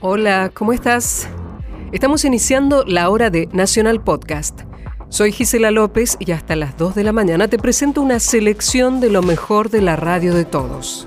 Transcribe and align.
Hola, 0.00 0.50
¿cómo 0.52 0.72
estás? 0.72 1.28
Estamos 1.94 2.24
iniciando 2.24 2.82
la 2.84 3.08
hora 3.08 3.30
de 3.30 3.48
Nacional 3.52 4.02
Podcast. 4.02 4.62
Soy 5.10 5.30
Gisela 5.30 5.70
López 5.70 6.16
y 6.18 6.32
hasta 6.32 6.56
las 6.56 6.76
2 6.76 6.96
de 6.96 7.04
la 7.04 7.12
mañana 7.12 7.46
te 7.46 7.56
presento 7.56 8.02
una 8.02 8.18
selección 8.18 8.98
de 8.98 9.10
lo 9.10 9.22
mejor 9.22 9.70
de 9.70 9.80
la 9.80 9.94
radio 9.94 10.34
de 10.34 10.44
todos. 10.44 11.06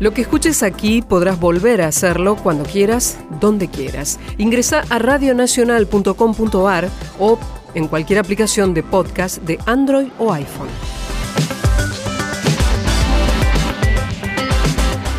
Lo 0.00 0.12
que 0.12 0.22
escuches 0.22 0.64
aquí 0.64 1.02
podrás 1.02 1.38
volver 1.38 1.82
a 1.82 1.86
hacerlo 1.86 2.34
cuando 2.34 2.64
quieras, 2.64 3.16
donde 3.38 3.68
quieras. 3.68 4.18
Ingresa 4.38 4.82
a 4.90 4.98
radionacional.com.ar 4.98 6.88
o 7.20 7.38
en 7.74 7.86
cualquier 7.86 8.18
aplicación 8.18 8.74
de 8.74 8.82
podcast 8.82 9.38
de 9.42 9.60
Android 9.66 10.08
o 10.18 10.32
iPhone. 10.32 11.03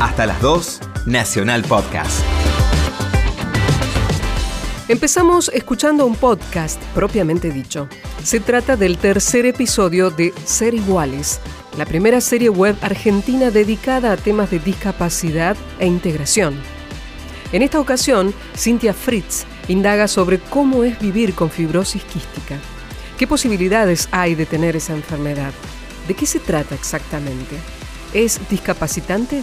Hasta 0.05 0.27
las 0.27 0.39
2, 0.39 0.81
Nacional 1.07 1.63
Podcast. 1.63 2.23
Empezamos 4.87 5.49
escuchando 5.51 6.05
un 6.05 6.15
podcast 6.15 6.79
propiamente 6.93 7.49
dicho. 7.49 7.89
Se 8.23 8.39
trata 8.39 8.77
del 8.77 8.99
tercer 8.99 9.47
episodio 9.47 10.11
de 10.11 10.31
Ser 10.45 10.75
Iguales, 10.75 11.39
la 11.75 11.87
primera 11.87 12.21
serie 12.21 12.49
web 12.49 12.77
argentina 12.83 13.49
dedicada 13.49 14.11
a 14.11 14.17
temas 14.17 14.51
de 14.51 14.59
discapacidad 14.59 15.57
e 15.79 15.87
integración. 15.87 16.53
En 17.51 17.63
esta 17.63 17.79
ocasión, 17.79 18.31
Cynthia 18.55 18.93
Fritz 18.93 19.45
indaga 19.69 20.07
sobre 20.07 20.37
cómo 20.37 20.83
es 20.83 20.99
vivir 20.99 21.33
con 21.33 21.49
fibrosis 21.49 22.03
quística. 22.03 22.59
¿Qué 23.17 23.25
posibilidades 23.25 24.07
hay 24.11 24.35
de 24.35 24.45
tener 24.45 24.75
esa 24.75 24.93
enfermedad? 24.93 25.51
¿De 26.07 26.13
qué 26.13 26.27
se 26.27 26.39
trata 26.39 26.75
exactamente? 26.75 27.55
¿Es 28.13 28.39
discapacitante? 28.51 29.41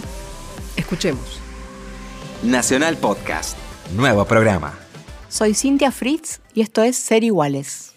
Escuchemos. 0.75 1.39
Nacional 2.41 2.97
Podcast, 2.97 3.57
nuevo 3.95 4.25
programa. 4.25 4.73
Soy 5.29 5.53
Cintia 5.53 5.91
Fritz 5.91 6.39
y 6.53 6.61
esto 6.61 6.83
es 6.83 6.97
Ser 6.97 7.23
Iguales. 7.23 7.93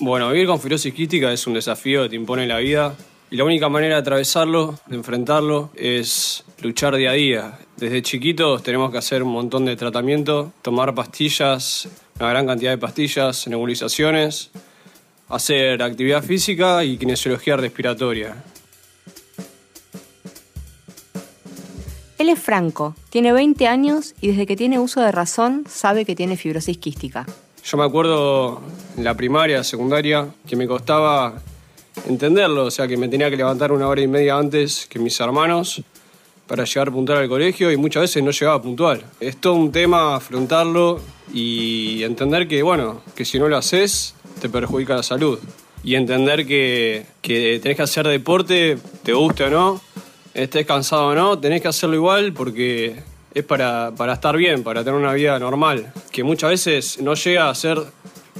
Bueno, 0.00 0.30
vivir 0.30 0.46
con 0.46 0.60
fibrosis 0.60 0.92
quística 0.92 1.32
es 1.32 1.46
un 1.46 1.54
desafío 1.54 2.02
que 2.02 2.10
te 2.10 2.16
impone 2.16 2.46
la 2.46 2.58
vida 2.58 2.94
y 3.30 3.36
la 3.36 3.44
única 3.44 3.68
manera 3.68 3.94
de 3.94 4.00
atravesarlo, 4.00 4.78
de 4.86 4.96
enfrentarlo, 4.96 5.70
es 5.74 6.44
luchar 6.60 6.96
día 6.96 7.10
a 7.10 7.14
día. 7.14 7.58
Desde 7.76 8.02
chiquitos 8.02 8.62
tenemos 8.62 8.90
que 8.90 8.98
hacer 8.98 9.22
un 9.22 9.32
montón 9.32 9.64
de 9.64 9.76
tratamiento, 9.76 10.52
tomar 10.62 10.94
pastillas, 10.94 11.88
una 12.20 12.30
gran 12.30 12.46
cantidad 12.46 12.72
de 12.72 12.78
pastillas, 12.78 13.48
nebulizaciones, 13.48 14.50
hacer 15.28 15.82
actividad 15.82 16.22
física 16.22 16.84
y 16.84 16.96
kinesiología 16.96 17.56
respiratoria. 17.56 18.34
Él 22.18 22.30
es 22.30 22.38
Franco, 22.38 22.96
tiene 23.10 23.32
20 23.32 23.66
años 23.66 24.14
y 24.20 24.28
desde 24.28 24.46
que 24.46 24.56
tiene 24.56 24.78
uso 24.78 25.00
de 25.00 25.12
razón 25.12 25.64
sabe 25.68 26.04
que 26.04 26.16
tiene 26.16 26.36
fibrosis 26.36 26.78
quística. 26.78 27.26
Yo 27.62 27.76
me 27.76 27.84
acuerdo 27.84 28.62
en 28.96 29.04
la 29.04 29.14
primaria, 29.14 29.62
secundaria, 29.64 30.28
que 30.46 30.56
me 30.56 30.66
costaba 30.66 31.34
entenderlo, 32.08 32.66
o 32.66 32.70
sea 32.70 32.86
que 32.86 32.96
me 32.96 33.08
tenía 33.08 33.28
que 33.28 33.36
levantar 33.36 33.72
una 33.72 33.88
hora 33.88 34.00
y 34.00 34.06
media 34.06 34.36
antes 34.36 34.86
que 34.86 34.98
mis 34.98 35.18
hermanos 35.20 35.82
para 36.46 36.64
llegar 36.64 36.92
puntual 36.92 37.18
al 37.18 37.28
colegio 37.28 37.72
y 37.72 37.76
muchas 37.76 38.02
veces 38.02 38.22
no 38.22 38.30
llegaba 38.30 38.62
puntual. 38.62 39.04
Es 39.20 39.36
todo 39.38 39.54
un 39.54 39.72
tema 39.72 40.14
afrontarlo 40.14 41.00
y 41.32 42.02
entender 42.02 42.48
que, 42.48 42.62
bueno, 42.62 43.02
que 43.14 43.24
si 43.24 43.38
no 43.38 43.48
lo 43.48 43.56
haces, 43.56 44.14
te 44.40 44.48
perjudica 44.48 44.96
la 44.96 45.02
salud. 45.02 45.38
Y 45.82 45.94
entender 45.94 46.46
que, 46.46 47.06
que 47.22 47.60
tenés 47.62 47.76
que 47.76 47.82
hacer 47.82 48.06
deporte, 48.08 48.78
te 49.02 49.12
guste 49.12 49.44
o 49.44 49.50
no, 49.50 49.80
estés 50.34 50.66
cansado 50.66 51.08
o 51.08 51.14
no, 51.14 51.38
tenés 51.38 51.62
que 51.62 51.68
hacerlo 51.68 51.96
igual 51.96 52.32
porque 52.32 52.96
es 53.32 53.44
para, 53.44 53.92
para 53.96 54.14
estar 54.14 54.36
bien, 54.36 54.62
para 54.62 54.82
tener 54.82 54.98
una 54.98 55.12
vida 55.12 55.38
normal. 55.38 55.92
Que 56.10 56.24
muchas 56.24 56.50
veces 56.50 57.00
no 57.00 57.14
llega 57.14 57.48
a 57.48 57.54
ser 57.54 57.78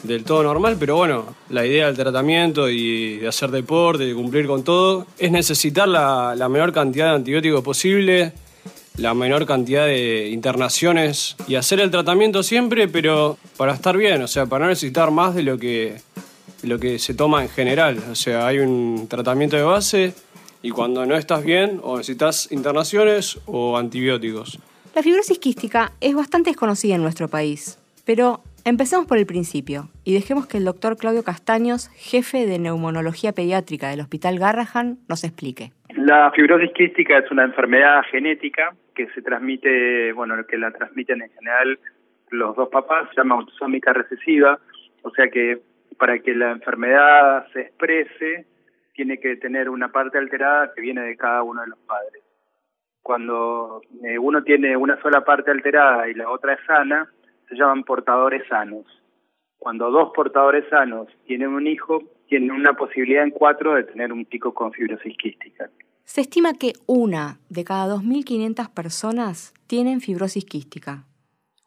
del 0.03 0.25
todo 0.25 0.43
normal, 0.43 0.77
pero 0.79 0.97
bueno, 0.97 1.35
la 1.51 1.67
idea 1.67 1.87
del 1.87 1.97
tratamiento 1.97 2.69
y 2.69 3.17
de 3.17 3.29
hacer 3.29 3.51
deporte, 3.51 4.05
de 4.05 4.15
cumplir 4.15 4.47
con 4.47 4.63
todo, 4.63 5.07
es 5.19 5.31
necesitar 5.31 5.89
la, 5.89 6.35
la 6.37 6.49
menor 6.49 6.73
cantidad 6.73 7.11
de 7.11 7.17
antibióticos 7.17 7.63
posible, 7.63 8.33
la 8.97 9.15
menor 9.15 9.47
cantidad 9.47 9.87
de 9.87 10.29
internaciones 10.31 11.37
y 11.47 11.57
hacer 11.57 11.81
el 11.81 11.91
tratamiento 11.91 12.43
siempre, 12.43 12.89
pero 12.89 13.39
para 13.57 13.75
estar 13.75 13.97
bien, 13.97 14.23
o 14.23 14.29
sea, 14.29 14.47
para 14.47 14.65
no 14.65 14.71
necesitar 14.71 15.11
más 15.11 15.35
de 15.35 15.43
lo 15.43 15.59
que, 15.59 16.01
lo 16.63 16.79
que 16.79 16.99
se 16.99 17.15
toma 17.15 17.43
en 17.43 17.49
general. 17.49 18.03
O 18.11 18.15
sea, 18.15 18.47
hay 18.47 18.59
un 18.59 19.07
tratamiento 19.09 19.57
de 19.57 19.63
base 19.63 20.15
y 20.63 20.71
cuando 20.71 21.05
no 21.07 21.17
estás 21.17 21.45
bien 21.45 21.81
o 21.83 21.99
necesitas 21.99 22.49
internaciones 22.51 23.39
o 23.47 23.77
antibióticos. 23.77 24.59
La 24.95 25.03
fibrosis 25.03 25.39
quística 25.39 25.93
es 26.01 26.15
bastante 26.15 26.51
desconocida 26.51 26.95
en 26.95 27.03
nuestro 27.03 27.29
país, 27.29 27.79
pero 28.07 28.41
empecemos 28.65 29.07
por 29.07 29.19
el 29.19 29.27
principio 29.27 29.91
y 30.05 30.15
dejemos 30.15 30.47
que 30.47 30.57
el 30.57 30.65
doctor 30.65 30.97
Claudio 30.97 31.23
Castaños, 31.23 31.89
jefe 31.97 32.47
de 32.47 32.59
neumonología 32.59 33.33
pediátrica 33.33 33.91
del 33.91 34.01
Hospital 34.01 34.39
Garrahan, 34.39 34.99
nos 35.07 35.23
explique. 35.23 35.73
La 35.97 36.31
fibrosis 36.31 36.73
quística 36.73 37.17
es 37.17 37.31
una 37.31 37.45
enfermedad 37.45 38.03
genética 38.11 38.75
que 38.95 39.09
se 39.15 39.23
transmite, 39.23 40.13
bueno, 40.13 40.35
que 40.47 40.59
la 40.59 40.71
transmiten 40.71 41.23
en 41.23 41.31
general 41.31 41.79
los 42.31 42.55
dos 42.55 42.69
papás, 42.69 43.09
se 43.09 43.17
llama 43.17 43.37
autosómica 43.37 43.95
recesiva, 43.95 44.59
o 45.03 45.11
sea 45.13 45.29
que 45.29 45.59
para 45.97 46.19
que 46.19 46.35
la 46.35 46.51
enfermedad 46.51 47.47
se 47.55 47.63
exprese 47.63 48.45
tiene 48.93 49.19
que 49.19 49.37
tener 49.37 49.71
una 49.71 49.91
parte 49.91 50.19
alterada 50.19 50.75
que 50.75 50.83
viene 50.83 51.01
de 51.01 51.17
cada 51.17 51.43
uno 51.43 51.63
de 51.63 51.69
los 51.69 51.79
padres. 51.79 52.23
Cuando 53.03 53.81
eh, 54.05 54.19
uno 54.19 54.43
tiene 54.43 54.77
una 54.77 55.01
sola 55.01 55.25
parte 55.25 55.51
alterada 55.51 56.09
y 56.09 56.15
la 56.15 56.29
otra 56.29 56.55
es 56.55 56.61
sana, 56.67 57.11
se 57.49 57.55
llaman 57.55 57.85
portadores 57.85 58.47
sanos. 58.49 58.85
Cuando 59.59 59.91
dos 59.91 60.13
portadores 60.15 60.69
sanos 60.69 61.09
tienen 61.27 61.49
un 61.49 61.67
hijo, 61.67 62.03
tienen 62.29 62.51
una 62.51 62.75
posibilidad 62.75 63.23
en 63.23 63.31
cuatro 63.31 63.75
de 63.75 63.85
tener 63.85 64.13
un 64.13 64.27
pico 64.27 64.53
con 64.53 64.73
fibrosis 64.73 65.17
quística. 65.17 65.71
Se 66.07 66.21
estima 66.21 66.55
que 66.55 66.75
una 66.87 67.41
de 67.51 67.65
cada 67.65 67.97
2.500 67.97 68.73
personas 68.73 69.53
tienen 69.67 70.01
fibrosis 70.01 70.45
quística. 70.45 71.03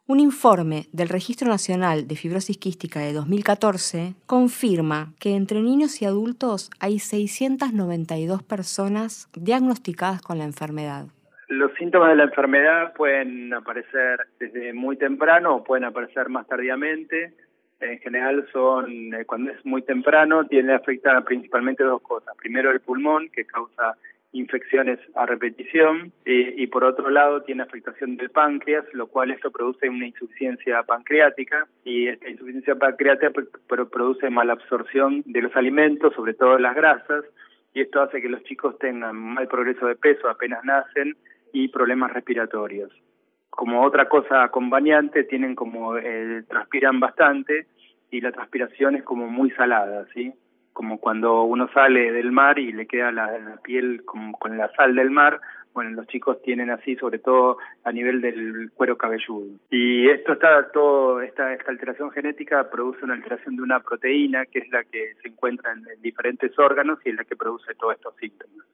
Un 0.06 0.18
informe 0.18 0.86
del 0.92 1.10
Registro 1.10 1.46
Nacional 1.46 2.08
de 2.08 2.16
Fibrosis 2.16 2.56
Quística 2.56 3.00
de 3.00 3.12
2014 3.12 4.14
confirma 4.26 5.12
que 5.20 5.36
entre 5.36 5.60
niños 5.60 6.00
y 6.00 6.06
adultos 6.06 6.70
hay 6.80 6.98
692 7.00 8.42
personas 8.42 9.28
diagnosticadas 9.34 10.22
con 10.22 10.38
la 10.38 10.44
enfermedad. 10.44 11.04
Los 11.48 11.72
síntomas 11.74 12.08
de 12.08 12.16
la 12.16 12.24
enfermedad 12.24 12.94
pueden 12.94 13.52
aparecer 13.52 14.20
desde 14.40 14.72
muy 14.72 14.96
temprano 14.96 15.56
o 15.56 15.64
pueden 15.64 15.84
aparecer 15.84 16.30
más 16.30 16.48
tardíamente. 16.48 17.34
En 17.78 17.98
general 17.98 18.48
son, 18.52 19.14
eh, 19.14 19.26
cuando 19.26 19.52
es 19.52 19.64
muy 19.66 19.82
temprano, 19.82 20.46
tiene 20.46 20.72
afectar 20.74 21.22
principalmente 21.24 21.84
dos 21.84 22.00
cosas. 22.00 22.34
Primero 22.38 22.70
el 22.70 22.80
pulmón, 22.80 23.28
que 23.28 23.44
causa 23.44 23.96
infecciones 24.32 25.00
a 25.16 25.26
repetición 25.26 26.12
y 26.24 26.66
por 26.68 26.84
otro 26.84 27.10
lado 27.10 27.42
tiene 27.42 27.64
afectación 27.64 28.16
del 28.16 28.30
páncreas, 28.30 28.84
lo 28.92 29.08
cual 29.08 29.32
esto 29.32 29.50
produce 29.50 29.88
una 29.88 30.06
insuficiencia 30.06 30.82
pancreática 30.84 31.66
y 31.84 32.06
esta 32.06 32.28
insuficiencia 32.28 32.76
pancreática 32.76 33.32
produce 33.66 34.30
mala 34.30 34.52
absorción 34.52 35.22
de 35.26 35.42
los 35.42 35.54
alimentos, 35.56 36.14
sobre 36.14 36.34
todo 36.34 36.58
las 36.58 36.76
grasas, 36.76 37.24
y 37.74 37.80
esto 37.80 38.02
hace 38.02 38.20
que 38.20 38.28
los 38.28 38.42
chicos 38.44 38.78
tengan 38.78 39.16
mal 39.16 39.48
progreso 39.48 39.86
de 39.86 39.96
peso 39.96 40.28
apenas 40.28 40.64
nacen 40.64 41.16
y 41.52 41.68
problemas 41.68 42.12
respiratorios. 42.12 42.92
Como 43.48 43.82
otra 43.82 44.08
cosa 44.08 44.44
acompañante, 44.44 45.24
tienen 45.24 45.56
como 45.56 45.96
eh, 45.96 46.44
transpiran 46.48 47.00
bastante 47.00 47.66
y 48.10 48.20
la 48.20 48.32
transpiración 48.32 48.96
es 48.96 49.02
como 49.02 49.26
muy 49.26 49.50
salada, 49.50 50.06
¿sí? 50.14 50.32
Como 50.72 50.98
cuando 50.98 51.42
uno 51.42 51.68
sale 51.72 52.12
del 52.12 52.32
mar 52.32 52.58
y 52.58 52.72
le 52.72 52.86
queda 52.86 53.12
la, 53.12 53.58
piel 53.62 54.04
con, 54.04 54.32
con, 54.32 54.56
la 54.56 54.70
sal 54.72 54.94
del 54.94 55.10
mar, 55.10 55.40
bueno, 55.72 55.90
los 55.90 56.06
chicos 56.08 56.42
tienen 56.42 56.70
así, 56.70 56.96
sobre 56.96 57.18
todo 57.18 57.58
a 57.84 57.92
nivel 57.92 58.20
del 58.20 58.70
cuero 58.74 58.98
cabelludo. 58.98 59.46
Y 59.70 60.08
esto 60.08 60.32
está 60.32 60.70
todo, 60.72 61.20
esta, 61.20 61.52
esta 61.52 61.70
alteración 61.70 62.10
genética 62.10 62.68
produce 62.70 63.04
una 63.04 63.14
alteración 63.14 63.56
de 63.56 63.62
una 63.62 63.80
proteína 63.80 64.46
que 64.46 64.60
es 64.60 64.70
la 64.70 64.82
que 64.84 65.14
se 65.22 65.28
encuentra 65.28 65.72
en, 65.72 65.84
diferentes 66.02 66.58
órganos 66.58 66.98
y 67.04 67.10
es 67.10 67.16
la 67.16 67.24
que 67.24 67.36
produce 67.36 67.74
todos 67.74 67.94
estos 67.94 68.14
síntomas. 68.16 68.66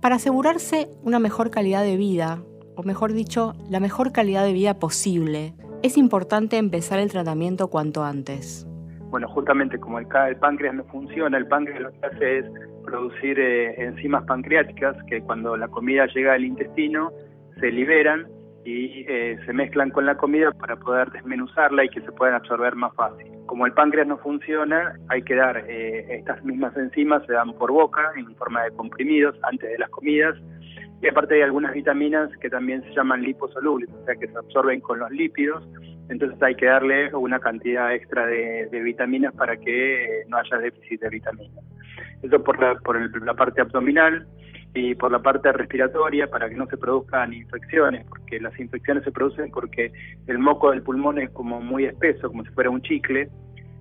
Para 0.00 0.16
asegurarse 0.16 0.86
una 1.02 1.18
mejor 1.18 1.50
calidad 1.50 1.82
de 1.82 1.96
vida, 1.96 2.38
o 2.76 2.84
mejor 2.84 3.12
dicho, 3.12 3.54
la 3.68 3.80
mejor 3.80 4.12
calidad 4.12 4.44
de 4.44 4.52
vida 4.52 4.78
posible, 4.78 5.54
es 5.82 5.96
importante 5.96 6.58
empezar 6.58 7.00
el 7.00 7.10
tratamiento 7.10 7.68
cuanto 7.68 8.04
antes. 8.04 8.65
Bueno, 9.16 9.28
justamente 9.28 9.78
como 9.78 9.98
el, 9.98 10.06
páncreas 10.06 10.74
no 10.74 10.84
funciona, 10.84 11.38
el 11.38 11.46
páncreas 11.46 11.80
lo 11.80 11.90
que 11.90 12.06
hace 12.06 12.38
es 12.40 12.44
producir 12.84 13.40
eh, 13.40 13.82
enzimas 13.82 14.24
pancreáticas 14.24 14.94
que 15.04 15.22
cuando 15.22 15.56
la 15.56 15.68
comida 15.68 16.04
llega 16.14 16.34
al 16.34 16.44
intestino 16.44 17.10
se 17.58 17.72
liberan 17.72 18.26
y 18.66 19.06
eh, 19.08 19.38
se 19.46 19.54
mezclan 19.54 19.88
con 19.88 20.04
la 20.04 20.18
comida 20.18 20.52
para 20.52 20.76
poder 20.76 21.10
desmenuzarla 21.12 21.86
y 21.86 21.88
que 21.88 22.02
se 22.02 22.12
puedan 22.12 22.34
absorber 22.34 22.76
más 22.76 22.94
fácil. 22.94 23.26
Como 23.46 23.64
el 23.64 23.72
páncreas 23.72 24.06
no 24.06 24.18
funciona, 24.18 24.98
hay 25.08 25.22
que 25.22 25.34
dar 25.34 25.64
eh, 25.66 26.18
estas 26.18 26.44
mismas 26.44 26.76
enzimas, 26.76 27.24
se 27.24 27.32
dan 27.32 27.54
por 27.54 27.72
boca 27.72 28.12
en 28.18 28.36
forma 28.36 28.64
de 28.64 28.72
comprimidos 28.72 29.34
antes 29.44 29.70
de 29.70 29.78
las 29.78 29.88
comidas 29.88 30.36
y 31.02 31.08
aparte 31.08 31.34
hay 31.34 31.42
algunas 31.42 31.72
vitaminas 31.74 32.30
que 32.38 32.48
también 32.48 32.82
se 32.82 32.94
llaman 32.94 33.22
liposolubles, 33.22 33.90
o 33.90 34.04
sea 34.04 34.14
que 34.14 34.28
se 34.28 34.38
absorben 34.38 34.80
con 34.80 34.98
los 34.98 35.10
lípidos, 35.10 35.68
entonces 36.08 36.40
hay 36.42 36.54
que 36.54 36.66
darle 36.66 37.14
una 37.14 37.38
cantidad 37.38 37.92
extra 37.94 38.26
de, 38.26 38.68
vitaminas 38.82 39.34
para 39.34 39.56
que 39.56 40.24
no 40.28 40.38
haya 40.38 40.58
déficit 40.58 41.00
de 41.00 41.10
vitaminas. 41.10 41.64
Eso 42.22 42.42
por 42.42 42.60
la, 42.60 42.76
por 42.76 43.24
la 43.24 43.34
parte 43.34 43.60
abdominal 43.60 44.26
y 44.74 44.94
por 44.94 45.10
la 45.10 45.20
parte 45.20 45.52
respiratoria 45.52 46.28
para 46.28 46.48
que 46.48 46.54
no 46.54 46.66
se 46.66 46.76
produzcan 46.76 47.32
infecciones, 47.32 48.06
porque 48.06 48.40
las 48.40 48.58
infecciones 48.58 49.04
se 49.04 49.12
producen 49.12 49.50
porque 49.50 49.92
el 50.26 50.38
moco 50.38 50.70
del 50.70 50.82
pulmón 50.82 51.18
es 51.18 51.30
como 51.30 51.60
muy 51.60 51.84
espeso, 51.84 52.28
como 52.28 52.44
si 52.44 52.50
fuera 52.50 52.70
un 52.70 52.82
chicle, 52.82 53.28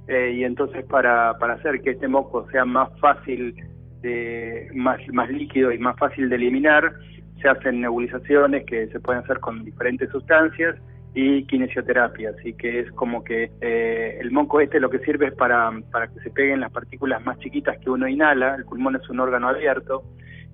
eh, 0.07 0.33
y 0.35 0.43
entonces 0.43 0.85
para, 0.85 1.37
para 1.37 1.55
hacer 1.55 1.81
que 1.81 1.91
este 1.91 2.07
moco 2.07 2.47
sea 2.51 2.65
más 2.65 2.89
fácil, 2.99 3.55
de, 4.05 4.69
más, 4.73 4.99
líquido 5.29 5.71
y 5.71 5.79
más 5.79 5.97
fácil 5.97 6.29
de 6.29 6.35
eliminar, 6.35 6.93
se 7.41 7.49
hacen 7.49 7.81
nebulizaciones 7.81 8.65
que 8.65 8.87
se 8.87 8.99
pueden 8.99 9.23
hacer 9.23 9.39
con 9.39 9.65
diferentes 9.65 10.09
sustancias 10.09 10.75
y 11.13 11.43
kinesioterapia, 11.45 12.31
así 12.37 12.53
que 12.53 12.81
es 12.81 12.91
como 12.91 13.23
que 13.23 13.51
eh, 13.61 14.17
el 14.21 14.31
moco 14.31 14.59
este 14.59 14.79
lo 14.79 14.89
que 14.89 14.99
sirve 14.99 15.27
es 15.27 15.33
para, 15.33 15.71
para 15.91 16.07
que 16.07 16.19
se 16.19 16.29
peguen 16.29 16.59
las 16.59 16.71
partículas 16.71 17.23
más 17.25 17.39
chiquitas 17.39 17.77
que 17.79 17.89
uno 17.89 18.07
inhala, 18.07 18.55
el 18.55 18.65
pulmón 18.65 18.97
es 18.97 19.09
un 19.09 19.19
órgano 19.21 19.47
abierto, 19.47 20.03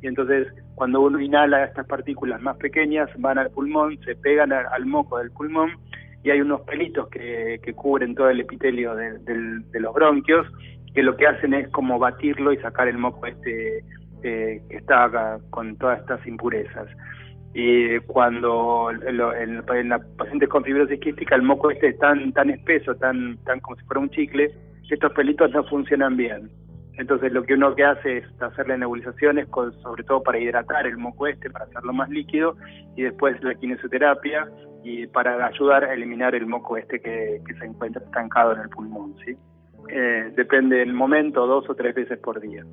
y 0.01 0.07
entonces 0.07 0.47
cuando 0.75 1.01
uno 1.01 1.19
inhala 1.19 1.63
estas 1.63 1.85
partículas 1.85 2.41
más 2.41 2.57
pequeñas 2.57 3.09
van 3.17 3.37
al 3.37 3.51
pulmón, 3.51 3.99
se 4.03 4.15
pegan 4.15 4.51
al, 4.51 4.85
moco 4.85 5.19
del 5.19 5.31
pulmón 5.31 5.71
y 6.23 6.31
hay 6.31 6.41
unos 6.41 6.61
pelitos 6.61 7.07
que, 7.09 7.59
que 7.63 7.73
cubren 7.73 8.15
todo 8.15 8.29
el 8.29 8.39
epitelio 8.39 8.95
de, 8.95 9.19
de, 9.19 9.79
los 9.79 9.93
bronquios 9.93 10.47
que 10.93 11.03
lo 11.03 11.15
que 11.15 11.27
hacen 11.27 11.53
es 11.53 11.69
como 11.69 11.99
batirlo 11.99 12.51
y 12.53 12.57
sacar 12.57 12.87
el 12.87 12.97
moco 12.97 13.25
este 13.25 13.79
eh, 14.23 14.61
que 14.69 14.77
está 14.77 15.05
acá 15.05 15.39
con 15.49 15.75
todas 15.77 15.99
estas 15.99 16.25
impurezas. 16.27 16.87
Y 17.53 17.99
cuando 18.01 18.91
en, 18.91 19.63
en 19.67 19.89
la 19.89 19.99
pacientes 20.17 20.47
con 20.47 20.63
fibrosis 20.63 20.99
quística 20.99 21.35
el 21.35 21.41
moco 21.41 21.69
este 21.71 21.89
es 21.89 21.99
tan, 21.99 22.31
tan 22.33 22.49
espeso, 22.49 22.95
tan, 22.95 23.37
tan 23.43 23.59
como 23.59 23.75
si 23.77 23.83
fuera 23.85 24.01
un 24.01 24.09
chicle, 24.09 24.49
estos 24.93 25.13
pelitos 25.13 25.51
no 25.51 25.63
funcionan 25.63 26.17
bien. 26.17 26.49
Entonces 26.97 27.31
lo 27.31 27.43
que 27.43 27.53
uno 27.53 27.73
que 27.73 27.85
hace 27.85 28.17
es 28.17 28.41
hacerle 28.41 28.77
nebulizaciones, 28.77 29.47
con, 29.47 29.73
sobre 29.81 30.03
todo 30.03 30.21
para 30.21 30.37
hidratar 30.37 30.85
el 30.85 30.97
moco 30.97 31.27
este, 31.27 31.49
para 31.49 31.65
hacerlo 31.65 31.93
más 31.93 32.09
líquido, 32.09 32.55
y 32.95 33.03
después 33.03 33.41
la 33.41 33.55
kinesioterapia 33.55 34.49
y 34.83 35.07
para 35.07 35.45
ayudar 35.45 35.85
a 35.85 35.93
eliminar 35.93 36.35
el 36.35 36.45
moco 36.45 36.77
este 36.77 36.99
que, 36.99 37.41
se 37.57 37.65
encuentra 37.65 38.03
estancado 38.03 38.53
en 38.53 38.61
el 38.61 38.69
pulmón. 38.69 39.15
¿sí? 39.25 39.35
Eh, 39.89 40.31
depende 40.35 40.77
del 40.77 40.93
momento, 40.93 41.45
dos 41.47 41.69
o 41.69 41.75
tres 41.75 41.95
veces 41.95 42.17
por 42.19 42.39
día. 42.39 42.63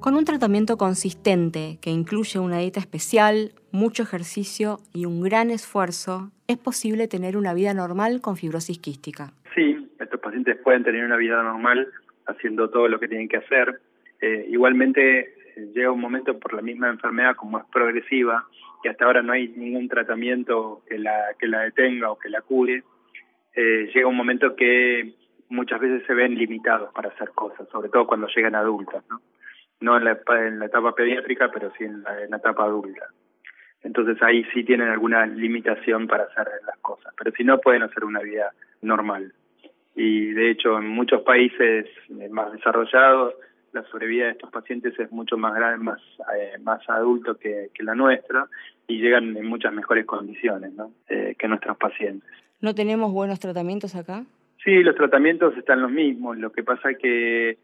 Con 0.00 0.16
un 0.16 0.24
tratamiento 0.24 0.76
consistente 0.76 1.78
que 1.80 1.90
incluye 1.90 2.40
una 2.40 2.58
dieta 2.58 2.80
especial, 2.80 3.52
mucho 3.70 4.02
ejercicio 4.02 4.78
y 4.92 5.06
un 5.06 5.22
gran 5.22 5.50
esfuerzo, 5.50 6.32
es 6.48 6.58
posible 6.58 7.06
tener 7.06 7.36
una 7.36 7.54
vida 7.54 7.72
normal 7.72 8.20
con 8.20 8.36
fibrosis 8.36 8.80
quística. 8.80 9.32
Sí, 9.54 9.88
estos 10.00 10.18
pacientes 10.18 10.56
pueden 10.56 10.82
tener 10.82 11.04
una 11.04 11.16
vida 11.16 11.40
normal 11.42 11.88
haciendo 12.26 12.68
todo 12.68 12.88
lo 12.88 12.98
que 12.98 13.06
tienen 13.06 13.28
que 13.28 13.36
hacer. 13.36 13.80
Eh, 14.20 14.46
igualmente 14.50 15.34
llega 15.74 15.92
un 15.92 16.00
momento 16.00 16.38
por 16.38 16.54
la 16.54 16.62
misma 16.62 16.88
enfermedad 16.88 17.36
como 17.36 17.58
es 17.58 17.64
progresiva 17.72 18.46
y 18.82 18.88
hasta 18.88 19.04
ahora 19.04 19.22
no 19.22 19.32
hay 19.32 19.48
ningún 19.48 19.88
tratamiento 19.88 20.82
que 20.88 20.98
la 20.98 21.34
que 21.38 21.46
la 21.46 21.60
detenga 21.60 22.10
o 22.10 22.18
que 22.18 22.28
la 22.28 22.40
cure. 22.40 22.82
Eh, 23.54 23.90
llega 23.94 24.08
un 24.08 24.16
momento 24.16 24.56
que 24.56 25.14
muchas 25.52 25.80
veces 25.80 26.02
se 26.06 26.14
ven 26.14 26.34
limitados 26.34 26.92
para 26.92 27.10
hacer 27.10 27.30
cosas, 27.30 27.68
sobre 27.68 27.90
todo 27.90 28.06
cuando 28.06 28.26
llegan 28.34 28.54
adultas, 28.54 29.04
¿no? 29.08 29.20
En 29.98 30.04
la, 30.04 30.18
en 30.46 30.58
la 30.60 30.66
etapa 30.66 30.94
pediátrica, 30.94 31.50
pero 31.52 31.72
sí 31.76 31.84
en 31.84 32.02
la, 32.02 32.36
etapa 32.36 32.64
adulta. 32.64 33.06
Entonces 33.82 34.16
ahí 34.22 34.44
sí 34.54 34.62
tienen 34.64 34.88
alguna 34.88 35.26
limitación 35.26 36.06
para 36.06 36.24
hacer 36.24 36.48
las 36.66 36.78
cosas, 36.78 37.12
pero 37.18 37.32
si 37.32 37.42
no 37.42 37.58
pueden 37.58 37.82
hacer 37.82 38.04
una 38.04 38.20
vida 38.20 38.52
normal 38.80 39.32
y 39.94 40.32
de 40.32 40.50
hecho 40.50 40.78
en 40.78 40.88
muchos 40.88 41.22
países 41.22 41.86
eh, 42.08 42.28
más 42.30 42.52
desarrollados 42.52 43.34
la 43.72 43.82
sobrevida 43.84 44.26
de 44.26 44.30
estos 44.32 44.50
pacientes 44.50 44.98
es 44.98 45.10
mucho 45.12 45.36
más 45.36 45.54
grande, 45.54 45.84
más 45.84 46.00
eh, 46.36 46.58
más 46.62 46.88
adulto 46.88 47.36
que, 47.36 47.70
la 47.80 47.94
nuestra 47.94 48.46
y 48.86 49.00
llegan 49.00 49.36
en 49.36 49.46
muchas 49.46 49.72
mejores 49.72 50.06
condiciones 50.06 50.72
¿no? 50.72 50.92
Eh, 51.08 51.34
que 51.38 51.48
nuestros 51.48 51.76
pacientes. 51.76 52.30
¿No 52.60 52.74
tenemos 52.74 53.12
buenos 53.12 53.40
tratamientos 53.40 53.94
acá? 53.96 54.24
Sí, 54.64 54.82
los 54.82 54.94
tratamientos 54.94 55.56
están 55.56 55.82
los 55.82 55.90
mismos. 55.90 56.38
Lo 56.38 56.52
que 56.52 56.62
pasa 56.62 56.94
que, 56.94 57.58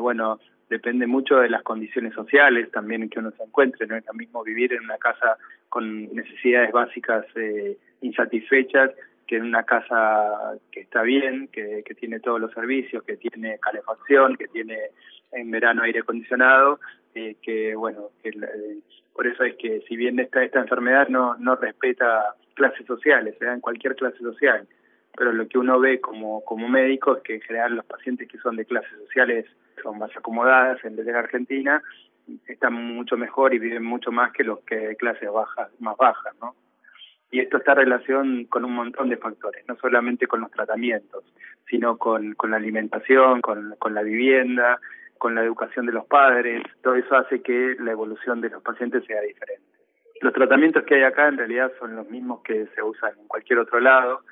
bueno, 0.00 0.38
depende 0.68 1.06
mucho 1.06 1.38
de 1.38 1.48
las 1.48 1.62
condiciones 1.62 2.12
sociales 2.14 2.70
también 2.70 3.02
en 3.02 3.08
que 3.08 3.18
uno 3.18 3.30
se 3.30 3.42
encuentre. 3.42 3.86
No 3.86 3.96
es 3.96 4.04
lo 4.06 4.12
mismo 4.12 4.42
vivir 4.42 4.72
en 4.74 4.84
una 4.84 4.98
casa 4.98 5.36
con 5.68 6.14
necesidades 6.14 6.70
básicas 6.72 7.24
insatisfechas 8.02 8.90
que 9.26 9.36
en 9.36 9.44
una 9.44 9.62
casa 9.62 10.58
que 10.72 10.80
está 10.80 11.02
bien, 11.02 11.48
que, 11.48 11.82
que 11.84 11.94
tiene 11.94 12.18
todos 12.18 12.40
los 12.40 12.52
servicios, 12.52 13.04
que 13.04 13.16
tiene 13.16 13.58
calefacción, 13.58 14.36
que 14.36 14.48
tiene 14.48 14.78
en 15.32 15.50
verano 15.50 15.82
aire 15.82 16.00
acondicionado, 16.00 16.80
eh, 17.14 17.36
que 17.42 17.74
bueno, 17.74 18.10
que 18.22 18.30
eh, 18.30 18.78
por 19.12 19.26
eso 19.26 19.44
es 19.44 19.54
que 19.56 19.82
si 19.88 19.96
bien 19.96 20.18
esta, 20.18 20.42
esta 20.42 20.60
enfermedad 20.60 21.08
no, 21.08 21.36
no 21.36 21.56
respeta 21.56 22.34
clases 22.54 22.86
sociales, 22.86 23.36
se 23.38 23.44
da 23.44 23.54
en 23.54 23.60
cualquier 23.60 23.94
clase 23.96 24.18
social, 24.18 24.66
pero 25.18 25.32
lo 25.32 25.48
que 25.48 25.58
uno 25.58 25.80
ve 25.80 26.00
como, 26.00 26.44
como 26.44 26.68
médico 26.68 27.16
es 27.16 27.22
que 27.24 27.34
en 27.34 27.40
general 27.40 27.74
los 27.74 27.84
pacientes 27.84 28.28
que 28.28 28.38
son 28.38 28.54
de 28.56 28.64
clases 28.64 28.96
sociales 29.04 29.46
son 29.82 29.98
más 29.98 30.16
acomodadas 30.16 30.82
en 30.84 30.94
vez 30.94 31.04
de 31.04 31.12
Argentina, 31.12 31.82
están 32.46 32.74
mucho 32.74 33.16
mejor 33.16 33.52
y 33.52 33.58
viven 33.58 33.84
mucho 33.84 34.12
más 34.12 34.32
que 34.32 34.44
los 34.44 34.60
que 34.60 34.76
de 34.76 34.96
clases 34.96 35.30
bajas, 35.30 35.68
más 35.80 35.96
bajas, 35.96 36.34
¿no? 36.40 36.54
y 37.30 37.40
esto 37.40 37.58
está 37.58 37.72
en 37.72 37.78
relación 37.78 38.44
con 38.46 38.64
un 38.64 38.74
montón 38.74 39.08
de 39.08 39.16
factores, 39.16 39.64
no 39.68 39.76
solamente 39.76 40.26
con 40.26 40.40
los 40.40 40.50
tratamientos, 40.50 41.24
sino 41.68 41.98
con, 41.98 42.34
con 42.34 42.50
la 42.50 42.56
alimentación, 42.56 43.42
con, 43.42 43.74
con 43.78 43.94
la 43.94 44.02
vivienda, 44.02 44.80
con 45.18 45.34
la 45.34 45.42
educación 45.42 45.84
de 45.86 45.92
los 45.92 46.06
padres, 46.06 46.62
todo 46.82 46.94
eso 46.94 47.16
hace 47.16 47.42
que 47.42 47.76
la 47.80 47.92
evolución 47.92 48.40
de 48.40 48.50
los 48.50 48.62
pacientes 48.62 49.04
sea 49.04 49.20
diferente. 49.20 49.66
Los 50.20 50.32
tratamientos 50.32 50.84
que 50.84 50.96
hay 50.96 51.02
acá 51.02 51.28
en 51.28 51.36
realidad 51.36 51.70
son 51.78 51.96
los 51.96 52.08
mismos 52.08 52.42
que 52.42 52.66
se 52.74 52.82
usan 52.82 53.12
en 53.18 53.28
cualquier 53.28 53.58
otro 53.58 53.78
lado. 53.78 54.22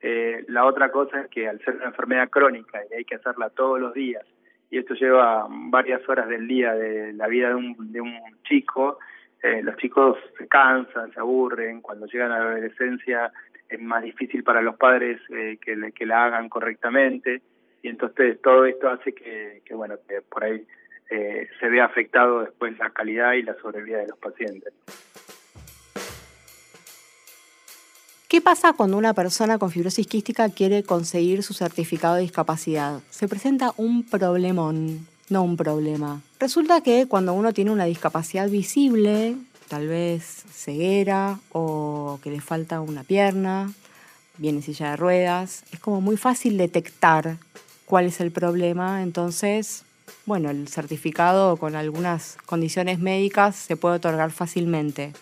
Eh, 0.00 0.44
la 0.48 0.64
otra 0.64 0.90
cosa 0.90 1.22
es 1.22 1.28
que 1.28 1.48
al 1.48 1.58
ser 1.64 1.76
una 1.76 1.86
enfermedad 1.86 2.28
crónica 2.28 2.80
y 2.90 2.94
hay 2.94 3.04
que 3.04 3.16
hacerla 3.16 3.50
todos 3.50 3.80
los 3.80 3.94
días, 3.94 4.24
y 4.70 4.78
esto 4.78 4.94
lleva 4.94 5.46
varias 5.48 6.06
horas 6.08 6.28
del 6.28 6.48
día 6.48 6.74
de 6.74 7.12
la 7.12 7.28
vida 7.28 7.48
de 7.48 7.54
un, 7.54 7.92
de 7.92 8.00
un 8.00 8.18
chico, 8.44 8.98
eh, 9.42 9.62
los 9.62 9.76
chicos 9.76 10.18
se 10.38 10.48
cansan, 10.48 11.12
se 11.12 11.20
aburren, 11.20 11.80
cuando 11.80 12.06
llegan 12.06 12.32
a 12.32 12.38
la 12.38 12.50
adolescencia 12.50 13.32
es 13.68 13.80
más 13.80 14.02
difícil 14.02 14.42
para 14.44 14.62
los 14.62 14.76
padres 14.76 15.20
eh, 15.30 15.58
que, 15.60 15.92
que 15.92 16.06
la 16.06 16.24
hagan 16.24 16.48
correctamente 16.48 17.42
y 17.82 17.88
entonces 17.88 18.40
todo 18.42 18.64
esto 18.64 18.88
hace 18.88 19.12
que, 19.12 19.62
que 19.64 19.74
bueno, 19.74 19.96
que 20.08 20.20
por 20.22 20.44
ahí 20.44 20.66
eh, 21.10 21.48
se 21.60 21.68
vea 21.68 21.84
afectado 21.84 22.40
después 22.40 22.76
la 22.78 22.90
calidad 22.90 23.34
y 23.34 23.42
la 23.42 23.54
sobrevida 23.54 23.98
de 23.98 24.08
los 24.08 24.18
pacientes. 24.18 24.72
¿Qué 28.28 28.40
pasa 28.40 28.72
cuando 28.72 28.96
una 28.96 29.14
persona 29.14 29.56
con 29.56 29.70
fibrosis 29.70 30.08
quística 30.08 30.48
quiere 30.48 30.82
conseguir 30.82 31.44
su 31.44 31.54
certificado 31.54 32.16
de 32.16 32.22
discapacidad? 32.22 33.00
Se 33.08 33.28
presenta 33.28 33.72
un 33.76 34.02
problemón 34.02 35.06
no 35.28 35.42
un 35.42 35.56
problema. 35.56 36.22
Resulta 36.40 36.80
que 36.80 37.06
cuando 37.06 37.32
uno 37.34 37.52
tiene 37.52 37.70
una 37.70 37.84
discapacidad 37.84 38.48
visible, 38.48 39.36
tal 39.68 39.86
vez 39.86 40.44
ceguera 40.52 41.38
o 41.52 42.18
que 42.22 42.30
le 42.30 42.40
falta 42.40 42.80
una 42.80 43.04
pierna, 43.04 43.72
viene 44.38 44.60
silla 44.62 44.90
de 44.90 44.96
ruedas, 44.96 45.62
es 45.72 45.78
como 45.78 46.00
muy 46.00 46.16
fácil 46.16 46.58
detectar 46.58 47.38
cuál 47.84 48.06
es 48.06 48.20
el 48.20 48.32
problema, 48.32 49.02
entonces, 49.02 49.84
bueno, 50.26 50.50
el 50.50 50.66
certificado 50.68 51.56
con 51.56 51.76
algunas 51.76 52.38
condiciones 52.44 52.98
médicas 52.98 53.54
se 53.54 53.76
puede 53.76 53.96
otorgar 53.96 54.30
fácilmente. 54.32 55.12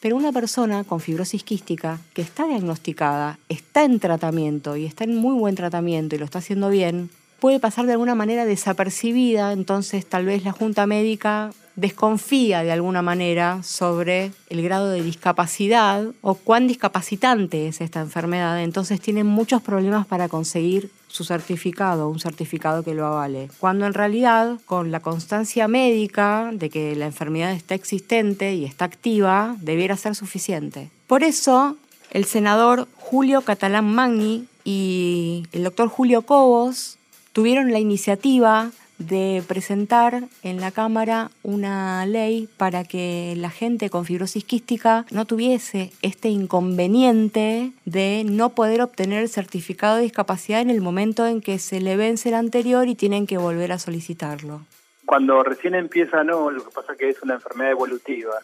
Pero 0.00 0.16
una 0.16 0.32
persona 0.32 0.82
con 0.82 1.00
fibrosis 1.00 1.44
quística 1.44 2.00
que 2.14 2.22
está 2.22 2.46
diagnosticada, 2.46 3.38
está 3.50 3.84
en 3.84 4.00
tratamiento 4.00 4.76
y 4.76 4.86
está 4.86 5.04
en 5.04 5.14
muy 5.14 5.38
buen 5.38 5.54
tratamiento 5.54 6.16
y 6.16 6.18
lo 6.18 6.24
está 6.24 6.38
haciendo 6.38 6.70
bien, 6.70 7.10
puede 7.38 7.60
pasar 7.60 7.84
de 7.84 7.92
alguna 7.92 8.14
manera 8.14 8.46
desapercibida, 8.46 9.52
entonces 9.52 10.06
tal 10.06 10.24
vez 10.24 10.42
la 10.42 10.52
junta 10.52 10.86
médica 10.86 11.50
desconfía 11.76 12.62
de 12.62 12.72
alguna 12.72 13.02
manera 13.02 13.62
sobre 13.62 14.32
el 14.48 14.62
grado 14.62 14.88
de 14.88 15.02
discapacidad 15.02 16.06
o 16.22 16.34
cuán 16.34 16.66
discapacitante 16.66 17.68
es 17.68 17.82
esta 17.82 18.00
enfermedad, 18.00 18.62
entonces 18.62 19.00
tienen 19.00 19.26
muchos 19.26 19.60
problemas 19.60 20.06
para 20.06 20.28
conseguir 20.28 20.90
su 21.10 21.24
certificado, 21.24 22.08
un 22.08 22.20
certificado 22.20 22.82
que 22.82 22.94
lo 22.94 23.04
avale. 23.04 23.50
Cuando 23.58 23.86
en 23.86 23.94
realidad, 23.94 24.58
con 24.64 24.90
la 24.90 25.00
constancia 25.00 25.66
médica 25.68 26.50
de 26.52 26.70
que 26.70 26.94
la 26.94 27.06
enfermedad 27.06 27.52
está 27.52 27.74
existente 27.74 28.54
y 28.54 28.64
está 28.64 28.84
activa, 28.84 29.56
debiera 29.60 29.96
ser 29.96 30.14
suficiente. 30.14 30.90
Por 31.06 31.24
eso, 31.24 31.76
el 32.10 32.24
senador 32.24 32.86
Julio 32.96 33.42
Catalán 33.42 33.92
Magni 33.92 34.46
y 34.64 35.46
el 35.52 35.64
doctor 35.64 35.88
Julio 35.88 36.22
Cobos 36.22 36.96
tuvieron 37.32 37.72
la 37.72 37.80
iniciativa 37.80 38.70
de 39.00 39.42
presentar 39.48 40.22
en 40.44 40.60
la 40.60 40.70
Cámara 40.70 41.30
una 41.42 42.06
ley 42.06 42.48
para 42.56 42.84
que 42.84 43.34
la 43.36 43.50
gente 43.50 43.90
con 43.90 44.04
fibrosis 44.04 44.44
quística 44.44 45.06
no 45.10 45.24
tuviese 45.24 45.90
este 46.02 46.28
inconveniente 46.28 47.72
de 47.86 48.22
no 48.24 48.50
poder 48.50 48.82
obtener 48.82 49.22
el 49.22 49.28
certificado 49.28 49.96
de 49.96 50.02
discapacidad 50.02 50.60
en 50.60 50.70
el 50.70 50.80
momento 50.80 51.26
en 51.26 51.40
que 51.40 51.58
se 51.58 51.80
le 51.80 51.96
vence 51.96 52.28
el 52.28 52.34
anterior 52.36 52.86
y 52.86 52.94
tienen 52.94 53.26
que 53.26 53.38
volver 53.38 53.72
a 53.72 53.78
solicitarlo. 53.78 54.60
Cuando 55.06 55.42
recién 55.42 55.74
empieza, 55.74 56.22
no, 56.22 56.50
lo 56.50 56.62
que 56.64 56.70
pasa 56.70 56.92
es 56.92 56.98
que 56.98 57.08
es 57.08 57.22
una 57.22 57.34
enfermedad 57.34 57.72
evolutiva 57.72 58.34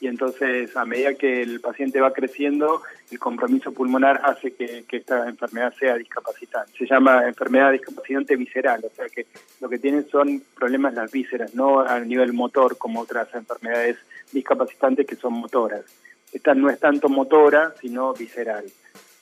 y 0.00 0.08
entonces 0.08 0.76
a 0.76 0.84
medida 0.84 1.14
que 1.14 1.42
el 1.42 1.60
paciente 1.60 2.00
va 2.00 2.12
creciendo, 2.12 2.82
el 3.10 3.18
compromiso 3.18 3.72
pulmonar 3.72 4.20
hace 4.24 4.52
que, 4.52 4.84
esta 4.90 5.28
enfermedad 5.28 5.72
sea 5.78 5.96
discapacitante. 5.96 6.72
Se 6.76 6.86
llama 6.86 7.26
enfermedad 7.26 7.72
discapacitante 7.72 8.36
visceral, 8.36 8.84
o 8.84 8.94
sea 8.94 9.06
que 9.08 9.26
lo 9.60 9.68
que 9.68 9.78
tienen 9.78 10.08
son 10.08 10.42
problemas 10.54 10.94
las 10.94 11.10
vísceras, 11.10 11.54
no 11.54 11.80
a 11.80 12.00
nivel 12.00 12.32
motor 12.32 12.76
como 12.76 13.00
otras 13.00 13.34
enfermedades 13.34 13.96
discapacitantes 14.32 15.06
que 15.06 15.16
son 15.16 15.34
motoras. 15.34 15.84
Esta 16.32 16.54
no 16.54 16.68
es 16.68 16.78
tanto 16.78 17.08
motora, 17.08 17.72
sino 17.80 18.12
visceral. 18.12 18.64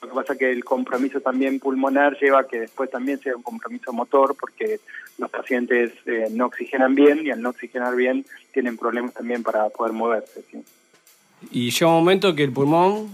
Lo 0.01 0.09
que 0.09 0.15
pasa 0.15 0.33
es 0.33 0.39
que 0.39 0.51
el 0.51 0.63
compromiso 0.63 1.21
también 1.21 1.59
pulmonar 1.59 2.17
lleva 2.19 2.41
a 2.41 2.47
que 2.47 2.59
después 2.59 2.89
también 2.91 3.19
sea 3.19 3.35
un 3.35 3.41
compromiso 3.41 3.93
motor 3.93 4.35
porque 4.39 4.79
los 5.17 5.29
pacientes 5.31 5.93
eh, 6.05 6.27
no 6.31 6.47
oxigenan 6.47 6.93
bien 6.93 7.25
y 7.25 7.31
al 7.31 7.41
no 7.41 7.49
oxigenar 7.49 7.95
bien 7.95 8.25
tienen 8.55 8.77
problemas 8.77 9.13
también 9.13 9.43
para 9.43 9.67
poder 9.67 9.91
moverse. 9.91 10.41
Y 11.51 11.71
llega 11.71 11.87
un 11.87 11.95
momento 11.95 12.33
que 12.33 12.43
el 12.43 12.53
pulmón 12.53 13.09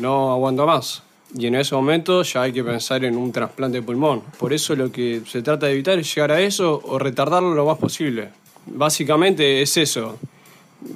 no 0.00 0.32
aguanta 0.32 0.66
más. 0.66 1.04
Y 1.32 1.46
en 1.46 1.54
ese 1.54 1.76
momento 1.76 2.22
ya 2.24 2.42
hay 2.42 2.52
que 2.52 2.64
pensar 2.64 3.04
en 3.04 3.16
un 3.16 3.30
trasplante 3.30 3.78
de 3.78 3.82
pulmón. 3.82 4.22
Por 4.36 4.52
eso 4.52 4.74
lo 4.74 4.90
que 4.90 5.22
se 5.26 5.42
trata 5.42 5.66
de 5.66 5.72
evitar 5.72 5.96
es 5.98 6.12
llegar 6.12 6.32
a 6.32 6.40
eso 6.40 6.82
o 6.84 6.98
retardarlo 6.98 7.54
lo 7.54 7.64
más 7.64 7.78
posible. 7.78 8.30
Básicamente 8.66 9.62
es 9.62 9.76
eso, 9.76 10.18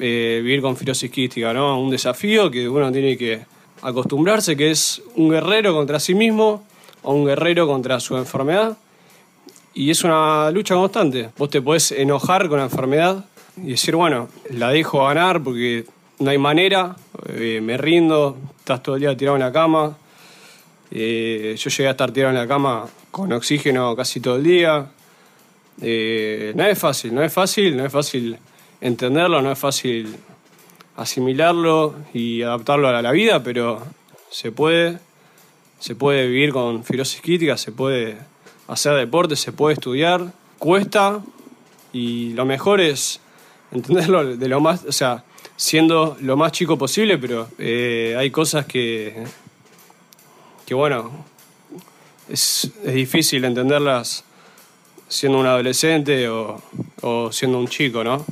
eh, 0.01 0.41
vivir 0.43 0.61
con 0.61 0.77
fibrosis 0.77 1.11
quística, 1.11 1.53
¿no? 1.53 1.81
Un 1.81 1.91
desafío 1.91 2.51
que 2.51 2.69
uno 2.69 2.91
tiene 2.91 3.17
que 3.17 3.47
acostumbrarse 3.83 4.57
que 4.57 4.73
es 4.73 5.01
un 5.15 5.31
guerrero 5.31 5.73
contra 5.73 6.01
sí 6.01 6.15
mismo 6.15 6.65
o 7.03 7.15
un 7.15 7.27
guerrero 7.27 7.69
contra 7.69 8.01
su 8.01 8.17
enfermedad. 8.17 8.77
Y 9.73 9.91
es 9.91 10.03
una 10.03 10.51
lucha 10.51 10.75
constante. 10.75 11.31
Vos 11.39 11.51
te 11.51 11.63
podés 11.63 11.93
enojar 11.93 12.49
con 12.49 12.59
la 12.59 12.65
enfermedad 12.65 13.25
y 13.65 13.71
decir, 13.71 13.97
bueno, 13.97 14.29
la 14.51 14.71
dejo 14.71 15.05
ganar 15.05 15.43
porque 15.43 15.85
no 16.19 16.31
hay 16.31 16.39
manera, 16.39 16.97
eh, 17.29 17.61
me 17.63 17.77
rindo, 17.77 18.37
estás 18.59 18.83
todo 18.83 18.97
el 18.97 19.03
día 19.03 19.17
tirado 19.17 19.37
en 19.37 19.43
la 19.43 19.53
cama. 19.53 19.97
Eh, 20.91 21.55
yo 21.59 21.71
llegué 21.71 21.89
a 21.89 21.93
estar 21.93 22.11
tirado 22.13 22.33
en 22.33 22.41
la 22.41 22.49
cama 22.49 22.87
con 23.11 23.33
oxígeno 23.33 23.95
casi 23.95 24.21
todo 24.21 24.37
el 24.37 24.45
día. 24.45 24.91
Eh, 25.81 26.53
no 26.57 26.65
es 26.65 26.79
fácil, 26.79 27.15
no 27.15 27.23
es 27.23 27.33
fácil, 27.33 27.77
no 27.77 27.85
es 27.85 27.93
fácil 27.93 28.39
entenderlo, 28.81 29.43
no 29.43 29.53
es 29.53 29.59
fácil 29.59 30.17
asimilarlo 30.97 31.95
y 32.13 32.43
adaptarlo 32.43 32.89
a 32.89 33.01
la 33.01 33.13
vida, 33.13 33.43
pero 33.43 33.81
se 34.31 34.51
puede, 34.51 34.99
se 35.79 35.95
puede 35.95 36.27
vivir 36.27 36.53
con 36.53 36.83
fibrosis 36.83 37.21
quística, 37.21 37.57
se 37.57 37.71
puede 37.71 38.19
hacer 38.67 38.95
deporte, 38.95 39.37
se 39.37 39.53
puede 39.53 39.75
estudiar, 39.75 40.33
cuesta 40.59 41.21
y 41.93 42.33
lo 42.33 42.45
mejor 42.45 42.81
es 42.81 43.21
entenderlo 43.73 44.37
de 44.37 44.49
lo 44.49 44.61
más, 44.61 44.85
o 44.85 44.93
sea, 44.93 45.25
siendo 45.57 46.17
lo 46.21 46.37
más 46.37 46.53
chico 46.53 46.79
posible, 46.79 47.19
pero 47.19 47.49
eh, 47.59 48.15
hay 48.19 48.31
cosas 48.31 48.67
que, 48.67 49.25
que 50.67 50.75
bueno, 50.75 51.11
es, 52.29 52.71
es, 52.85 52.95
difícil 52.95 53.45
entenderlas 53.45 54.25
siendo 55.09 55.39
un 55.39 55.47
adolescente 55.47 56.29
o, 56.29 56.63
o 57.03 57.33
siendo 57.33 57.59
un 57.59 57.67
chico, 57.69 58.05
¿no? 58.05 58.25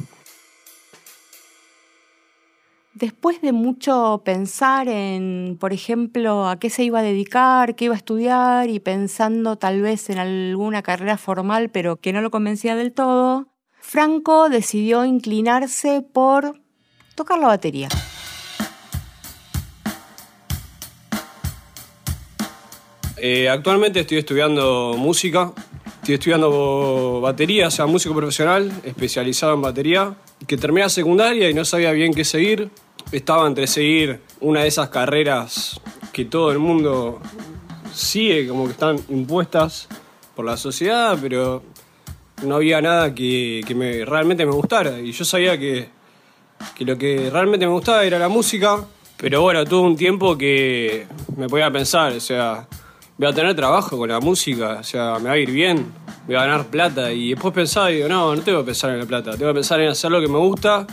Después 2.96 3.42
de 3.42 3.52
mucho 3.52 4.22
pensar 4.24 4.88
en, 4.88 5.58
por 5.60 5.74
ejemplo, 5.74 6.48
a 6.48 6.58
qué 6.58 6.70
se 6.70 6.82
iba 6.82 7.00
a 7.00 7.02
dedicar, 7.02 7.74
qué 7.74 7.86
iba 7.86 7.94
a 7.94 7.98
estudiar 7.98 8.70
y 8.70 8.80
pensando 8.80 9.56
tal 9.56 9.82
vez 9.82 10.08
en 10.08 10.18
alguna 10.18 10.82
carrera 10.82 11.18
formal 11.18 11.68
pero 11.68 11.96
que 11.96 12.14
no 12.14 12.22
lo 12.22 12.30
convencía 12.30 12.74
del 12.74 12.94
todo, 12.94 13.48
Franco 13.88 14.48
decidió 14.48 15.04
inclinarse 15.04 16.02
por 16.02 16.60
tocar 17.14 17.38
la 17.38 17.46
batería. 17.46 17.88
Eh, 23.16 23.48
actualmente 23.48 24.00
estoy 24.00 24.18
estudiando 24.18 24.96
música, 24.98 25.52
estoy 26.00 26.16
estudiando 26.16 27.20
batería, 27.22 27.68
o 27.68 27.70
sea, 27.70 27.86
músico 27.86 28.12
profesional, 28.12 28.72
especializado 28.82 29.54
en 29.54 29.62
batería, 29.62 30.16
que 30.48 30.56
terminé 30.56 30.90
secundaria 30.90 31.48
y 31.48 31.54
no 31.54 31.64
sabía 31.64 31.92
bien 31.92 32.12
qué 32.12 32.24
seguir 32.24 32.68
estaba 33.12 33.46
entre 33.46 33.68
seguir 33.68 34.20
una 34.40 34.62
de 34.62 34.66
esas 34.66 34.88
carreras 34.88 35.80
que 36.12 36.24
todo 36.24 36.50
el 36.50 36.58
mundo 36.58 37.20
sigue, 37.94 38.48
como 38.48 38.64
que 38.64 38.72
están 38.72 38.98
impuestas 39.08 39.86
por 40.34 40.44
la 40.44 40.56
sociedad, 40.56 41.16
pero 41.22 41.62
no 42.42 42.56
había 42.56 42.80
nada 42.80 43.14
que, 43.14 43.64
me, 43.74 44.04
realmente 44.04 44.44
me 44.44 44.52
gustara. 44.52 45.00
Y 45.00 45.12
yo 45.12 45.24
sabía 45.24 45.58
que, 45.58 45.88
que 46.74 46.84
lo 46.84 46.98
que 46.98 47.30
realmente 47.30 47.66
me 47.66 47.72
gustaba 47.72 48.04
era 48.04 48.18
la 48.18 48.28
música, 48.28 48.84
pero 49.16 49.42
bueno, 49.42 49.64
tuve 49.64 49.86
un 49.86 49.96
tiempo 49.96 50.36
que 50.36 51.06
me 51.36 51.48
podía 51.48 51.70
pensar, 51.70 52.12
o 52.12 52.20
sea, 52.20 52.66
voy 53.16 53.28
a 53.28 53.32
tener 53.32 53.54
trabajo 53.54 53.96
con 53.96 54.08
la 54.08 54.20
música, 54.20 54.78
o 54.80 54.84
sea, 54.84 55.18
me 55.18 55.28
va 55.28 55.32
a 55.32 55.38
ir 55.38 55.50
bien, 55.50 55.86
voy 56.26 56.36
a 56.36 56.40
ganar 56.40 56.66
plata. 56.66 57.12
Y 57.12 57.30
después 57.30 57.54
pensaba, 57.54 57.88
digo, 57.88 58.08
no, 58.08 58.34
no 58.34 58.42
tengo 58.42 58.60
que 58.60 58.66
pensar 58.66 58.90
en 58.90 59.00
la 59.00 59.06
plata, 59.06 59.32
tengo 59.32 59.50
que 59.50 59.54
pensar 59.54 59.80
en 59.80 59.88
hacer 59.88 60.10
lo 60.10 60.20
que 60.20 60.28
me 60.28 60.38
gusta 60.38 60.86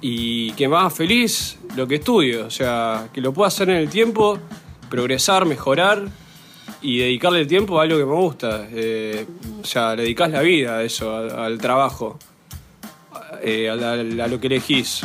y 0.00 0.52
que 0.52 0.66
más 0.68 0.92
feliz 0.92 1.58
lo 1.76 1.86
que 1.86 1.96
estudio, 1.96 2.46
o 2.46 2.50
sea, 2.50 3.08
que 3.12 3.20
lo 3.20 3.32
pueda 3.32 3.48
hacer 3.48 3.70
en 3.70 3.76
el 3.76 3.88
tiempo, 3.88 4.38
progresar, 4.88 5.44
mejorar 5.44 6.08
y 6.82 6.98
dedicarle 6.98 7.40
el 7.40 7.46
tiempo 7.46 7.78
a 7.78 7.84
algo 7.84 7.96
que 7.96 8.04
me 8.04 8.14
gusta. 8.14 8.66
Eh, 8.70 9.26
o 9.62 9.64
sea, 9.64 9.94
le 9.94 10.02
dedicas 10.02 10.30
la 10.30 10.40
vida 10.42 10.78
a 10.78 10.82
eso, 10.82 11.14
al, 11.16 11.58
trabajo, 11.58 12.18
eh, 13.40 13.70
a, 13.70 13.76
lo 14.26 14.40
que 14.40 14.48
elegís. 14.48 15.02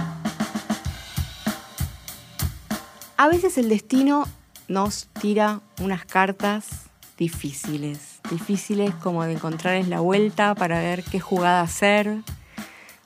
A 3.15 3.27
veces 3.27 3.57
el 3.57 3.69
destino 3.69 4.27
nos 4.67 5.07
tira 5.21 5.61
unas 5.81 6.05
cartas 6.05 6.89
difíciles, 7.17 8.19
difíciles 8.29 8.93
como 8.95 9.23
de 9.23 9.33
encontrarles 9.33 9.87
la 9.87 10.01
vuelta 10.01 10.55
para 10.55 10.79
ver 10.79 11.03
qué 11.03 11.19
jugada 11.19 11.61
hacer, 11.61 12.17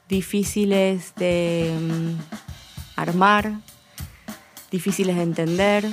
difíciles 0.10 1.13
de 1.16 1.74
mm, 1.80 3.00
armar, 3.00 3.54
difíciles 4.70 5.16
de 5.16 5.24
entender, 5.24 5.86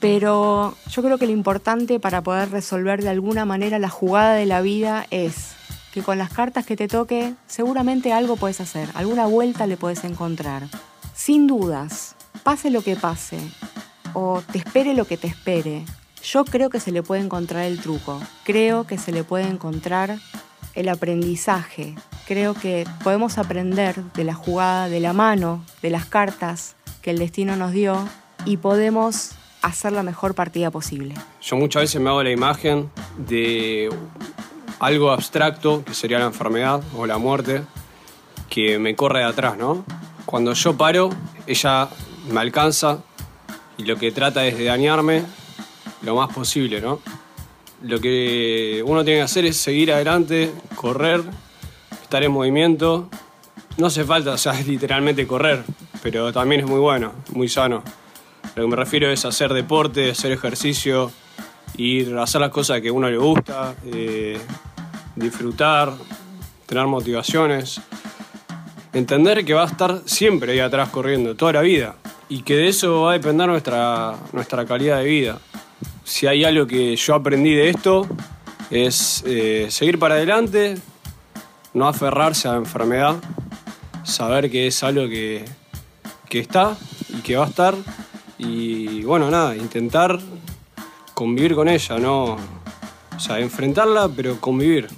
pero 0.00 0.74
yo 0.88 1.02
creo 1.02 1.18
que 1.18 1.26
lo 1.26 1.32
importante 1.32 2.00
para 2.00 2.22
poder 2.22 2.50
resolver 2.50 3.02
de 3.02 3.10
alguna 3.10 3.44
manera 3.44 3.78
la 3.78 3.90
jugada 3.90 4.34
de 4.34 4.46
la 4.46 4.62
vida 4.62 5.06
es 5.10 5.52
que 5.92 6.02
con 6.02 6.18
las 6.18 6.30
cartas 6.30 6.64
que 6.64 6.76
te 6.76 6.88
toque 6.88 7.34
seguramente 7.46 8.12
algo 8.12 8.36
puedes 8.36 8.60
hacer, 8.60 8.88
alguna 8.94 9.26
vuelta 9.26 9.66
le 9.66 9.76
puedes 9.76 10.04
encontrar. 10.04 10.68
Sin 11.14 11.46
dudas, 11.46 12.16
pase 12.42 12.70
lo 12.70 12.82
que 12.82 12.96
pase 12.96 13.38
o 14.14 14.42
te 14.50 14.58
espere 14.58 14.94
lo 14.94 15.04
que 15.04 15.18
te 15.18 15.26
espere, 15.26 15.84
yo 16.22 16.44
creo 16.44 16.70
que 16.70 16.80
se 16.80 16.92
le 16.92 17.02
puede 17.02 17.22
encontrar 17.22 17.64
el 17.64 17.80
truco, 17.80 18.20
creo 18.44 18.86
que 18.86 18.98
se 18.98 19.12
le 19.12 19.24
puede 19.24 19.44
encontrar 19.44 20.18
el 20.74 20.88
aprendizaje, 20.88 21.94
creo 22.26 22.54
que 22.54 22.86
podemos 23.02 23.38
aprender 23.38 24.02
de 24.14 24.24
la 24.24 24.34
jugada, 24.34 24.88
de 24.88 25.00
la 25.00 25.12
mano, 25.12 25.64
de 25.82 25.90
las 25.90 26.06
cartas 26.06 26.76
que 27.02 27.10
el 27.10 27.18
destino 27.18 27.56
nos 27.56 27.72
dio 27.72 28.08
y 28.44 28.58
podemos 28.58 29.32
hacer 29.62 29.92
la 29.92 30.02
mejor 30.02 30.34
partida 30.34 30.70
posible. 30.70 31.14
Yo 31.42 31.56
muchas 31.56 31.82
veces 31.82 32.00
me 32.00 32.08
hago 32.10 32.22
la 32.22 32.30
imagen 32.30 32.90
de 33.16 33.90
algo 34.78 35.10
abstracto, 35.10 35.84
que 35.84 35.94
sería 35.94 36.18
la 36.18 36.26
enfermedad 36.26 36.82
o 36.96 37.06
la 37.06 37.18
muerte, 37.18 37.62
que 38.48 38.78
me 38.78 38.96
corre 38.96 39.20
de 39.20 39.26
atrás, 39.26 39.56
¿no? 39.56 39.84
Cuando 40.26 40.52
yo 40.54 40.76
paro, 40.76 41.10
ella 41.46 41.88
me 42.30 42.40
alcanza 42.40 42.98
y 43.76 43.84
lo 43.84 43.96
que 43.96 44.12
trata 44.12 44.46
es 44.46 44.56
de 44.56 44.64
dañarme 44.64 45.24
lo 46.02 46.14
más 46.16 46.32
posible, 46.32 46.80
¿no? 46.80 47.00
Lo 47.82 48.00
que 48.00 48.82
uno 48.86 49.04
tiene 49.04 49.20
que 49.20 49.24
hacer 49.24 49.44
es 49.44 49.56
seguir 49.56 49.92
adelante, 49.92 50.52
correr 50.76 51.22
estar 52.02 52.24
en 52.24 52.32
movimiento, 52.32 53.08
no 53.76 53.86
hace 53.86 54.04
falta, 54.04 54.32
o 54.32 54.38
sea, 54.38 54.52
literalmente 54.66 55.26
correr, 55.26 55.62
pero 56.02 56.32
también 56.32 56.62
es 56.62 56.66
muy 56.66 56.80
bueno, 56.80 57.12
muy 57.32 57.48
sano. 57.48 57.84
Lo 58.56 58.64
que 58.64 58.68
me 58.68 58.76
refiero 58.76 59.10
es 59.10 59.24
hacer 59.24 59.52
deporte, 59.52 60.10
hacer 60.10 60.32
ejercicio, 60.32 61.10
ir 61.76 62.16
a 62.16 62.24
hacer 62.24 62.40
las 62.40 62.50
cosas 62.50 62.80
que 62.80 62.88
a 62.88 62.92
uno 62.92 63.08
le 63.08 63.16
gusta, 63.16 63.74
eh, 63.86 64.38
disfrutar, 65.16 65.92
tener 66.66 66.86
motivaciones, 66.86 67.80
entender 68.92 69.44
que 69.44 69.54
va 69.54 69.62
a 69.62 69.66
estar 69.66 70.02
siempre 70.04 70.52
ahí 70.52 70.60
atrás 70.60 70.88
corriendo, 70.88 71.34
toda 71.34 71.54
la 71.54 71.60
vida, 71.62 71.96
y 72.28 72.42
que 72.42 72.56
de 72.56 72.68
eso 72.68 73.02
va 73.02 73.10
a 73.10 73.12
depender 73.14 73.48
nuestra, 73.48 74.14
nuestra 74.32 74.64
calidad 74.64 74.98
de 74.98 75.04
vida. 75.04 75.38
Si 76.04 76.26
hay 76.26 76.44
algo 76.44 76.66
que 76.66 76.96
yo 76.96 77.14
aprendí 77.14 77.54
de 77.54 77.70
esto, 77.70 78.06
es 78.70 79.22
eh, 79.26 79.66
seguir 79.70 79.98
para 79.98 80.14
adelante, 80.14 80.76
no 81.74 81.88
aferrarse 81.88 82.48
a 82.48 82.52
la 82.52 82.58
enfermedad, 82.58 83.16
saber 84.04 84.50
que 84.50 84.66
es 84.66 84.82
algo 84.82 85.08
que, 85.08 85.44
que 86.28 86.40
está 86.40 86.76
y 87.08 87.20
que 87.22 87.36
va 87.36 87.44
a 87.44 87.48
estar, 87.48 87.74
y 88.42 89.02
bueno, 89.04 89.30
nada, 89.30 89.54
intentar 89.54 90.18
convivir 91.14 91.54
con 91.54 91.68
ella, 91.68 91.98
no. 91.98 92.36
O 93.14 93.20
sea, 93.20 93.38
enfrentarla, 93.38 94.08
pero 94.08 94.40
convivir. 94.40 94.88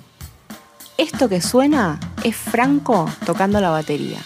Esto 0.97 1.29
que 1.29 1.41
suena 1.41 1.99
es 2.23 2.37
Franco 2.37 3.11
tocando 3.27 3.61
la 3.61 3.71
batería. 3.71 4.21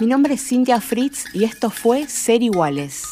Mi 0.00 0.06
nombre 0.06 0.34
es 0.34 0.48
Cintia 0.48 0.80
Fritz 0.80 1.26
y 1.34 1.44
esto 1.44 1.68
fue 1.70 2.08
Ser 2.08 2.42
Iguales. 2.42 3.04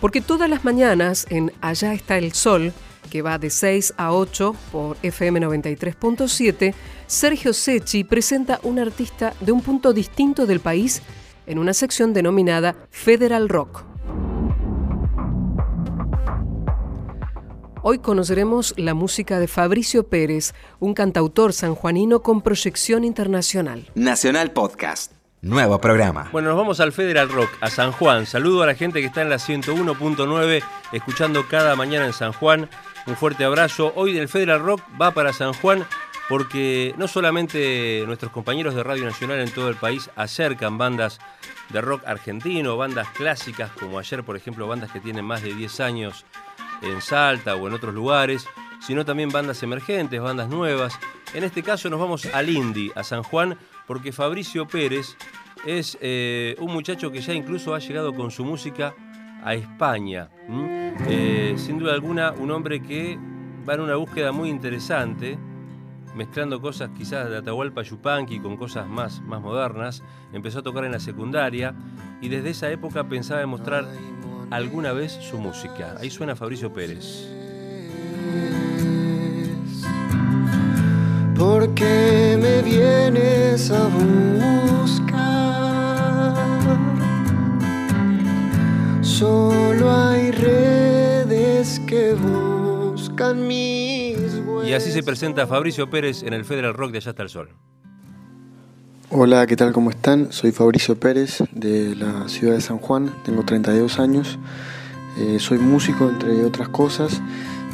Porque 0.00 0.20
todas 0.20 0.48
las 0.48 0.64
mañanas 0.64 1.26
en 1.30 1.52
Allá 1.60 1.92
está 1.92 2.16
el 2.16 2.32
Sol, 2.32 2.72
que 3.10 3.22
va 3.22 3.38
de 3.38 3.50
6 3.50 3.94
a 3.96 4.12
8 4.12 4.54
por 4.70 4.96
FM 5.02 5.40
93.7, 5.40 6.74
Sergio 7.08 7.52
Sechi 7.52 8.04
presenta 8.04 8.60
un 8.62 8.78
artista 8.78 9.34
de 9.40 9.50
un 9.50 9.62
punto 9.62 9.92
distinto 9.92 10.46
del 10.46 10.60
país 10.60 11.02
en 11.48 11.58
una 11.58 11.74
sección 11.74 12.12
denominada 12.12 12.76
Federal 12.92 13.48
Rock. 13.48 13.97
Hoy 17.82 18.00
conoceremos 18.00 18.74
la 18.76 18.94
música 18.94 19.38
de 19.38 19.46
Fabricio 19.46 20.08
Pérez, 20.08 20.52
un 20.80 20.94
cantautor 20.94 21.52
sanjuanino 21.52 22.22
con 22.22 22.42
proyección 22.42 23.04
internacional. 23.04 23.90
Nacional 23.94 24.50
Podcast. 24.50 25.12
Nuevo 25.42 25.80
programa. 25.80 26.28
Bueno, 26.32 26.48
nos 26.48 26.58
vamos 26.58 26.80
al 26.80 26.92
Federal 26.92 27.28
Rock, 27.28 27.50
a 27.60 27.70
San 27.70 27.92
Juan. 27.92 28.26
Saludo 28.26 28.64
a 28.64 28.66
la 28.66 28.74
gente 28.74 29.00
que 29.00 29.06
está 29.06 29.22
en 29.22 29.30
la 29.30 29.36
101.9, 29.36 30.64
escuchando 30.92 31.46
cada 31.48 31.76
mañana 31.76 32.06
en 32.06 32.12
San 32.12 32.32
Juan. 32.32 32.68
Un 33.06 33.16
fuerte 33.16 33.44
abrazo. 33.44 33.92
Hoy 33.94 34.12
del 34.12 34.28
Federal 34.28 34.60
Rock 34.60 34.82
va 35.00 35.12
para 35.12 35.32
San 35.32 35.52
Juan 35.52 35.86
porque 36.28 36.94
no 36.98 37.06
solamente 37.06 38.02
nuestros 38.06 38.32
compañeros 38.32 38.74
de 38.74 38.82
Radio 38.82 39.04
Nacional 39.04 39.38
en 39.40 39.50
todo 39.50 39.68
el 39.68 39.76
país 39.76 40.10
acercan 40.16 40.76
bandas 40.76 41.20
de 41.70 41.80
rock 41.80 42.02
argentino, 42.06 42.76
bandas 42.76 43.08
clásicas, 43.10 43.70
como 43.72 43.98
ayer, 43.98 44.24
por 44.24 44.36
ejemplo, 44.36 44.66
bandas 44.66 44.90
que 44.90 45.00
tienen 45.00 45.24
más 45.24 45.42
de 45.42 45.54
10 45.54 45.80
años 45.80 46.26
en 46.82 47.00
Salta 47.00 47.56
o 47.56 47.66
en 47.68 47.74
otros 47.74 47.94
lugares, 47.94 48.46
sino 48.80 49.04
también 49.04 49.30
bandas 49.30 49.62
emergentes, 49.62 50.20
bandas 50.20 50.48
nuevas. 50.48 50.98
En 51.34 51.44
este 51.44 51.62
caso 51.62 51.90
nos 51.90 52.00
vamos 52.00 52.26
al 52.26 52.48
Indy, 52.48 52.90
a 52.94 53.04
San 53.04 53.22
Juan, 53.22 53.56
porque 53.86 54.12
Fabricio 54.12 54.66
Pérez 54.66 55.16
es 55.66 55.98
eh, 56.00 56.56
un 56.60 56.72
muchacho 56.72 57.10
que 57.10 57.20
ya 57.20 57.34
incluso 57.34 57.74
ha 57.74 57.78
llegado 57.78 58.14
con 58.14 58.30
su 58.30 58.44
música 58.44 58.94
a 59.42 59.54
España. 59.54 60.30
Eh, 61.08 61.54
sin 61.56 61.78
duda 61.78 61.92
alguna, 61.94 62.32
un 62.32 62.50
hombre 62.50 62.80
que 62.80 63.18
va 63.68 63.74
en 63.74 63.80
una 63.80 63.96
búsqueda 63.96 64.32
muy 64.32 64.48
interesante, 64.48 65.38
mezclando 66.14 66.60
cosas 66.60 66.90
quizás 66.96 67.28
de 67.28 67.36
Atahualpa 67.36 67.82
Yupanqui 67.82 68.40
con 68.40 68.56
cosas 68.56 68.88
más, 68.88 69.20
más 69.22 69.40
modernas. 69.40 70.02
Empezó 70.32 70.60
a 70.60 70.62
tocar 70.62 70.84
en 70.84 70.92
la 70.92 71.00
secundaria 71.00 71.74
y 72.20 72.28
desde 72.28 72.50
esa 72.50 72.70
época 72.70 73.08
pensaba 73.08 73.42
en 73.42 73.48
mostrar 73.48 73.86
alguna 74.50 74.92
vez 74.92 75.12
su 75.12 75.38
música. 75.38 75.96
Ahí 75.98 76.10
suena 76.10 76.36
Fabricio 76.36 76.72
Pérez. 76.72 77.28
Porque 81.36 82.36
me 82.40 82.62
vienes 82.62 83.70
a 83.70 83.86
buscar. 83.86 85.18
Solo 89.02 89.92
hay 89.92 90.32
redes 90.32 91.80
que 91.86 92.14
buscan 92.14 93.46
mis 93.46 94.18
Y 94.66 94.72
así 94.72 94.90
se 94.90 95.02
presenta 95.02 95.46
Fabricio 95.46 95.88
Pérez 95.88 96.22
en 96.22 96.32
el 96.32 96.44
Federal 96.44 96.74
Rock 96.74 96.92
de 96.92 96.98
Allá 96.98 97.10
hasta 97.10 97.22
el 97.22 97.28
Sol. 97.28 97.50
Hola, 99.10 99.46
¿qué 99.46 99.56
tal? 99.56 99.72
¿Cómo 99.72 99.88
están? 99.88 100.32
Soy 100.32 100.52
Fabricio 100.52 101.00
Pérez 101.00 101.42
de 101.52 101.96
la 101.96 102.28
ciudad 102.28 102.52
de 102.52 102.60
San 102.60 102.76
Juan, 102.76 103.10
tengo 103.24 103.42
32 103.42 103.98
años, 104.00 104.38
eh, 105.18 105.38
soy 105.40 105.56
músico 105.56 106.10
entre 106.10 106.44
otras 106.44 106.68
cosas 106.68 107.22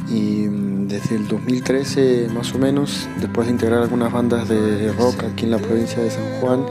y 0.09 0.47
mm, 0.47 0.87
desde 0.87 1.17
el 1.17 1.27
2013 1.27 2.29
más 2.33 2.55
o 2.55 2.59
menos, 2.59 3.09
después 3.21 3.49
de 3.49 3.53
integrar 3.53 3.83
algunas 3.83 4.13
bandas 4.13 4.49
de 4.49 4.93
rock 4.93 5.25
aquí 5.25 5.47
en 5.47 5.51
la 5.51 5.59
provincia 5.59 6.01
de 6.01 6.11
San 6.13 6.41
Juan, 6.41 6.67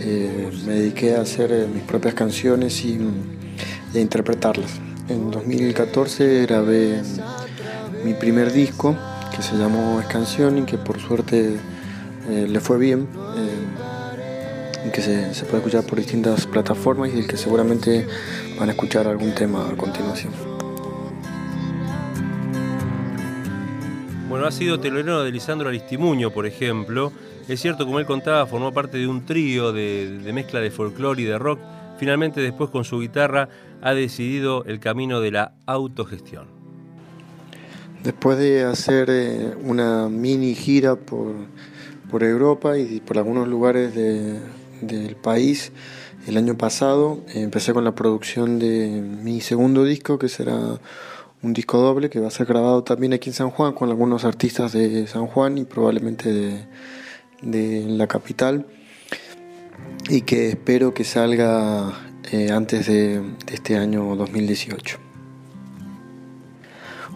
eh, 0.00 0.50
me 0.66 0.72
dediqué 0.72 1.14
a 1.14 1.20
hacer 1.20 1.52
eh, 1.52 1.68
mis 1.72 1.84
propias 1.84 2.14
canciones 2.14 2.84
y, 2.84 2.94
mm, 2.98 3.94
a 3.94 3.98
interpretarlas. 4.00 4.72
En 5.08 5.30
2014 5.30 6.46
grabé 6.46 7.00
mi 8.04 8.14
primer 8.14 8.52
disco 8.52 8.96
que 9.36 9.40
se 9.40 9.56
llamó 9.56 10.00
Escanción 10.00 10.58
y 10.58 10.62
que 10.62 10.78
por 10.78 10.98
suerte 10.98 11.60
le 12.28 12.60
fue 12.60 12.78
bien 12.78 13.08
que 14.92 15.02
se, 15.02 15.34
se, 15.34 15.44
puede 15.44 15.58
escuchar 15.58 15.84
por 15.84 15.98
distintas 15.98 16.46
plataformas 16.46 17.10
y 17.12 17.18
el 17.18 17.26
que 17.26 17.36
seguramente 17.36 18.06
van 18.58 18.70
a 18.70 18.72
escuchar 18.72 19.06
algún 19.06 19.34
tema 19.34 19.68
a 19.68 19.76
continuación. 19.76 20.32
Bueno, 24.28 24.46
ha 24.46 24.52
sido 24.52 24.80
telonero 24.80 25.22
de 25.22 25.32
Lisandro 25.32 25.68
Aristimuño, 25.68 26.30
por 26.30 26.46
ejemplo. 26.46 27.12
Es 27.48 27.60
cierto, 27.60 27.84
como 27.84 27.98
él 27.98 28.06
contaba, 28.06 28.46
formó 28.46 28.72
parte 28.72 28.96
de 28.96 29.06
un 29.06 29.26
trío 29.26 29.72
de, 29.72 30.18
de 30.18 30.32
mezcla 30.32 30.60
de 30.60 30.70
folclore 30.70 31.22
y 31.22 31.24
de 31.24 31.38
rock. 31.38 31.58
Finalmente, 31.98 32.40
después 32.40 32.70
con 32.70 32.84
su 32.84 33.00
guitarra, 33.00 33.48
ha 33.82 33.92
decidido 33.92 34.64
el 34.64 34.80
camino 34.80 35.20
de 35.20 35.32
la 35.32 35.52
autogestión. 35.66 36.46
Después 38.02 38.38
de 38.38 38.64
hacer 38.64 39.08
eh, 39.10 39.54
una 39.62 40.08
mini 40.08 40.54
gira 40.54 40.96
por, 40.96 41.34
por 42.10 42.24
Europa 42.24 42.78
y 42.78 43.00
por 43.00 43.18
algunos 43.18 43.46
lugares 43.46 43.94
de, 43.94 44.38
del 44.80 45.16
país 45.16 45.72
el 46.26 46.36
año 46.36 46.56
pasado. 46.56 47.20
Empecé 47.34 47.72
con 47.72 47.84
la 47.84 47.94
producción 47.94 48.58
de 48.58 48.88
mi 49.00 49.40
segundo 49.40 49.84
disco, 49.84 50.18
que 50.18 50.28
será 50.28 50.80
un 51.42 51.52
disco 51.52 51.78
doble 51.78 52.10
que 52.10 52.20
va 52.20 52.28
a 52.28 52.30
ser 52.30 52.46
grabado 52.46 52.84
también 52.84 53.12
aquí 53.12 53.30
en 53.30 53.34
San 53.34 53.50
Juan 53.50 53.72
con 53.72 53.88
algunos 53.88 54.24
artistas 54.24 54.72
de 54.72 55.06
San 55.06 55.26
Juan 55.26 55.58
y 55.58 55.64
probablemente 55.64 56.32
de, 56.32 56.66
de 57.42 57.84
la 57.86 58.06
capital 58.06 58.66
y 60.08 60.22
que 60.22 60.50
espero 60.50 60.92
que 60.92 61.04
salga 61.04 61.92
eh, 62.30 62.50
antes 62.50 62.86
de, 62.86 63.20
de 63.20 63.54
este 63.54 63.76
año 63.76 64.16
2018. 64.16 64.98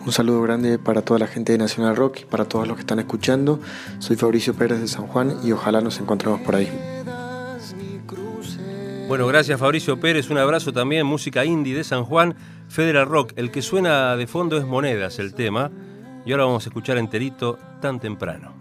Un 0.06 0.12
saludo 0.12 0.42
grande 0.42 0.78
para 0.78 1.02
toda 1.02 1.18
la 1.18 1.26
gente 1.26 1.52
de 1.52 1.58
Nacional 1.58 1.96
Rock 1.96 2.20
y 2.22 2.24
para 2.26 2.44
todos 2.44 2.68
los 2.68 2.76
que 2.76 2.82
están 2.82 2.98
escuchando. 2.98 3.60
Soy 4.00 4.16
Fabricio 4.16 4.54
Pérez 4.54 4.80
de 4.80 4.88
San 4.88 5.06
Juan 5.06 5.38
y 5.42 5.52
ojalá 5.52 5.80
nos 5.80 5.98
encontremos 5.98 6.40
por 6.42 6.56
ahí. 6.56 6.68
Bueno, 9.06 9.26
gracias 9.26 9.60
Fabricio 9.60 10.00
Pérez, 10.00 10.30
un 10.30 10.38
abrazo 10.38 10.72
también, 10.72 11.06
música 11.06 11.44
indie 11.44 11.76
de 11.76 11.84
San 11.84 12.04
Juan, 12.04 12.34
Federal 12.68 13.06
Rock. 13.06 13.34
El 13.36 13.50
que 13.50 13.60
suena 13.60 14.16
de 14.16 14.26
fondo 14.26 14.56
es 14.56 14.64
Monedas, 14.64 15.18
el 15.18 15.34
tema. 15.34 15.70
Y 16.24 16.32
ahora 16.32 16.46
vamos 16.46 16.64
a 16.64 16.70
escuchar 16.70 16.96
enterito 16.96 17.58
tan 17.82 18.00
temprano. 18.00 18.53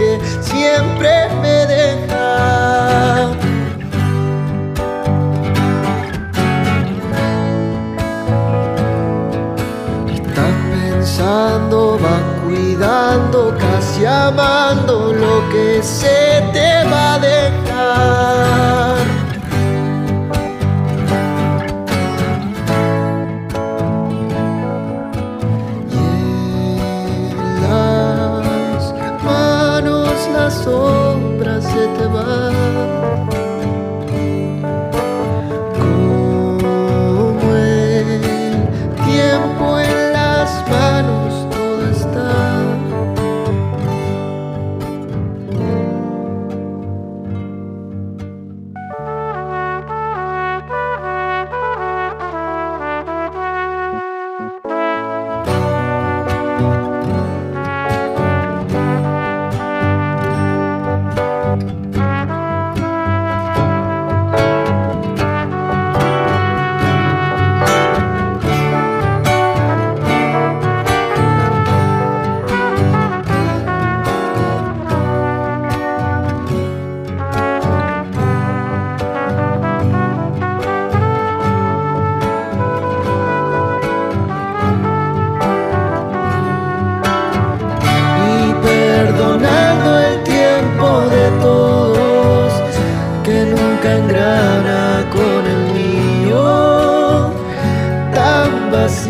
Que 0.00 0.18
siempre 0.40 1.28
me 1.42 1.66
deja. 1.66 3.30
Estás 10.10 10.54
pensando, 10.72 11.98
va 12.02 12.18
cuidando, 12.42 13.54
casi 13.58 14.06
amando 14.06 15.12
lo 15.12 15.46
que 15.52 15.82
se 15.82 16.42
te 16.54 16.88
va 16.90 17.14
a 17.14 17.18
dejar. 17.18 17.69
Tan 98.70 99.09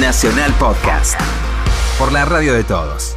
Nacional 0.00 0.54
Podcast. 0.60 1.20
Por 1.98 2.12
la 2.12 2.24
radio 2.24 2.54
de 2.54 2.62
todos. 2.62 3.16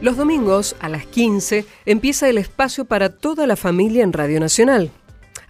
Los 0.00 0.16
domingos 0.16 0.76
a 0.78 0.88
las 0.88 1.06
15 1.06 1.66
empieza 1.86 2.28
el 2.28 2.38
espacio 2.38 2.84
para 2.84 3.08
toda 3.08 3.48
la 3.48 3.56
familia 3.56 4.04
en 4.04 4.12
Radio 4.12 4.38
Nacional. 4.38 4.92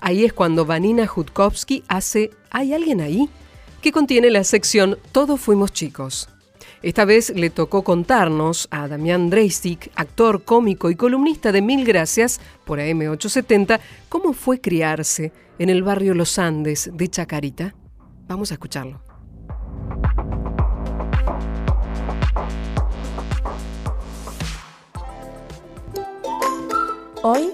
Ahí 0.00 0.24
es 0.24 0.32
cuando 0.32 0.64
Vanina 0.64 1.06
Jutkowski 1.06 1.84
hace 1.88 2.30
¿Hay 2.50 2.72
alguien 2.72 3.02
ahí? 3.02 3.28
que 3.82 3.92
contiene 3.92 4.30
la 4.30 4.42
sección 4.42 4.98
Todos 5.12 5.38
fuimos 5.38 5.72
chicos. 5.74 6.31
Esta 6.82 7.04
vez 7.04 7.30
le 7.36 7.48
tocó 7.48 7.84
contarnos 7.84 8.66
a 8.72 8.88
Damián 8.88 9.30
Dreisig, 9.30 9.92
actor, 9.94 10.42
cómico 10.42 10.90
y 10.90 10.96
columnista 10.96 11.52
de 11.52 11.62
Mil 11.62 11.84
Gracias 11.84 12.40
por 12.64 12.80
AM870, 12.80 13.78
cómo 14.08 14.32
fue 14.32 14.60
criarse 14.60 15.32
en 15.60 15.70
el 15.70 15.84
barrio 15.84 16.12
Los 16.12 16.40
Andes 16.40 16.90
de 16.92 17.08
Chacarita. 17.08 17.76
Vamos 18.26 18.50
a 18.50 18.54
escucharlo. 18.54 19.00
Hoy, 27.22 27.52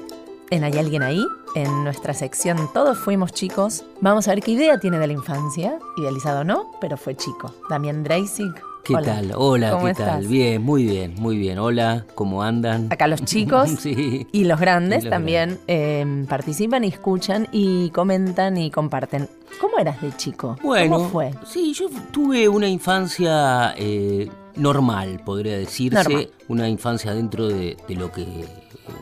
en 0.48 0.64
Hay 0.64 0.78
alguien 0.78 1.02
ahí, 1.02 1.22
en 1.54 1.84
nuestra 1.84 2.14
sección 2.14 2.70
Todos 2.72 2.98
fuimos 2.98 3.32
chicos, 3.32 3.84
vamos 4.00 4.26
a 4.26 4.30
ver 4.30 4.42
qué 4.42 4.52
idea 4.52 4.80
tiene 4.80 4.98
de 4.98 5.06
la 5.06 5.12
infancia, 5.12 5.78
idealizado 5.98 6.44
no, 6.44 6.70
pero 6.80 6.96
fue 6.96 7.14
chico. 7.14 7.54
Damián 7.68 8.02
Dreisig. 8.02 8.54
¿Qué 8.88 8.94
hola. 8.94 9.04
tal? 9.16 9.32
Hola, 9.36 9.70
¿Cómo 9.72 9.84
¿qué 9.84 9.90
estás? 9.90 10.06
tal? 10.06 10.26
Bien, 10.28 10.62
muy 10.62 10.84
bien, 10.84 11.14
muy 11.18 11.36
bien. 11.36 11.58
Hola, 11.58 12.06
¿cómo 12.14 12.42
andan? 12.42 12.86
Acá 12.90 13.06
los 13.06 13.22
chicos 13.22 13.68
sí. 13.80 14.26
y 14.32 14.44
los 14.44 14.58
grandes 14.58 15.00
Y 15.02 15.04
los 15.04 15.10
también 15.10 15.58
eh, 15.68 16.24
participan 16.26 16.84
y 16.84 16.88
escuchan 16.88 17.48
y 17.52 17.90
comentan 17.90 18.56
y 18.56 18.70
comparten. 18.70 19.28
¿Cómo 19.60 19.78
eras 19.78 20.00
de 20.00 20.10
chico? 20.16 20.56
Bueno, 20.62 20.96
¿Cómo 20.96 21.08
fue? 21.10 21.32
sí, 21.46 21.74
yo 21.74 21.90
tuve 22.12 22.48
una 22.48 22.66
infancia 22.66 23.74
eh, 23.76 24.30
normal, 24.56 25.20
podría 25.22 25.58
decirse. 25.58 26.02
Normal. 26.02 26.30
Una 26.48 26.66
infancia 26.66 27.12
dentro 27.12 27.46
de, 27.46 27.76
de 27.86 27.94
lo 27.94 28.10
que 28.10 28.24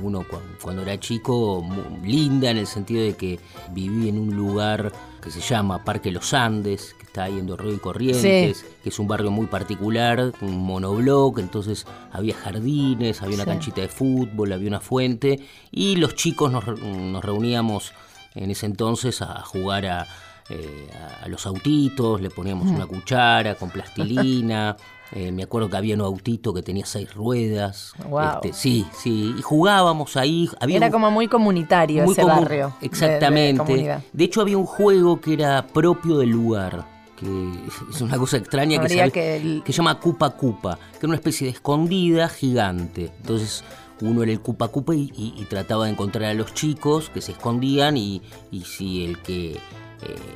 uno 0.03 0.25
cu- 0.29 0.38
cuando 0.62 0.83
era 0.83 0.99
chico, 1.01 1.64
linda 2.05 2.51
en 2.51 2.59
el 2.59 2.66
sentido 2.66 3.03
de 3.03 3.14
que 3.16 3.38
viví 3.72 4.09
en 4.09 4.18
un 4.18 4.35
lugar 4.37 4.92
que 5.22 5.31
se 5.31 5.40
llama 5.40 5.85
Parque 5.85 6.11
Los 6.11 6.33
Andes, 6.35 6.94
que 6.99 7.05
está 7.07 7.25
ahí 7.25 7.38
en 7.38 7.46
Dorrego 7.46 7.75
y 7.75 7.79
Corrientes, 7.79 8.64
que 8.83 8.88
es 8.88 8.99
un 8.99 9.09
barrio 9.09 9.31
muy 9.31 9.46
particular, 9.46 10.33
un 10.40 10.59
monobloc, 10.64 11.38
entonces 11.38 11.87
había 12.12 12.35
jardines, 12.35 13.22
había 13.22 13.35
una 13.35 13.44
Sí. 13.44 13.51
canchita 13.51 13.81
de 13.81 13.88
fútbol, 13.88 14.53
había 14.53 14.68
una 14.68 14.81
fuente, 14.81 15.40
y 15.72 15.96
los 15.96 16.14
chicos 16.14 16.53
nos, 16.53 16.64
nos 16.81 17.25
reuníamos 17.25 17.92
en 18.35 18.51
ese 18.51 18.66
entonces 18.66 19.20
a 19.22 19.40
jugar 19.42 19.87
a, 19.87 20.07
eh, 20.49 20.88
a- 20.94 21.25
a 21.25 21.29
los 21.29 21.44
autitos, 21.46 22.20
le 22.20 22.31
poníamos 22.31 22.68
una 22.68 22.87
cuchara 22.87 23.55
con 23.57 23.70
plastilina. 23.70 24.77
eh, 25.12 25.31
me 25.33 25.45
acuerdo 25.45 25.71
que 25.71 25.77
había 25.77 25.95
un 25.95 26.01
autito 26.01 26.53
que 26.53 26.62
tenía 26.62 26.85
seis 26.87 27.14
ruedas. 27.14 27.92
Guau. 28.09 28.37
Este, 28.37 28.53
sí, 28.53 28.87
sí. 28.92 29.35
Y 29.38 29.42
jugábamos 29.42 30.16
ahí. 30.16 30.49
Había 30.61 30.79
Era 30.79 30.87
un- 30.87 30.92
como 30.92 31.11
muy 31.11 31.29
comunitario 31.29 32.05
muy 32.05 32.12
ese 32.12 32.25
barrio. 32.25 32.66
de- 32.69 32.81
de 32.81 32.87
Exactamente. 32.87 34.03
De, 34.12 34.25
hecho, 34.25 34.40
había 34.40 34.59
un 34.59 34.66
juego 34.66 35.21
que 35.21 35.35
era 35.35 35.66
propio 35.66 36.19
del 36.19 36.31
lugar. 36.31 36.85
Que 37.16 37.27
es 37.90 38.01
una 38.01 38.19
cosa 38.19 38.37
extraña 38.37 38.81
que 38.81 38.88
se, 38.88 38.97
llama- 38.97 39.11
que 39.11 39.37
el- 39.37 39.62
que 39.64 39.73
se 39.73 39.77
llama 39.79 39.99
Cupa 40.01 40.31
Cupa, 40.31 40.77
que 40.92 40.99
era 40.99 41.07
una 41.09 41.16
especie 41.16 41.47
de 41.47 41.53
escondida 41.53 42.29
gigante. 42.29 43.12
Entonces 43.21 43.64
uno 44.03 44.23
era 44.23 44.33
el 44.33 44.40
Cupa 44.40 44.69
Cupa 44.69 44.95
y, 44.95 45.11
y- 45.16 45.35
y 45.38 45.45
trataba 45.45 45.87
de 45.87 45.92
encontrar 45.92 46.25
a 46.31 46.35
los 46.35 46.53
chicos 46.53 47.09
que 47.09 47.23
se 47.23 47.33
escondían 47.33 47.97
y, 47.97 48.21
y 48.51 48.61
si 48.62 49.05
el 49.05 49.19
que 49.23 49.53
eh, 49.53 49.59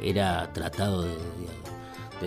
era 0.05 0.51
tratado 0.55 1.03
de, 1.03 1.09
de- 1.11 1.70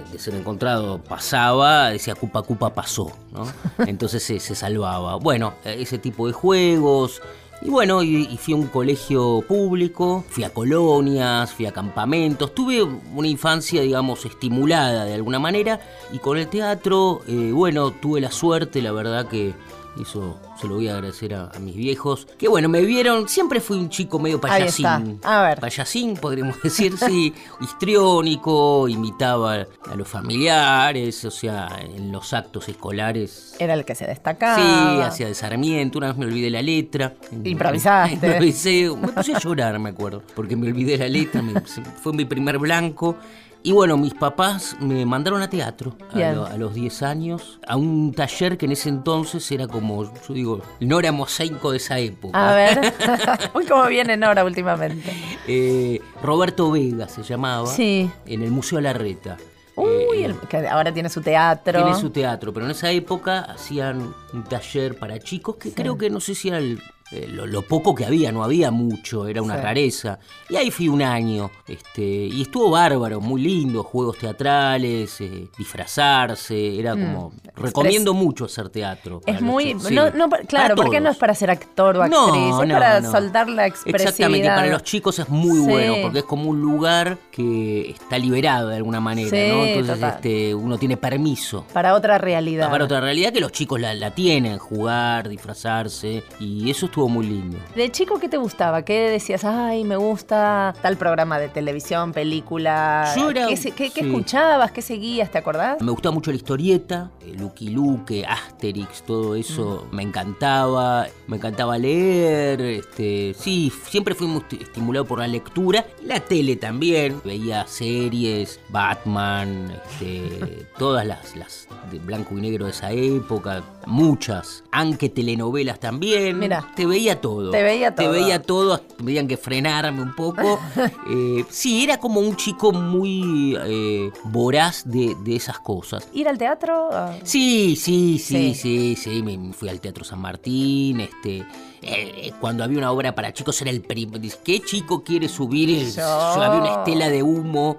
de 0.01 0.19
ser 0.19 0.35
encontrado 0.35 0.99
pasaba, 0.99 1.89
decía 1.89 2.15
Cupa 2.15 2.41
Cupa 2.41 2.73
pasó, 2.73 3.11
¿no? 3.31 3.45
Entonces 3.85 4.23
se, 4.23 4.39
se 4.39 4.55
salvaba. 4.55 5.15
Bueno, 5.17 5.53
ese 5.63 5.97
tipo 5.97 6.27
de 6.27 6.33
juegos. 6.33 7.21
Y 7.61 7.69
bueno, 7.69 8.03
y, 8.03 8.27
y 8.29 8.37
fui 8.37 8.53
a 8.53 8.57
un 8.57 8.67
colegio 8.67 9.41
público, 9.47 10.25
fui 10.27 10.43
a 10.43 10.49
colonias, 10.49 11.53
fui 11.53 11.65
a 11.65 11.71
campamentos, 11.71 12.53
tuve 12.53 12.83
una 12.83 13.27
infancia, 13.27 13.81
digamos, 13.81 14.25
estimulada 14.25 15.05
de 15.05 15.13
alguna 15.13 15.39
manera, 15.39 15.79
y 16.11 16.19
con 16.19 16.37
el 16.37 16.47
teatro, 16.47 17.21
eh, 17.25 17.51
bueno, 17.53 17.91
tuve 17.91 18.19
la 18.19 18.31
suerte, 18.31 18.81
la 18.81 18.91
verdad 18.91 19.27
que 19.27 19.53
eso 20.01 20.39
se 20.59 20.67
lo 20.67 20.75
voy 20.75 20.87
a 20.87 20.93
agradecer 20.95 21.33
a, 21.35 21.49
a 21.53 21.59
mis 21.59 21.75
viejos, 21.75 22.27
que 22.37 22.47
bueno, 22.47 22.67
me 22.69 22.81
vieron, 22.81 23.27
siempre 23.29 23.59
fui 23.59 23.77
un 23.77 23.89
chico 23.89 24.19
medio 24.19 24.39
Ahí 24.43 24.63
está. 24.63 24.97
payasín. 24.97 25.19
A 25.23 25.41
ver. 25.43 25.59
Payasín, 25.59 26.15
podríamos 26.17 26.61
decir, 26.63 26.97
sí, 26.97 27.33
histriónico, 27.61 28.87
imitaba 28.89 29.53
a 29.89 29.95
los 29.95 30.07
familiares, 30.07 31.23
o 31.25 31.31
sea, 31.31 31.69
en 31.81 32.11
los 32.11 32.33
actos 32.33 32.67
escolares 32.69 33.55
Era 33.59 33.73
el 33.75 33.85
que 33.85 33.95
se 33.95 34.05
destacaba. 34.05 34.55
Sí, 34.55 35.01
hacía 35.01 35.27
de 35.27 35.35
Sarmiento, 35.35 35.97
una 35.99 36.07
vez 36.07 36.17
me 36.17 36.25
olvidé 36.25 36.49
la 36.49 36.61
letra. 36.61 37.13
Improvisaste. 37.43 38.13
Improvisé, 38.15 38.89
me 39.01 39.07
puse 39.09 39.35
a 39.35 39.39
llorar, 39.39 39.77
me 39.79 39.89
acuerdo, 39.89 40.23
porque 40.35 40.55
me 40.55 40.67
olvidé 40.67 40.97
la 40.97 41.07
letra, 41.07 41.41
me- 41.41 41.61
fue 41.61 42.13
mi 42.13 42.25
primer 42.25 42.57
blanco. 42.57 43.15
Y 43.65 43.71
bueno, 43.71 43.95
mis 43.95 44.13
papás 44.13 44.75
me 44.81 45.05
mandaron 45.05 45.41
a 45.41 45.49
teatro 45.49 45.95
a, 46.11 46.15
Bien. 46.15 46.35
lo- 46.35 46.45
a 46.45 46.57
los 46.57 46.73
10 46.73 47.01
años, 47.01 47.59
a 47.65 47.77
un 47.77 48.13
taller 48.13 48.57
que 48.57 48.65
en 48.65 48.73
ese 48.73 48.89
entonces 48.89 49.49
era 49.53 49.67
como, 49.67 50.03
yo 50.03 50.33
digo, 50.33 50.61
Nora 50.81 51.13
Mosaico 51.13 51.71
de 51.71 51.77
esa 51.77 51.97
época. 51.97 52.51
A 52.51 52.53
ver. 52.55 52.93
Uy, 53.53 53.65
cómo 53.65 53.85
viene 53.87 54.17
Nora 54.17 54.43
últimamente. 54.43 55.13
Eh, 55.47 56.01
Roberto 56.21 56.71
Vega 56.71 57.07
se 57.07 57.23
llamaba, 57.23 57.67
Sí. 57.67 58.11
en 58.25 58.43
el 58.43 58.51
Museo 58.51 58.81
Larreta. 58.81 59.37
Uy, 59.75 59.87
Eh, 60.17 60.25
el- 60.25 60.37
que 60.41 60.67
ahora 60.67 60.93
tiene 60.93 61.09
su 61.09 61.21
teatro. 61.21 61.81
Tiene 61.83 61.97
su 61.97 62.09
teatro, 62.09 62.53
pero 62.53 62.65
en 62.65 62.71
esa 62.71 62.91
época 62.91 63.39
hacían 63.43 64.13
un 64.33 64.43
taller 64.43 64.99
para 64.99 65.17
chicos 65.19 65.55
que 65.55 65.73
creo 65.73 65.97
que 65.97 66.09
no 66.09 66.19
sé 66.19 66.35
si 66.35 66.49
era 66.49 66.57
el- 66.57 66.81
eh, 67.13 67.27
lo, 67.29 67.45
lo 67.45 67.61
poco 67.61 67.93
que 67.93 68.05
había, 68.05 68.31
no 68.31 68.43
había 68.43 68.71
mucho, 68.71 69.27
era 69.27 69.41
una 69.41 69.55
Sí. 69.57 69.61
rareza. 69.61 70.19
Y 70.49 70.55
ahí 70.55 70.71
fui 70.71 70.87
un 70.87 71.01
año, 71.01 71.51
este, 71.67 72.01
y 72.03 72.41
estuvo 72.41 72.71
bárbaro, 72.71 73.21
muy 73.21 73.41
lindo, 73.41 73.83
juegos 73.83 74.17
teatrales, 74.17 75.21
eh, 75.21 75.47
disfrazarse, 75.57 76.79
era 76.79 76.91
como... 76.93 77.31
Recomiendo 77.55 78.13
mucho 78.13 78.45
hacer 78.45 78.69
teatro. 78.69 79.21
Mm, 79.25 79.29
Es 79.29 79.41
muy. 79.41 79.73
no, 79.75 79.79
sí. 79.81 79.95
no, 79.95 80.29
claro, 80.47 80.75
porque 80.75 80.99
no 80.99 81.09
es 81.11 81.17
para 81.17 81.35
ser 81.35 81.51
actor 81.51 81.97
o 81.97 82.01
actriz, 82.03 82.19
No, 82.19 82.63
es 82.63 82.71
para 82.71 83.01
soltar 83.03 83.47
la 83.49 83.67
expresividad. 83.67 84.09
Exactamente, 84.09 84.47
y 84.47 84.49
para 84.49 84.67
los 84.67 84.83
chicos 84.83 85.19
es 85.19 85.29
muy 85.29 85.59
Sí. 85.59 85.65
bueno, 85.69 85.95
porque 86.01 86.19
es 86.19 86.25
como 86.25 86.49
un 86.49 86.59
lugar 86.61 87.17
que 87.31 87.91
está 87.91 88.17
liberado 88.17 88.69
de 88.69 88.77
alguna 88.77 88.99
manera. 88.99 89.29
Entonces 89.37 90.03
este, 90.03 90.55
uno 90.55 90.77
tiene 90.77 90.97
permiso 90.97 91.65
Para 91.73 91.93
otra 91.93 92.17
realidad. 92.17 92.69
para 92.71 92.85
otra 92.85 92.99
realidad 93.01 93.31
que 93.31 93.39
los 93.39 93.51
chicos 93.51 93.79
la, 93.79 93.93
la 93.93 94.11
tienen, 94.11 94.57
jugar, 94.57 95.29
disfrazarse, 95.29 96.23
y 96.39 96.69
eso 96.69 96.87
estuvo 96.87 97.02
muy 97.09 97.25
lindo. 97.27 97.57
De 97.75 97.91
chico, 97.91 98.19
¿qué 98.19 98.29
te 98.29 98.37
gustaba? 98.37 98.83
¿Qué 98.83 99.09
decías? 99.09 99.43
Ay, 99.45 99.83
me 99.83 99.95
gusta 99.95 100.73
tal 100.81 100.97
programa 100.97 101.39
de 101.39 101.49
televisión, 101.49 102.11
película. 102.13 103.11
Yo 103.15 103.29
era- 103.31 103.47
¿Qué, 103.47 103.57
se- 103.57 103.71
qué- 103.71 103.89
qué 103.89 104.01
sí. 104.01 104.07
escuchabas? 104.07 104.71
¿Qué 104.71 104.81
seguías? 104.81 105.31
¿Te 105.31 105.37
acordás? 105.37 105.81
Me 105.81 105.91
gustaba 105.91 106.13
mucho 106.13 106.31
la 106.31 106.37
historieta, 106.37 107.11
Lucky 107.37 107.69
Luke, 107.69 108.25
Asterix, 108.25 109.01
todo 109.03 109.35
eso 109.35 109.87
me 109.91 110.03
encantaba, 110.03 111.07
me 111.27 111.37
encantaba 111.37 111.77
leer, 111.77 112.61
este, 112.61 113.33
sí, 113.37 113.71
siempre 113.89 114.13
fui 114.15 114.27
muy 114.27 114.41
esti- 114.41 114.61
estimulado 114.61 115.05
por 115.05 115.19
la 115.19 115.27
lectura, 115.27 115.85
la 116.03 116.19
tele 116.19 116.55
también, 116.55 117.21
veía 117.23 117.65
series, 117.67 118.59
Batman, 118.69 119.71
este, 119.85 120.65
todas 120.77 121.05
las, 121.05 121.35
las 121.35 121.67
de 121.91 121.99
blanco 121.99 122.37
y 122.37 122.41
negro 122.41 122.65
de 122.65 122.71
esa 122.71 122.91
época, 122.91 123.63
muchas, 123.85 124.63
aunque 124.71 125.09
telenovelas 125.09 125.79
también, 125.79 126.39
Mira. 126.39 126.65
Te 126.83 126.87
veía 126.89 127.21
todo. 127.21 127.51
Te 127.51 127.63
veía 127.63 127.95
Te 127.95 128.03
todo. 128.03 128.11
veía 128.13 128.41
todo, 128.41 128.77
tenían 128.79 129.27
que 129.27 129.37
frenarme 129.37 130.01
un 130.01 130.13
poco. 130.15 130.59
Eh, 131.09 131.45
sí, 131.49 131.83
era 131.83 131.97
como 131.97 132.19
un 132.21 132.35
chico 132.35 132.71
muy 132.71 133.57
eh, 133.65 134.09
voraz 134.25 134.83
de, 134.85 135.15
de 135.23 135.35
esas 135.35 135.59
cosas. 135.59 136.07
¿Ir 136.13 136.27
al 136.27 136.37
teatro? 136.37 136.89
Ah, 136.91 137.15
Sí, 137.23 137.75
sí, 137.75 138.17
Sí. 138.19 138.53
sí, 138.53 138.55
sí, 138.55 138.95
sí, 138.95 139.21
me 139.23 139.53
fui 139.53 139.69
al 139.69 139.79
Teatro 139.79 140.03
San 140.03 140.19
Martín, 140.21 140.99
este, 141.01 141.45
eh, 141.85 142.31
cuando 142.39 142.63
había 142.63 142.77
una 142.77 142.91
obra 142.91 143.13
para 143.15 143.33
chicos 143.33 143.61
era 143.61 143.71
el 143.71 143.81
primer, 143.81 144.21
¿qué 144.43 144.59
chico 144.61 145.03
quiere 145.03 145.27
subir? 145.29 145.91
Yo. 145.93 146.03
había 146.05 146.61
una 146.61 146.73
estela 146.79 147.09
de 147.09 147.23
humo, 147.23 147.77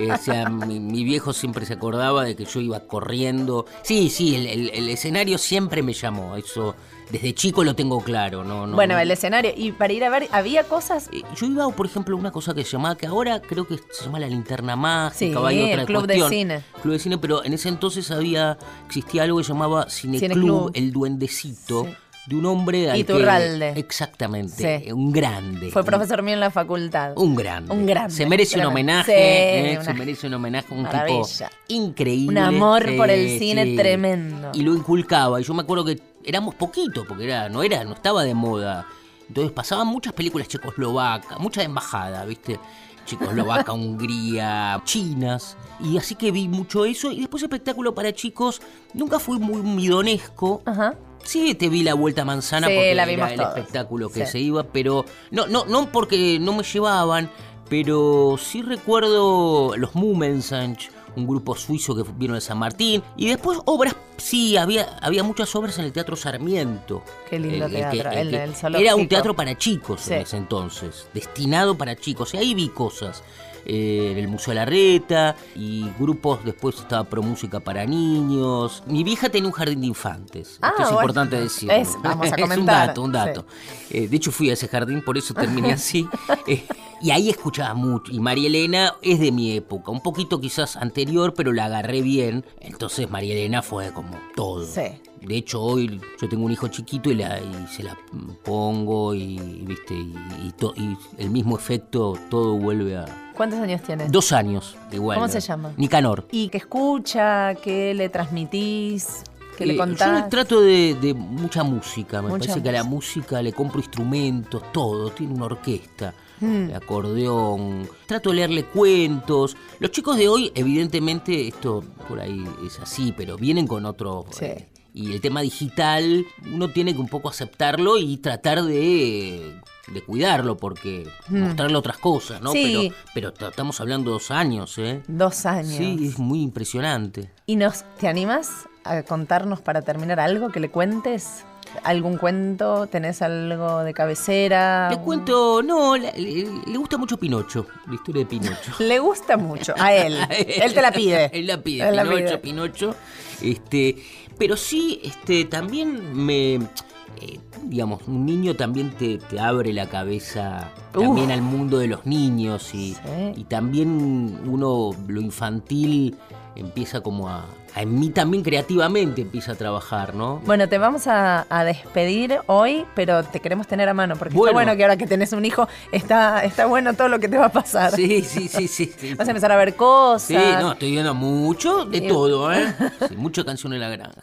eh, 0.00 0.10
o 0.12 0.16
sea, 0.18 0.48
mi, 0.50 0.80
mi 0.80 1.04
viejo 1.04 1.32
siempre 1.32 1.66
se 1.66 1.74
acordaba 1.74 2.24
de 2.24 2.34
que 2.36 2.44
yo 2.44 2.60
iba 2.60 2.80
corriendo. 2.80 3.66
Sí, 3.82 4.10
sí, 4.10 4.34
el, 4.34 4.46
el- 4.46 4.70
el 4.70 4.88
escenario 4.88 5.38
siempre 5.38 5.82
me 5.82 5.92
llamó, 5.92 6.36
eso 6.36 6.74
desde 7.10 7.34
chico 7.34 7.62
lo 7.62 7.74
tengo 7.74 8.00
claro, 8.00 8.42
no, 8.42 8.66
no. 8.66 8.74
bueno, 8.74 8.94
no. 8.94 9.00
el 9.00 9.10
escenario. 9.10 9.52
Y 9.54 9.72
para 9.72 9.92
ir 9.92 10.02
a 10.04 10.08
ver, 10.08 10.28
¿había 10.32 10.64
cosas? 10.64 11.10
Eh, 11.12 11.20
Yo 11.36 11.44
iba, 11.46 11.68
por 11.68 11.84
ejemplo, 11.84 12.16
a 12.16 12.18
una 12.18 12.30
cosa 12.30 12.54
que 12.54 12.64
se 12.64 12.70
llamaba, 12.70 12.96
que 12.96 13.06
ahora 13.06 13.42
creo 13.42 13.66
que 13.66 13.76
se 13.90 14.04
llama 14.04 14.18
la 14.18 14.28
linterna 14.28 14.76
mágica, 14.76 15.18
Sí, 15.18 15.46
hay 15.46 15.72
otra 15.72 15.84
club 15.84 16.02
de 16.06 16.18
cuestión. 16.18 16.30
cine. 16.30 16.64
Club 16.80 16.92
de 16.94 16.98
cine, 16.98 17.18
pero 17.18 17.44
en 17.44 17.52
ese 17.52 17.68
entonces 17.68 18.10
había, 18.10 18.56
existía 18.86 19.24
algo 19.24 19.36
que 19.38 19.44
se 19.44 19.52
llamaba 19.52 19.86
Cineclub, 19.90 20.20
Cineclub. 20.32 20.70
el 20.74 20.92
duendecito, 20.92 21.84
Sí. 21.84 21.90
De 22.26 22.36
un 22.36 22.46
hombre 22.46 22.88
al 22.88 22.94
que- 22.94 23.00
Iturralde. 23.00 23.70
exactamente, 23.76 24.80
Sí. 24.84 24.92
un 24.92 25.10
grande. 25.12 25.70
Fue 25.70 25.82
profesor 25.84 26.22
mío 26.22 26.34
en 26.34 26.40
la 26.40 26.50
facultad. 26.50 27.12
Un 27.16 27.34
grande. 27.34 27.72
Un 27.74 27.84
grande, 27.86 28.14
Se 28.14 28.26
merece 28.26 28.58
un 28.60 28.66
homenaje. 28.66 29.12
Sí, 29.12 29.18
eh, 29.18 29.72
una 29.76 29.84
Se 29.84 29.94
merece 29.94 30.26
un 30.28 30.34
homenaje. 30.34 30.72
Un 30.74 30.82
maravilla. 30.82 31.48
tipo 31.48 31.50
increíble. 31.68 32.28
Un 32.40 32.46
amor 32.46 32.84
sí, 32.88 32.96
por 32.96 33.10
el 33.10 33.38
cine 33.38 33.74
tremendo. 33.76 34.50
Y 34.54 34.62
lo 34.62 34.74
inculcaba. 34.74 35.40
Y 35.40 35.44
yo 35.44 35.52
me 35.54 35.62
acuerdo 35.62 35.84
que 35.84 36.00
éramos 36.24 36.54
poquitos, 36.54 37.04
porque 37.06 37.24
era, 37.24 37.48
no 37.48 37.62
era, 37.62 37.82
no 37.84 37.94
estaba 37.94 38.22
de 38.24 38.34
moda 38.34 38.86
Entonces 39.28 39.52
pasaban 39.52 39.86
muchas 39.86 40.12
películas 40.12 40.46
checoslovacas, 40.46 41.40
mucha 41.40 41.62
embajada, 41.62 42.24
¿viste? 42.26 42.60
Checoslovaca, 43.06 43.72
Hungría, 43.72 44.80
chinas. 44.84 45.56
Y 45.80 45.96
así 45.96 46.14
que 46.16 46.30
vi 46.30 46.48
mucho 46.48 46.84
eso. 46.84 47.10
Y 47.10 47.20
después 47.20 47.42
espectáculo 47.42 47.94
para 47.94 48.12
chicos. 48.12 48.60
Nunca 48.94 49.18
fui 49.18 49.38
muy 49.38 49.62
midonesco. 49.62 50.60
Ajá. 50.66 50.94
Sí, 51.24 51.54
te 51.54 51.68
vi 51.68 51.82
la 51.82 51.94
vuelta 51.94 52.22
a 52.22 52.24
manzana 52.24 52.66
Sí, 52.68 52.74
porque 52.74 52.94
la 52.94 53.04
era 53.04 53.32
el 53.32 53.40
espectáculo 53.40 54.08
que 54.10 54.26
Sí. 54.26 54.32
se 54.32 54.38
iba, 54.40 54.64
pero 54.64 55.04
no, 55.30 55.46
no, 55.46 55.64
no 55.66 55.90
porque 55.90 56.38
no 56.40 56.52
me 56.52 56.62
llevaban, 56.64 57.30
pero 57.68 58.36
sí 58.38 58.62
recuerdo 58.62 59.76
los 59.76 59.94
Mummensanch, 59.94 60.90
un 61.16 61.26
grupo 61.26 61.54
suizo 61.56 61.94
que 61.94 62.04
vino 62.16 62.34
de 62.34 62.40
San 62.40 62.58
Martín, 62.58 63.02
y 63.16 63.28
después 63.28 63.58
obras, 63.66 63.94
sí, 64.16 64.56
había, 64.56 64.96
había 65.02 65.22
muchas 65.22 65.54
obras 65.54 65.78
en 65.78 65.84
el 65.84 65.92
Teatro 65.92 66.16
Sarmiento. 66.16 67.02
Qué 67.28 67.38
lindo 67.38 67.66
que- 67.68 67.76
teatro, 67.76 68.10
el 68.12 68.30
que 68.30 68.38
del 68.38 68.74
era 68.76 68.94
un 68.96 69.08
teatro 69.08 69.34
para 69.36 69.56
chicos 69.56 70.00
Sí. 70.02 70.14
en 70.14 70.20
ese 70.22 70.36
entonces, 70.38 71.06
destinado 71.14 71.76
para 71.76 71.96
chicos, 71.96 72.32
y 72.34 72.38
ahí 72.38 72.54
vi 72.54 72.68
cosas. 72.70 73.22
Eh, 73.64 74.10
en 74.12 74.18
el 74.18 74.28
Museo 74.28 74.52
de 74.52 74.56
la 74.56 74.64
Reta 74.64 75.36
y 75.56 75.86
grupos, 75.98 76.44
después 76.44 76.76
estaba 76.78 77.04
Pro 77.04 77.22
Música 77.22 77.60
para 77.60 77.84
Niños. 77.86 78.82
Mi 78.86 79.04
vieja 79.04 79.28
tenía 79.28 79.48
un 79.48 79.52
jardín 79.54 79.80
de 79.80 79.86
infantes. 79.88 80.58
Ah, 80.62 80.68
Esto 80.70 80.82
es 80.82 80.88
bueno. 80.88 81.00
importante 81.02 81.40
decirlo. 81.40 81.74
Es- 81.74 81.96
vamos 82.02 82.30
a 82.32 82.34
Es 82.42 82.56
un 82.58 82.66
dato, 82.66 83.02
un 83.02 83.12
dato. 83.12 83.46
Eh, 83.90 84.08
de 84.08 84.16
hecho, 84.16 84.30
fui 84.32 84.50
a 84.50 84.54
ese 84.54 84.68
jardín, 84.68 85.02
por 85.04 85.16
eso 85.18 85.34
terminé 85.34 85.72
así. 85.74 86.08
Eh, 86.46 86.64
y 87.00 87.10
ahí 87.10 87.30
escuchaba 87.30 87.74
mucho. 87.74 88.12
Y 88.12 88.20
María 88.20 88.46
Elena 88.48 88.94
es 89.02 89.18
de 89.20 89.32
mi 89.32 89.52
época, 89.56 89.90
un 89.90 90.00
poquito 90.02 90.40
quizás 90.40 90.76
anterior, 90.76 91.34
pero 91.34 91.52
la 91.52 91.64
agarré 91.66 92.02
bien. 92.02 92.44
Entonces 92.60 93.10
María 93.10 93.34
Elena 93.34 93.62
fue 93.62 93.92
como 93.92 94.18
todo. 94.36 94.64
Sí. 94.66 94.82
De 95.26 95.36
hecho, 95.36 95.60
hoy 95.62 96.00
yo 96.20 96.28
tengo 96.28 96.44
un 96.44 96.52
hijo 96.52 96.68
chiquito 96.68 97.10
y, 97.10 97.14
la, 97.14 97.38
y 97.40 97.66
se 97.68 97.82
la 97.82 97.96
pongo 98.44 99.14
y, 99.14 99.38
viste 99.66 99.94
y, 99.94 100.14
y 100.48 100.52
to- 100.58 100.74
y 100.76 100.96
el 101.18 101.30
mismo 101.30 101.56
efecto, 101.56 102.18
todo 102.30 102.54
vuelve 102.56 102.96
a... 102.96 103.32
¿Cuántos 103.36 103.60
años 103.60 103.82
tienes? 103.82 104.10
Dos 104.12 104.32
años, 104.32 104.76
igual. 104.90 105.16
¿Cómo 105.16 105.26
¿no? 105.26 105.32
se 105.32 105.40
llama? 105.40 105.72
Nicanor. 105.76 106.26
¿Y 106.32 106.48
qué 106.48 106.58
escucha? 106.58 107.54
¿Qué 107.54 107.94
le 107.94 108.08
transmitís? 108.08 109.22
¿Qué 109.56 109.64
le 109.66 109.74
Eh, 109.74 109.76
contás? 109.76 110.08
Yo 110.08 110.24
le 110.24 110.30
trato 110.30 110.60
de, 110.60 110.96
de 111.00 111.14
mucha 111.14 111.62
música. 111.62 112.20
Me 112.20 112.28
Mucha 112.30 112.40
parece 112.48 112.62
que 112.62 112.68
a 112.68 112.72
la 112.72 112.84
música. 112.84 113.40
le 113.42 113.52
compro 113.52 113.78
instrumentos, 113.80 114.62
todo. 114.72 115.10
Tiene 115.10 115.34
una 115.34 115.46
orquesta, 115.46 116.14
Mm. 116.40 116.74
acordeón. 116.74 117.88
Trato 118.06 118.30
de 118.30 118.36
leerle 118.36 118.64
cuentos. 118.64 119.56
Los 119.78 119.92
chicos 119.92 120.16
de 120.16 120.28
hoy, 120.28 120.50
evidentemente, 120.54 121.46
esto 121.46 121.84
por 122.08 122.18
ahí 122.20 122.44
es 122.66 122.80
así, 122.80 123.14
pero 123.16 123.36
vienen 123.36 123.66
con 123.66 123.86
otro. 123.86 124.24
Sí. 124.30 124.46
eh, 124.46 124.68
y 124.94 125.12
el 125.12 125.20
tema 125.20 125.40
digital, 125.42 126.24
uno 126.52 126.68
tiene 126.68 126.94
que 126.94 127.00
un 127.00 127.08
poco 127.08 127.28
aceptarlo 127.28 127.98
y 127.98 128.16
tratar 128.18 128.62
de, 128.62 129.54
de 129.92 130.02
cuidarlo, 130.02 130.56
porque 130.56 131.08
Mm. 131.28 131.40
mostrarle 131.44 131.76
otras 131.76 131.98
cosas, 131.98 132.40
¿no? 132.42 132.52
Sí. 132.52 132.92
Pero, 133.14 133.32
pero 133.34 133.48
estamos 133.50 133.80
hablando 133.80 134.10
dos 134.10 134.30
años, 134.30 134.76
¿eh? 134.78 135.02
Dos 135.08 135.46
años. 135.46 135.74
Sí, 135.76 135.98
es 136.08 136.18
muy 136.18 136.42
impresionante. 136.42 137.30
¿Y 137.46 137.56
nos, 137.56 137.84
te 137.98 138.08
animas 138.08 138.50
a 138.84 139.02
contarnos 139.02 139.60
para 139.60 139.82
terminar 139.82 140.20
algo 140.20 140.50
que 140.50 140.60
le 140.60 140.68
cuentes? 140.70 141.44
¿Algún 141.84 142.18
cuento? 142.18 142.86
¿Tenés 142.86 143.22
algo 143.22 143.82
de 143.82 143.94
cabecera? 143.94 144.90
Le 144.90 144.98
cuento, 144.98 145.62
no, 145.62 145.96
le, 145.96 146.44
gusta 146.76 146.98
mucho 146.98 147.16
Pinocho, 147.16 147.66
la 147.88 147.94
historia 147.94 148.24
de 148.24 148.26
Pinocho. 148.26 148.72
Le 148.80 148.98
gusta 148.98 149.38
mucho. 149.38 149.72
A 149.78 149.94
él. 149.94 150.18
él 150.30 150.74
te 150.74 150.82
la 150.82 150.92
pide. 150.92 151.26
Él 151.32 151.46
la 151.46 151.62
pide, 151.62 151.88
Él 151.88 151.96
la 151.96 152.02
Pinocho, 152.02 152.26
pide. 152.26 152.38
Pinocho. 152.38 152.94
Este, 153.40 153.96
pero 154.38 154.56
sí, 154.56 155.00
este, 155.04 155.44
también 155.44 156.14
me, 156.14 156.54
eh, 156.54 157.38
digamos, 157.64 158.00
un 158.06 158.26
niño 158.26 158.54
también 158.56 158.90
te, 158.90 159.18
te 159.18 159.38
abre 159.40 159.72
la 159.72 159.88
cabeza 159.88 160.72
también 160.92 161.26
Uf. 161.28 161.32
al 161.32 161.42
mundo 161.42 161.78
de 161.78 161.86
los 161.88 162.04
niños 162.06 162.74
y, 162.74 162.94
Sí. 162.94 163.00
y 163.36 163.44
también 163.44 164.38
uno, 164.46 164.90
lo 165.06 165.20
infantil, 165.20 166.16
empieza 166.56 167.00
como 167.02 167.28
a, 167.28 167.38
a- 167.40 167.46
en 167.74 167.98
mí 167.98 168.10
también 168.10 168.42
creativamente 168.42 169.22
empieza 169.22 169.52
a 169.52 169.54
trabajar, 169.54 170.14
¿no? 170.14 170.40
Bueno, 170.44 170.68
te 170.68 170.76
vamos 170.78 171.06
a, 171.06 171.46
a 171.48 171.64
despedir 171.64 172.38
hoy, 172.46 172.84
pero 172.94 173.22
te 173.24 173.40
queremos 173.40 173.66
tener 173.66 173.88
a 173.88 173.94
mano, 173.94 174.14
porque 174.16 174.34
Bueno. 174.34 174.50
está 174.50 174.54
bueno 174.64 174.76
que 174.76 174.82
ahora 174.84 174.96
que 174.96 175.06
tenés 175.06 175.32
un 175.32 175.44
hijo, 175.44 175.66
está, 175.90 176.44
está 176.44 176.66
bueno 176.66 176.92
todo 176.94 177.08
lo 177.08 177.18
que 177.18 177.28
te 177.28 177.38
va 177.38 177.46
a 177.46 177.52
pasar. 177.52 177.92
Sí, 177.92 178.22
sí, 178.22 178.48
sí, 178.48 178.68
sí. 178.68 178.92
sí. 178.98 179.14
Vas 179.18 179.26
a 179.26 179.30
empezar 179.30 179.50
a 179.52 179.56
ver 179.56 179.74
cosas. 179.74 180.22
Sí, 180.28 180.34
no, 180.60 180.72
estoy 180.72 180.90
viendo 180.90 181.14
mucho 181.14 181.84
de 181.86 182.00
Sí. 182.00 182.08
todo, 182.08 182.52
¿eh? 182.52 182.74
Sí, 183.08 183.16
mucha 183.16 183.44
canción 183.44 183.72
en 183.72 183.80
la 183.80 183.88
granja. 183.88 184.20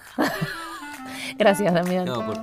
Gracias, 1.38 1.74
Damián. 1.74 2.06
No, 2.06 2.26
por- 2.26 2.38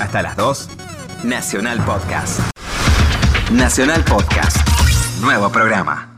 Hasta 0.00 0.22
las 0.22 0.36
2, 0.36 0.68
Nacional 1.24 1.78
Podcast. 1.84 2.40
Nacional 3.52 4.02
Podcast. 4.04 4.56
Nuevo 5.20 5.50
programa. 5.50 6.09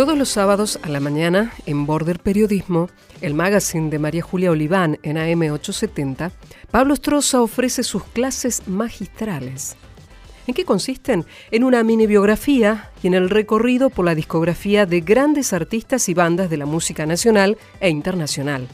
Todos 0.00 0.16
los 0.16 0.30
sábados 0.30 0.78
a 0.82 0.88
la 0.88 0.98
mañana, 0.98 1.52
en 1.66 1.84
Border 1.84 2.20
Periodismo, 2.20 2.88
el 3.20 3.34
magazine 3.34 3.90
de 3.90 3.98
María 3.98 4.22
Julia 4.22 4.50
Oliván 4.50 4.98
en 5.02 5.18
AM870, 5.18 6.30
Pablo 6.70 6.96
Stroza 6.96 7.42
ofrece 7.42 7.82
sus 7.82 8.04
clases 8.04 8.66
magistrales. 8.66 9.76
¿En 10.46 10.54
qué 10.54 10.64
consisten? 10.64 11.26
En 11.50 11.64
una 11.64 11.84
mini 11.84 12.06
biografía 12.06 12.88
y 13.02 13.08
en 13.08 13.14
el 13.14 13.28
recorrido 13.28 13.90
por 13.90 14.06
la 14.06 14.14
discografía 14.14 14.86
de 14.86 15.02
grandes 15.02 15.52
artistas 15.52 16.08
y 16.08 16.14
bandas 16.14 16.48
de 16.48 16.56
la 16.56 16.64
música 16.64 17.04
nacional 17.04 17.58
e 17.78 17.90
internacional. 17.90 18.68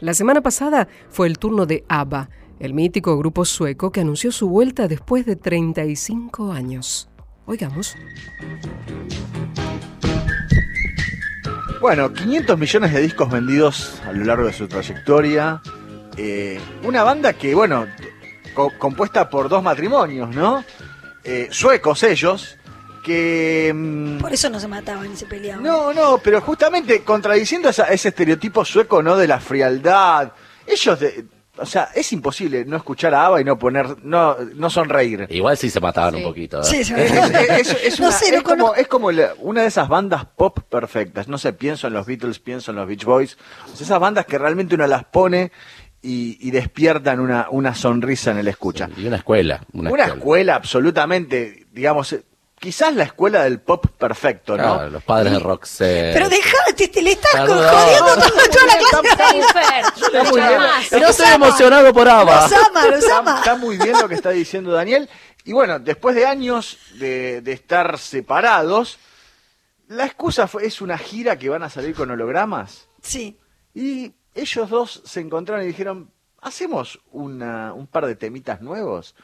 La 0.00 0.12
semana 0.12 0.40
pasada 0.40 0.88
fue 1.08 1.28
el 1.28 1.38
turno 1.38 1.66
de 1.66 1.84
ABBA, 1.86 2.30
el 2.58 2.74
mítico 2.74 3.16
grupo 3.16 3.44
sueco 3.44 3.92
que 3.92 4.00
anunció 4.00 4.32
su 4.32 4.48
vuelta 4.48 4.88
después 4.88 5.24
de 5.24 5.36
35 5.36 6.50
años. 6.50 7.08
Oigamos. 7.46 7.94
Bueno, 11.80 12.12
500 12.12 12.58
millones 12.58 12.92
de 12.92 13.00
discos 13.00 13.30
vendidos 13.30 14.00
a 14.06 14.12
lo 14.12 14.24
largo 14.24 14.46
de 14.46 14.52
su 14.52 14.66
trayectoria. 14.66 15.60
Eh, 16.16 16.58
una 16.82 17.04
banda 17.04 17.32
que, 17.34 17.54
bueno, 17.54 17.86
co- 18.54 18.72
compuesta 18.78 19.30
por 19.30 19.48
dos 19.48 19.62
matrimonios, 19.62 20.34
¿no? 20.34 20.64
Eh, 21.22 21.48
suecos 21.52 22.02
ellos, 22.02 22.56
que... 23.04 23.72
mm, 23.74 24.18
Por 24.18 24.32
eso 24.32 24.50
no 24.50 24.58
se 24.58 24.66
mataban 24.66 25.12
y 25.12 25.16
se 25.16 25.26
peleaban. 25.26 25.62
no, 25.62 25.92
no, 25.94 26.18
pero 26.18 26.40
justamente 26.40 27.02
contradiciendo 27.04 27.68
esa- 27.68 27.84
ese 27.92 28.08
estereotipo 28.08 28.64
sueco, 28.64 29.00
¿no? 29.02 29.16
De 29.16 29.28
la 29.28 29.38
frialdad. 29.38 30.32
Ellos, 30.66 30.98
de- 30.98 31.24
o 31.60 31.66
sea, 31.66 31.90
es 31.94 32.12
imposible 32.12 32.64
no 32.64 32.76
escuchar 32.76 33.14
a 33.14 33.26
ABBA 33.26 33.40
y 33.40 33.44
no 33.44 33.58
poner, 33.58 33.96
no, 34.04 34.36
no 34.54 34.70
sonreír. 34.70 35.26
Igual 35.30 35.56
sí 35.56 35.70
se 35.70 35.80
mataban 35.80 36.14
un 36.16 36.22
poquito. 36.22 36.60
¿eh? 36.60 36.64
Sí, 36.64 36.76
Es, 36.80 36.90
es- 36.90 37.12
es- 37.70 37.84
es 37.84 38.00
No 38.00 38.06
una- 38.08 38.16
sé, 38.16 38.26
es 38.26 38.32
no 38.36 38.42
como, 38.42 38.56
conozco. 38.64 38.74
es 38.80 38.88
como 38.88 39.10
la- 39.12 39.34
una 39.40 39.62
de 39.62 39.68
esas 39.68 39.88
bandas 39.88 40.24
pop 40.36 40.60
perfectas. 40.70 41.28
No 41.28 41.38
sé, 41.38 41.52
pienso 41.52 41.86
en 41.86 41.92
los 41.94 42.06
Beatles, 42.06 42.38
pienso 42.38 42.70
en 42.70 42.76
los 42.76 42.86
Beach 42.88 43.04
Boys. 43.04 43.36
O 43.72 43.76
sea, 43.76 43.84
esas 43.84 44.00
bandas 44.00 44.26
que 44.26 44.38
realmente 44.38 44.74
uno 44.74 44.86
las 44.86 45.04
pone 45.04 45.52
y, 46.00 46.38
y 46.40 46.50
despiertan 46.52 47.18
una, 47.20 47.48
una 47.50 47.74
sonrisa 47.74 48.30
en 48.30 48.38
el 48.38 48.48
escucha. 48.48 48.88
Y 48.96 49.06
una 49.06 49.16
escuela. 49.16 49.64
Una, 49.72 49.90
Una, 49.90 50.02
escuela. 50.04 50.14
escuela 50.18 50.54
absolutamente, 50.54 51.66
digamos, 51.72 52.14
quizás 52.60 52.94
la 52.94 53.04
escuela 53.04 53.44
del 53.44 53.60
pop 53.60 53.86
perfecto, 53.98 54.56
¿no? 54.56 54.62
Claro, 54.76 54.90
los 54.90 55.02
padres 55.04 55.32
de 55.32 55.38
Roxette. 55.38 56.12
Pero 56.14 56.28
dejate, 56.28 56.88
te 56.88 57.02
le 57.02 57.12
estás 57.12 57.32
Perdón. 57.32 57.64
jodiendo 57.68 58.14
toda, 58.14 58.48
toda 58.48 58.66
la 58.66 58.78
clase. 58.78 59.80
Está 60.06 60.24
muy 60.24 60.40
bien. 60.40 60.60
Es 60.82 60.88
que 60.90 61.00
Los 61.00 61.10
estoy 61.10 61.28
emocionado 61.34 61.92
por 61.92 62.08
ABBA. 62.08 62.42
Los 62.42 62.52
ama, 62.52 62.84
los 62.86 62.98
Está, 63.04 63.18
ama. 63.18 63.38
está 63.38 63.56
muy 63.56 63.76
bien 63.78 63.92
lo 64.00 64.08
que 64.08 64.14
está 64.14 64.30
diciendo 64.30 64.72
Daniel. 64.72 65.08
Y 65.44 65.52
bueno, 65.52 65.78
después 65.78 66.14
de 66.14 66.26
años 66.26 66.78
de, 66.94 67.40
de 67.40 67.52
estar 67.52 67.98
separados, 67.98 68.98
la 69.88 70.04
excusa 70.04 70.46
fue, 70.46 70.66
es 70.66 70.80
una 70.80 70.98
gira 70.98 71.38
que 71.38 71.48
van 71.48 71.62
a 71.62 71.70
salir 71.70 71.94
con 71.94 72.10
hologramas. 72.10 72.88
Sí. 73.02 73.38
Y 73.74 74.12
ellos 74.34 74.68
dos 74.68 75.02
se 75.04 75.20
encontraron 75.20 75.64
y 75.64 75.68
dijeron, 75.68 76.10
¿hacemos 76.42 77.00
una- 77.12 77.72
un 77.72 77.86
par 77.86 78.06
de 78.06 78.14
temitas 78.16 78.60
nuevos? 78.60 79.14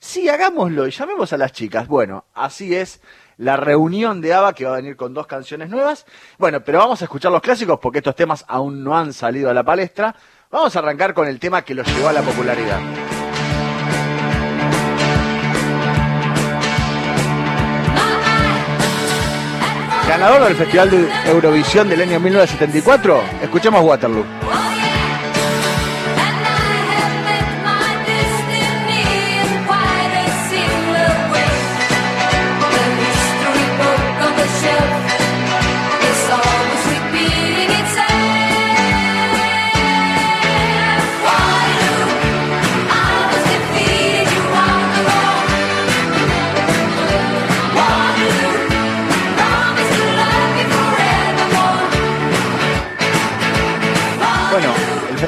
Sí, 0.00 0.30
hagámoslo 0.30 0.86
y 0.88 0.90
llamemos 0.90 1.32
a 1.34 1.36
las 1.36 1.52
chicas. 1.52 1.86
Bueno, 1.86 2.24
así 2.32 2.74
es 2.74 3.02
la 3.36 3.56
reunión 3.56 4.22
de 4.22 4.32
ABBA 4.32 4.54
que 4.54 4.64
va 4.64 4.72
a 4.72 4.76
venir 4.76 4.96
con 4.96 5.12
dos 5.12 5.26
canciones 5.26 5.68
nuevas. 5.68 6.06
Bueno, 6.38 6.64
pero 6.64 6.78
vamos 6.78 7.02
a 7.02 7.04
escuchar 7.04 7.30
los 7.30 7.42
clásicos 7.42 7.78
porque 7.80 7.98
estos 7.98 8.16
temas 8.16 8.44
aún 8.48 8.82
no 8.82 8.96
han 8.96 9.12
salido 9.12 9.50
a 9.50 9.54
la 9.54 9.62
palestra. 9.62 10.16
Vamos 10.50 10.74
a 10.74 10.78
arrancar 10.78 11.12
con 11.12 11.28
el 11.28 11.38
tema 11.38 11.62
que 11.62 11.74
los 11.74 11.86
llevó 11.86 12.08
a 12.08 12.14
la 12.14 12.22
popularidad. 12.22 12.80
Ganador 20.08 20.44
del 20.44 20.56
Festival 20.56 20.90
de 20.90 21.08
Eurovisión 21.26 21.88
del 21.88 22.00
año 22.00 22.18
1974, 22.18 23.22
escuchemos 23.42 23.84
Waterloo. 23.84 24.24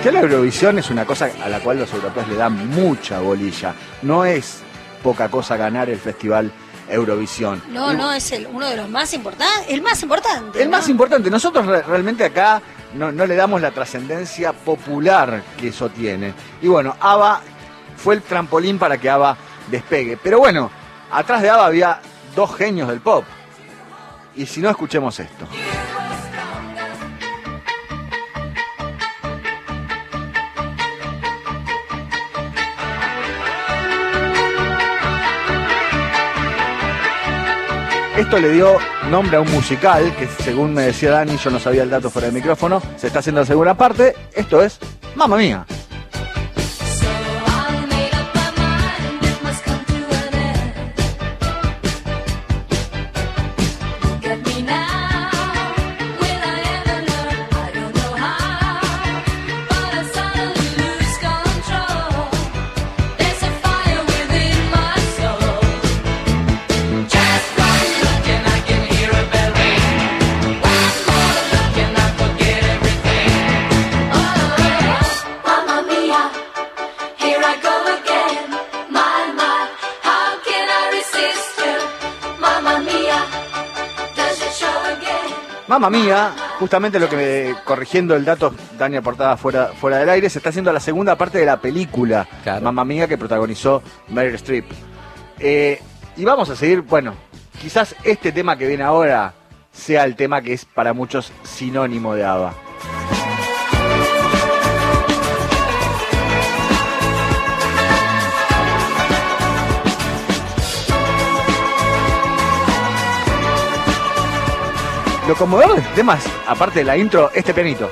Festival 0.02 0.28
de 0.28 0.34
Eurovisión 0.34 0.78
es 0.78 0.90
una 0.90 1.04
cosa 1.04 1.28
a 1.44 1.48
la 1.48 1.60
cual 1.60 1.78
los 1.78 1.92
europeos 1.92 2.26
le 2.28 2.34
dan 2.36 2.68
mucha 2.70 3.20
bolilla. 3.20 3.74
No 4.02 4.24
es 4.24 4.58
poca 5.02 5.28
cosa 5.28 5.56
ganar 5.56 5.88
el 5.90 5.98
Festival 5.98 6.50
Eurovisión. 6.88 7.62
No, 7.68 7.92
no, 7.92 8.12
es 8.12 8.32
el, 8.32 8.46
uno 8.48 8.68
de 8.68 8.76
los 8.76 8.88
más 8.88 9.12
importantes, 9.14 9.66
el 9.68 9.80
más 9.80 10.02
importante. 10.02 10.60
El 10.62 10.68
más 10.68 10.88
importante, 10.88 11.30
nosotros 11.30 11.64
re- 11.66 11.82
realmente 11.82 12.24
acá 12.24 12.60
no, 12.94 13.12
no 13.12 13.26
le 13.26 13.36
damos 13.36 13.60
la 13.60 13.70
trascendencia 13.70 14.52
popular 14.52 15.42
que 15.58 15.68
eso 15.68 15.88
tiene. 15.88 16.34
Y 16.60 16.66
bueno, 16.66 16.96
ABBA 17.00 17.40
fue 17.96 18.14
el 18.16 18.22
trampolín 18.22 18.78
para 18.78 18.98
que 18.98 19.08
ABBA 19.08 19.36
despegue. 19.70 20.18
Pero 20.22 20.40
bueno, 20.40 20.68
atrás 21.12 21.42
de 21.42 21.50
ABBA 21.50 21.66
había 21.66 22.00
dos 22.34 22.54
genios 22.56 22.88
del 22.88 23.00
pop. 23.00 23.24
Y 24.34 24.46
si 24.46 24.60
no, 24.60 24.68
escuchemos 24.70 25.18
esto. 25.20 25.46
Le 38.40 38.50
dio 38.50 38.78
nombre 39.10 39.36
a 39.36 39.40
un 39.42 39.52
musical 39.52 40.16
que, 40.16 40.26
según 40.26 40.72
me 40.72 40.82
decía 40.82 41.10
Dani, 41.10 41.36
yo 41.36 41.50
no 41.50 41.60
sabía 41.60 41.82
el 41.82 41.90
dato 41.90 42.08
fuera 42.08 42.26
del 42.26 42.34
micrófono, 42.34 42.80
se 42.96 43.08
está 43.08 43.18
haciendo 43.18 43.42
la 43.42 43.46
segunda 43.46 43.74
parte. 43.74 44.14
Esto 44.32 44.62
es 44.62 44.78
Mamma 45.14 45.36
Mía. 45.36 45.66
Mamma 85.82 85.98
Mía, 85.98 86.32
justamente 86.60 87.00
lo 87.00 87.08
que 87.08 87.16
me, 87.16 87.64
corrigiendo 87.64 88.14
el 88.14 88.24
dato, 88.24 88.54
Dani 88.78 88.98
aportaba 88.98 89.36
fuera, 89.36 89.72
fuera 89.72 89.98
del 89.98 90.08
aire, 90.10 90.30
se 90.30 90.38
está 90.38 90.50
haciendo 90.50 90.72
la 90.72 90.78
segunda 90.78 91.16
parte 91.16 91.38
de 91.38 91.44
la 91.44 91.60
película 91.60 92.24
Mamma 92.60 92.84
Mía 92.84 93.08
que 93.08 93.18
protagonizó 93.18 93.82
Meryl 94.06 94.36
Streep. 94.36 94.64
Eh, 95.40 95.82
y 96.16 96.24
vamos 96.24 96.48
a 96.50 96.54
seguir, 96.54 96.82
bueno, 96.82 97.16
quizás 97.60 97.96
este 98.04 98.30
tema 98.30 98.56
que 98.56 98.68
viene 98.68 98.84
ahora 98.84 99.34
sea 99.72 100.04
el 100.04 100.14
tema 100.14 100.40
que 100.40 100.52
es 100.52 100.64
para 100.64 100.92
muchos 100.92 101.32
sinónimo 101.42 102.14
de 102.14 102.26
ABBA. 102.26 102.54
Lo 115.28 115.36
conmovedor 115.36 115.76
de 115.76 115.80
este 115.82 115.94
tema 115.94 116.16
es, 116.16 116.24
aparte 116.48 116.80
de 116.80 116.84
la 116.84 116.96
intro, 116.96 117.30
este 117.32 117.54
pianito. 117.54 117.88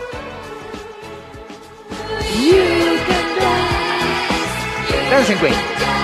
Dancing 5.11 5.37
Queen. 5.37 6.00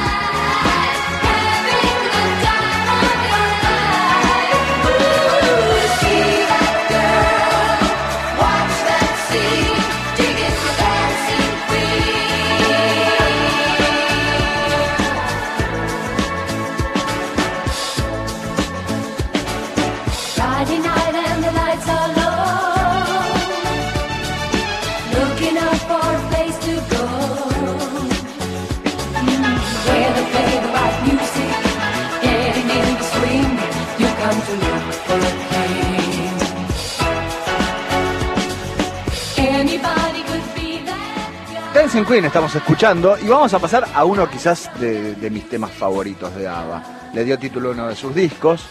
Queen 42.17 42.25
estamos 42.25 42.55
escuchando 42.55 43.19
y 43.19 43.29
vamos 43.29 43.53
a 43.53 43.59
pasar 43.59 43.87
a 43.95 44.03
uno 44.07 44.27
quizás 44.31 44.71
de, 44.81 45.17
de 45.17 45.29
mis 45.29 45.47
temas 45.51 45.71
favoritos 45.71 46.35
de 46.35 46.49
ABBA. 46.49 47.11
Le 47.13 47.25
dio 47.27 47.39
título 47.39 47.69
a 47.69 47.73
uno 47.73 47.89
de 47.89 47.95
sus 47.95 48.15
discos. 48.15 48.65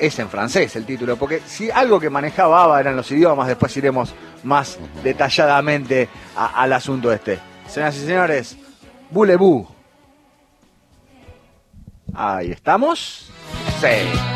Es 0.00 0.18
en 0.20 0.30
francés 0.30 0.74
el 0.74 0.86
título, 0.86 1.16
porque 1.18 1.42
si 1.44 1.70
algo 1.70 2.00
que 2.00 2.08
manejaba 2.08 2.62
ABBA 2.64 2.80
eran 2.80 2.96
los 2.96 3.10
idiomas, 3.12 3.46
después 3.48 3.76
iremos 3.76 4.14
más 4.44 4.78
detalladamente 5.04 6.08
a- 6.34 6.62
al 6.62 6.72
asunto 6.72 7.12
este. 7.12 7.38
Señoras 7.68 7.96
y 7.96 8.06
señores, 8.06 8.56
Boulevou. 9.10 9.68
Ahí 12.14 12.52
estamos. 12.52 13.28
Sí. 13.82 14.35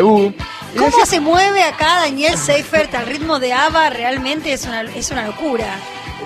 ¿Cómo 0.00 0.86
decía- 0.86 1.06
se 1.06 1.20
mueve 1.20 1.62
acá 1.62 2.00
Daniel 2.00 2.36
Seifert 2.36 2.94
al 2.94 3.06
ritmo 3.06 3.38
de 3.38 3.52
ABBA? 3.52 3.90
Realmente 3.90 4.52
es 4.52 4.64
una, 4.66 4.82
es 4.82 5.10
una 5.10 5.26
locura. 5.26 5.66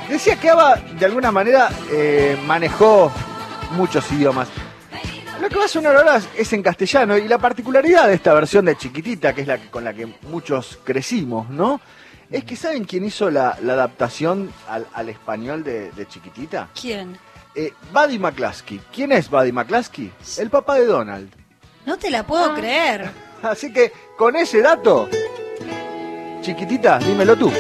Decía 0.09 0.37
que 0.39 0.51
ABBA 0.51 0.77
de 0.99 1.05
alguna 1.07 1.33
manera 1.33 1.69
eh, 1.91 2.39
manejó 2.47 3.11
muchos 3.73 4.11
idiomas. 4.13 4.49
Lo 5.41 5.49
que 5.49 5.57
va 5.57 5.65
a 5.65 5.69
sonar 5.69 5.97
ahora 5.97 6.21
es 6.37 6.53
en 6.53 6.63
castellano 6.63 7.19
y 7.19 7.29
la 7.29 7.39
particularidad 7.39 8.07
de 8.09 8.15
esta 8.15 8.33
versión 8.33 8.65
de 8.65 8.77
Chiquitita, 8.77 9.35
que 9.35 9.43
es 9.43 9.47
la 9.47 9.59
que, 9.59 9.69
con 9.69 9.85
la 9.85 9.93
que 9.93 10.07
muchos 10.23 10.79
crecimos, 10.83 11.51
¿no? 11.51 11.81
Es 12.31 12.45
que 12.45 12.57
¿saben 12.57 12.85
quién 12.85 13.05
hizo 13.05 13.31
la, 13.31 13.57
la 13.63 13.75
adaptación 13.75 14.51
al, 14.69 14.87
al 14.95 15.09
español 15.09 15.63
de, 15.63 15.91
de 15.93 16.09
Chiquitita? 16.09 16.69
¿Quién? 16.81 17.19
Eh, 17.55 17.73
Buddy 17.93 18.19
McCluskey. 18.19 18.81
¿Quién 18.93 19.13
es 19.13 19.29
Buddy 19.31 19.53
McCluskey? 19.53 20.11
El 20.39 20.51
papá 20.51 20.77
de 20.77 20.87
Donald. 20.87 21.31
No 21.85 21.97
te 21.99 22.11
la 22.11 22.25
puedo 22.27 22.55
creer. 22.55 23.11
Así 23.43 23.73
que 23.73 23.93
con 24.17 24.37
ese 24.37 24.61
dato, 24.61 25.09
Chiquitita, 26.41 26.99
dímelo 26.99 27.37
tú. 27.37 27.51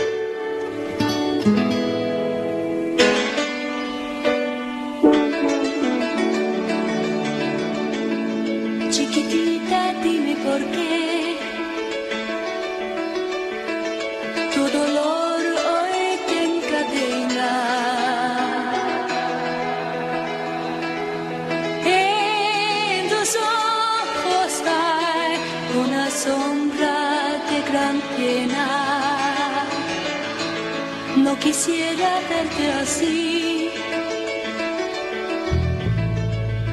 Quisiera 31.46 32.10
verte 32.28 32.72
así, 32.82 33.70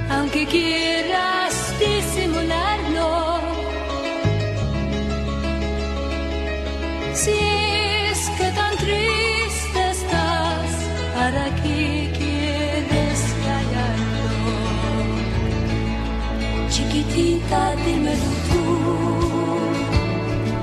aunque 0.09 0.47
quieras 0.47 1.53
disimularlo. 1.79 3.09
Si 7.13 7.35
es 8.09 8.19
que 8.37 8.47
tan 8.59 8.75
triste 8.77 9.81
estás, 9.91 10.69
¿para 11.17 11.45
qué 11.61 12.09
quieres 12.17 13.19
callarlo? 13.45 14.27
Chiquitita, 16.73 17.75
dímelo 17.85 18.31
tú. 18.49 18.63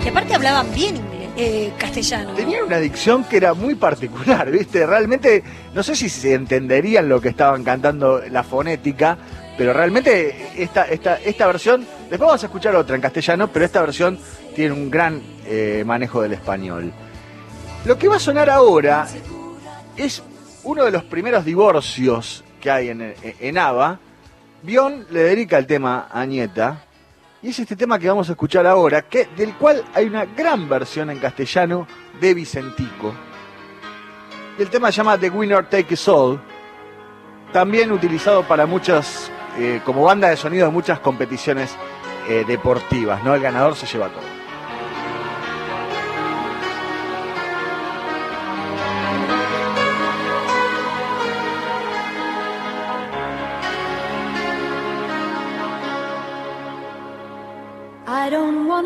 Y 0.05 0.09
aparte 0.09 0.35
hablaban 0.35 0.75
bien 0.75 1.10
eh, 1.41 1.72
castellano. 1.78 2.34
Tenían 2.34 2.64
una 2.64 2.76
dicción 2.76 3.24
que 3.24 3.38
era 3.38 3.55
muy 3.55 3.74
particular, 3.74 4.51
¿viste? 4.51 4.84
Realmente, 4.84 5.43
no 5.74 5.82
sé 5.82 5.97
si 5.97 6.11
se 6.11 6.34
entenderían 6.34 7.09
lo 7.09 7.20
que 7.20 7.30
estaban 7.30 7.64
cantando 7.64 8.20
la 8.30 8.43
fonética, 8.43 9.16
pero 9.57 9.72
realmente 9.72 10.62
esta, 10.62 10.84
esta, 10.84 11.16
esta 11.16 11.47
versión, 11.47 11.86
después 12.11 12.20
vamos 12.20 12.43
a 12.43 12.47
escuchar 12.47 12.76
otra 12.76 12.95
en 12.95 13.01
castellano, 13.01 13.49
pero 13.49 13.64
esta 13.64 13.80
versión 13.80 14.18
tiene 14.55 14.74
un 14.74 14.91
gran 14.91 15.22
eh, 15.47 15.82
manejo 15.86 16.20
del 16.20 16.34
español. 16.34 16.93
Lo 17.86 17.97
que 17.97 18.09
va 18.09 18.16
a 18.16 18.20
sonar 18.20 18.51
ahora 18.51 19.09
es 19.97 20.22
uno 20.64 20.84
de 20.84 20.91
los 20.91 21.05
primeros 21.05 21.47
divorcios 21.47 22.45
que 22.61 22.70
hay 22.70 22.91
en, 22.91 23.14
en 23.22 23.59
ABBA. 23.59 23.99
Bion 24.62 25.07
le 25.11 25.22
dedica 25.22 25.57
el 25.57 25.66
tema 25.66 26.09
a 26.12 26.26
Nieta, 26.26 26.84
y 27.43 27.49
es 27.49 27.59
este 27.59 27.76
tema 27.76 27.99
que 27.99 28.09
vamos 28.09 28.28
a 28.28 28.32
escuchar 28.32 28.66
ahora, 28.66 29.03
que, 29.03 29.26
del 29.36 29.55
cual 29.55 29.84
hay 29.95 30.07
una 30.07 30.26
gran 30.26 30.68
versión 30.68 31.11
en 31.11 31.18
castellano 31.18 31.86
de 32.20 32.34
Vicentico. 32.34 33.14
Y 34.59 34.62
el 34.62 34.68
tema 34.68 34.93
se 34.93 34.99
llama 34.99 35.16
The 35.16 35.30
Winner 35.30 35.64
Take 35.68 35.95
It 35.95 36.09
All, 36.09 36.41
también 37.53 37.93
utilizado 37.93 38.43
para 38.43 38.66
muchas, 38.66 39.30
eh, 39.59 39.80
como 39.84 40.05
banda 40.05 40.28
de 40.28 40.36
sonido 40.36 40.66
de 40.66 40.72
muchas 40.72 41.01
competiciones 41.01 41.74
eh, 42.28 42.45
deportivas, 42.47 43.24
¿no? 43.24 43.34
El 43.34 43.41
ganador 43.41 43.74
se 43.74 43.86
lleva 43.86 44.09
todo. 44.09 44.30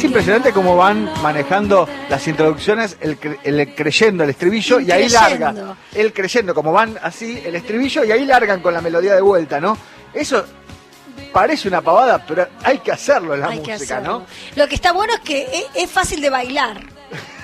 Es 0.00 0.04
impresionante 0.04 0.52
cómo 0.52 0.78
van 0.78 1.10
manejando 1.22 1.86
las 2.08 2.26
introducciones, 2.26 2.96
el, 3.02 3.20
cre- 3.20 3.38
el 3.44 3.74
creyendo, 3.74 4.24
el 4.24 4.30
estribillo, 4.30 4.80
y 4.80 4.90
ahí 4.90 5.06
Creyendo. 5.10 5.44
larga. 5.52 5.76
El 5.94 6.14
creyendo, 6.14 6.54
como 6.54 6.72
van 6.72 6.98
así, 7.02 7.42
el 7.44 7.54
estribillo, 7.54 8.02
y 8.04 8.10
ahí 8.10 8.24
largan 8.24 8.62
con 8.62 8.72
la 8.72 8.80
melodía 8.80 9.14
de 9.14 9.20
vuelta, 9.20 9.60
¿no? 9.60 9.76
Eso 10.14 10.42
parece 11.34 11.68
una 11.68 11.82
pavada, 11.82 12.24
pero 12.26 12.48
hay 12.64 12.78
que 12.78 12.92
hacerlo 12.92 13.34
en 13.34 13.40
la 13.40 13.48
Hay 13.48 13.58
música, 13.58 13.74
hacerlo. 13.74 14.20
¿no? 14.20 14.26
Lo 14.56 14.68
que 14.68 14.74
está 14.74 14.92
bueno 14.92 15.12
es 15.12 15.20
que 15.20 15.42
es, 15.42 15.64
es 15.84 15.90
fácil 15.90 16.22
de 16.22 16.30
bailar. 16.30 16.80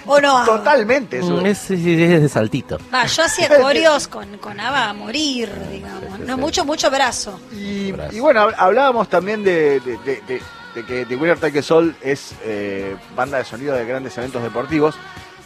¿O 0.07 0.19
no? 0.19 0.43
Totalmente. 0.47 1.19
Eso. 1.19 1.41
Es, 1.43 1.71
es- 1.71 1.81
es 1.87 2.23
de 2.23 2.29
saltito. 2.31 2.79
Va, 2.95 3.05
yo 3.05 3.23
hacía 3.23 3.49
coreos 3.61 4.09
con, 4.09 4.39
con 4.39 4.59
Ava 4.61 4.89
a 4.89 4.93
morir, 4.95 5.51
digamos. 5.71 6.21
No, 6.21 6.39
mucho, 6.39 6.65
mucho 6.65 6.91
brazo. 6.91 7.39
Y, 7.53 7.93
y 8.13 8.21
bueno, 8.21 8.49
hab- 8.49 8.55
hablábamos 8.57 9.11
también 9.11 9.45
de, 9.45 9.79
de- 9.81 10.23
de- 10.27 10.41
de- 10.77 10.83
de 10.83 10.87
que 10.87 11.07
The 11.07 11.17
Winner 11.17 11.39
Take 11.39 11.63
All 11.71 11.97
es 12.03 12.35
eh, 12.45 12.97
banda 13.17 13.39
de 13.39 13.45
sonido 13.45 13.75
de 13.75 13.85
grandes 13.87 14.17
eventos 14.19 14.43
deportivos. 14.43 14.95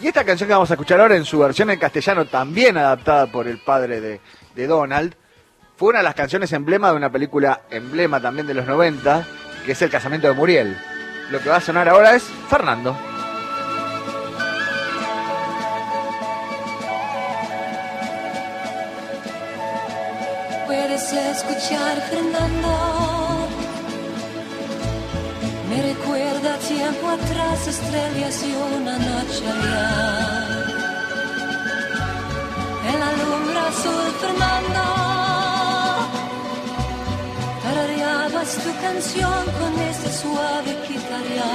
Y 0.03 0.09
esta 0.09 0.25
canción 0.25 0.49
que 0.49 0.55
vamos 0.55 0.71
a 0.71 0.75
escuchar 0.75 1.01
ahora 1.01 1.17
en 1.17 1.25
su 1.25 1.39
versión 1.39 1.71
en 1.71 1.79
castellano, 1.79 2.25
también 2.25 2.77
adaptada 2.79 3.27
por 3.27 3.47
el 3.47 3.59
padre 3.59 4.01
de, 4.01 4.21
de 4.55 4.67
Donald, 4.67 5.15
fue 5.77 5.91
una 5.91 5.99
de 5.99 6.05
las 6.05 6.15
canciones 6.15 6.53
emblema 6.53 6.91
de 6.91 6.97
una 6.97 7.11
película 7.13 7.63
emblema 7.71 8.21
también 8.21 8.47
de 8.47 8.55
los 8.55 8.67
90, 8.67 9.27
que 9.65 9.73
es 9.73 9.83
El 9.83 9.91
casamiento 9.91 10.27
de 10.27 10.35
Muriel. 10.35 10.77
Lo 11.31 11.39
que 11.41 11.49
va 11.49 11.57
a 11.57 11.61
sonar 11.61 11.89
ahora 11.89 12.15
es 12.17 12.25
Fernando. 12.49 12.97
Puedes 20.67 21.13
escuchar 21.13 22.01
Fernando. 22.11 23.20
Me 25.71 25.81
recuerda 25.83 26.59
tiempo 26.59 27.09
atrás, 27.09 27.69
estrellas 27.69 28.43
y 28.43 28.53
una 28.77 28.99
noche 28.99 29.43
allá. 29.55 29.91
En 32.91 32.97
la 32.99 33.11
lumbre 33.21 33.59
azul, 33.71 34.09
Fernando. 34.21 34.85
Tarareabas 37.63 38.51
tu 38.65 38.73
canción 38.83 39.43
con 39.61 39.73
ese 39.91 40.11
suave 40.21 40.73
guitarra. 40.89 41.53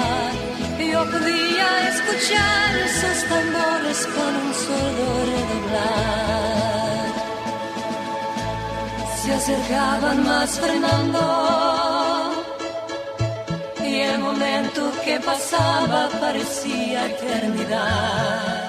Yo 0.80 1.00
podía 1.12 1.70
escuchar 1.90 2.68
esos 2.88 3.18
tambores 3.28 4.00
con 4.16 4.32
un 4.44 4.52
solo 4.66 5.06
redoblar 5.32 6.36
se 9.26 9.34
acercaban 9.34 10.24
más 10.24 10.60
Fernando 10.60 12.05
y 13.96 14.02
el 14.02 14.20
momento 14.20 14.92
que 15.06 15.20
pasaba 15.22 16.10
parecía 16.20 17.06
eternidad 17.06 18.65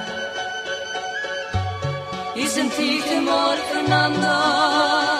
y 2.37 2.47
sentí 2.47 3.01
temor 3.09 3.57
Fernando 3.72 4.26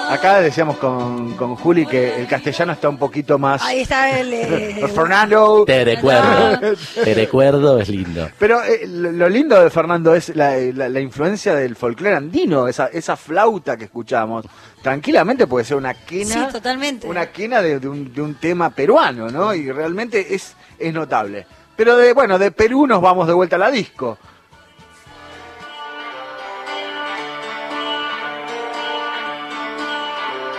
Acá 0.09 0.41
decíamos 0.41 0.77
con, 0.77 1.35
con 1.35 1.57
Juli 1.57 1.85
que 1.85 2.21
el 2.21 2.29
castellano 2.29 2.73
está 2.73 2.89
un 2.89 2.97
poquito 2.97 3.41
más... 3.41 3.61
Ahí 3.63 3.81
está 3.81 4.21
el. 4.21 4.33
eh, 4.33 4.87
Fernando. 4.95 5.65
Te 5.67 5.85
recuerdo. 5.85 6.77
Te 7.03 7.13
recuerdo, 7.15 7.81
es 7.81 7.89
lindo. 7.89 8.29
Pero 8.39 8.63
eh, 8.63 8.87
lo 8.87 9.11
lo 9.11 9.29
lindo 9.29 9.61
de 9.61 9.69
Fernando 9.69 10.15
es 10.15 10.29
la, 10.37 10.57
la- 10.57 10.89
la 10.89 11.01
influencia 11.01 11.57
del 11.57 11.75
folclore 11.75 12.15
andino, 12.15 12.69
esa, 12.69 12.87
esa 12.87 13.17
flauta 13.17 13.77
que 13.77 13.85
escuchamos. 13.87 14.47
Tranquilamente 14.81 15.49
puede 15.49 15.65
ser 15.65 15.77
una 15.77 15.95
quena, 15.95 16.47
Sí, 16.47 16.53
totalmente. 16.53 17.09
una 17.09 17.27
quena 17.27 17.61
de, 17.61 17.81
de 17.81 17.89
un, 17.89 18.15
de 18.15 18.23
un 18.23 18.37
tema 18.37 18.71
peruano, 18.71 19.29
¿no? 19.29 19.53
Y 19.55 19.73
realmente 19.73 20.37
es, 20.37 20.55
es 20.79 20.95
notable. 20.95 21.47
Pero 21.75 21.97
de, 21.97 22.13
bueno, 22.13 22.39
de 22.39 22.53
Perú 22.53 22.87
nos 22.87 23.03
vamos 23.03 23.27
de 23.27 23.35
vuelta 23.35 23.57
a 23.57 23.59
la 23.59 23.73
disco. 23.73 24.19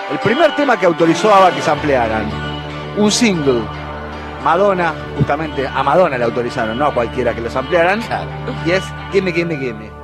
El 0.09 0.19
primer 0.19 0.55
tema 0.55 0.79
que 0.79 0.85
autorizó 0.85 1.33
ABBA 1.33 1.51
que 1.55 1.61
se 1.61 1.69
ampliaran, 1.69 2.29
un 2.95 3.11
single, 3.11 3.61
Madonna, 4.41 4.93
justamente 5.17 5.67
a 5.67 5.83
Madonna 5.83 6.17
le 6.17 6.23
autorizaron, 6.23 6.77
no 6.77 6.85
a 6.85 6.93
cualquiera 6.93 7.35
que 7.35 7.41
los 7.41 7.53
ampliaran, 7.53 7.99
y 8.65 8.71
es 8.71 8.83
Gimme, 9.11 9.33
Gimme, 9.33 9.57
Gimme. 9.57 9.96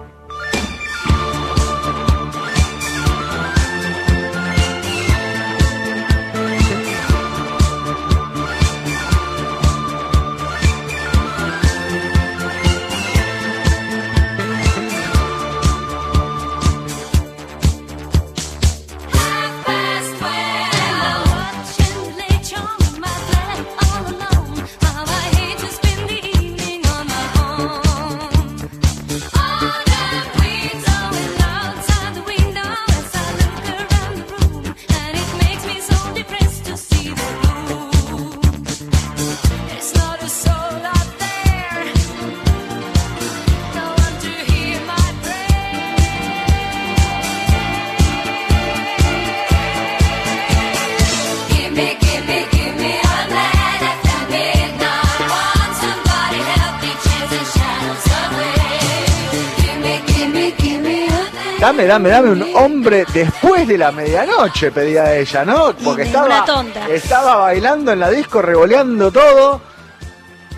Dame, 61.94 62.10
dame, 62.10 62.32
un 62.32 62.56
hombre 62.56 63.06
después 63.14 63.68
de 63.68 63.78
la 63.78 63.91
medianoche, 63.91 64.72
pedía 64.72 65.16
ella, 65.16 65.46
¿no? 65.46 65.76
Porque 65.76 66.02
estaba, 66.02 66.44
tonta. 66.44 66.89
estaba 66.89 67.36
bailando 67.36 67.91
en 67.91 68.00
la 68.00 68.10
disco, 68.10 68.41
revoleando 68.41 69.12
todo. 69.12 69.62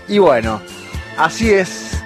Y 0.07 0.17
bueno, 0.17 0.61
así 1.17 1.51
es 1.51 2.01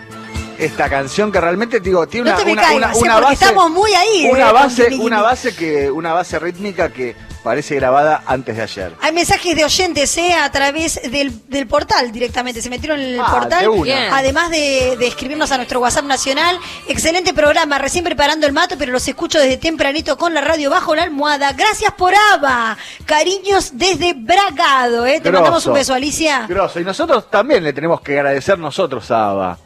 esta 0.57 0.89
canción 0.89 1.31
que 1.31 1.39
realmente 1.39 1.79
digo 1.79 2.07
tiene 2.07 2.31
No 2.31 2.37
una, 2.41 2.73
¿eh? 2.73 2.81
porque 2.91 3.07
base 3.07 3.33
estamos 3.33 3.69
muy 3.69 3.93
ahí. 3.93 4.25
eh, 4.25 4.31
una 4.33 4.45
con 4.45 4.53
base 4.55 4.95
una 4.95 5.21
base 5.21 5.55
que 5.55 5.91
una 5.91 6.13
base 6.13 6.39
rítmica 6.39 6.89
que 6.89 7.15
parece 7.43 7.75
grabada 7.75 8.21
antes 8.25 8.55
de 8.57 8.61
ayer 8.63 8.93
Hay 9.01 9.11
mensajes 9.13 9.55
de 9.55 9.63
oyentes 9.63 10.17
¿eh? 10.17 10.33
a 10.33 10.51
través 10.51 10.99
del, 11.11 11.47
del 11.49 11.67
portal 11.67 12.11
directamente. 12.11 12.61
Se 12.61 12.69
metieron 12.69 12.99
en 12.99 13.13
el 13.15 13.19
Ah, 13.19 13.27
portal. 13.31 13.65
de. 13.83 13.93
Además 14.11 14.49
de, 14.49 14.95
de 14.99 15.07
escribirnos 15.07 15.51
a 15.51 15.57
nuestro 15.57 15.79
WhatsApp 15.79 16.05
nacional. 16.05 16.57
Excelente 16.87 17.33
programa. 17.33 17.77
Recién 17.77 18.03
preparando 18.03 18.45
el 18.45 18.53
mato, 18.53 18.75
pero 18.77 18.91
los 18.91 19.07
escucho 19.07 19.39
desde 19.39 19.57
tempranito 19.57 20.17
con 20.17 20.33
la 20.33 20.41
radio 20.41 20.69
bajo 20.69 20.95
la 20.95 21.03
almohada. 21.03 21.53
Gracias 21.53 21.93
por 21.93 22.13
ABA. 22.33 22.77
Cariños 23.05 23.71
desde 23.73 24.13
Bragado. 24.13 25.05
¿eh? 25.05 25.19
Te 25.21 25.29
Grosso. 25.29 25.33
mandamos 25.33 25.65
un 25.67 25.73
beso, 25.73 25.93
Alicia. 25.93 26.45
Grosso. 26.47 26.79
y 26.79 26.83
nosotros 26.83 27.29
también 27.29 27.63
le 27.63 27.73
tenemos 27.73 28.01
que 28.01 28.17
agradecer 28.19 28.57
nosotros 28.59 29.09
a 29.11 29.29
Ava 29.31 29.57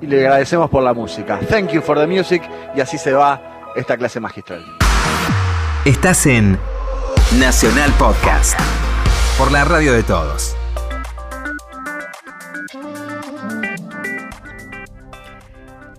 y 0.00 0.06
le 0.06 0.20
agradecemos 0.20 0.70
por 0.70 0.82
la 0.82 0.94
música 0.94 1.38
thank 1.50 1.70
you 1.72 1.82
for 1.82 1.98
the 1.98 2.06
music 2.06 2.42
y 2.74 2.80
así 2.80 2.96
se 2.96 3.12
va 3.12 3.70
esta 3.76 3.96
clase 3.98 4.18
magistral 4.20 4.64
Estás 5.84 6.24
en 6.26 6.58
Nacional 7.38 7.94
Podcast. 7.96 8.58
Por 9.38 9.52
la 9.52 9.62
radio 9.64 9.92
de 9.92 10.02
todos. 10.02 10.56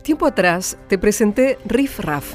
Tiempo 0.03 0.27
atrás 0.27 0.77
te 0.89 0.97
presenté 0.97 1.57
Riff 1.63 1.99
Raff, 1.99 2.34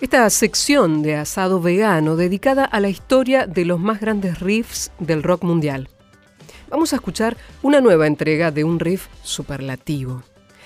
esta 0.00 0.30
sección 0.30 1.02
de 1.02 1.16
asado 1.16 1.60
vegano 1.60 2.16
dedicada 2.16 2.64
a 2.64 2.80
la 2.80 2.88
historia 2.88 3.46
de 3.46 3.66
los 3.66 3.78
más 3.78 4.00
grandes 4.00 4.40
riffs 4.40 4.92
del 4.98 5.22
rock 5.22 5.44
mundial. 5.44 5.90
Vamos 6.70 6.94
a 6.94 6.96
escuchar 6.96 7.36
una 7.60 7.82
nueva 7.82 8.06
entrega 8.06 8.50
de 8.50 8.64
un 8.64 8.80
riff 8.80 9.08
superlativo. 9.22 10.22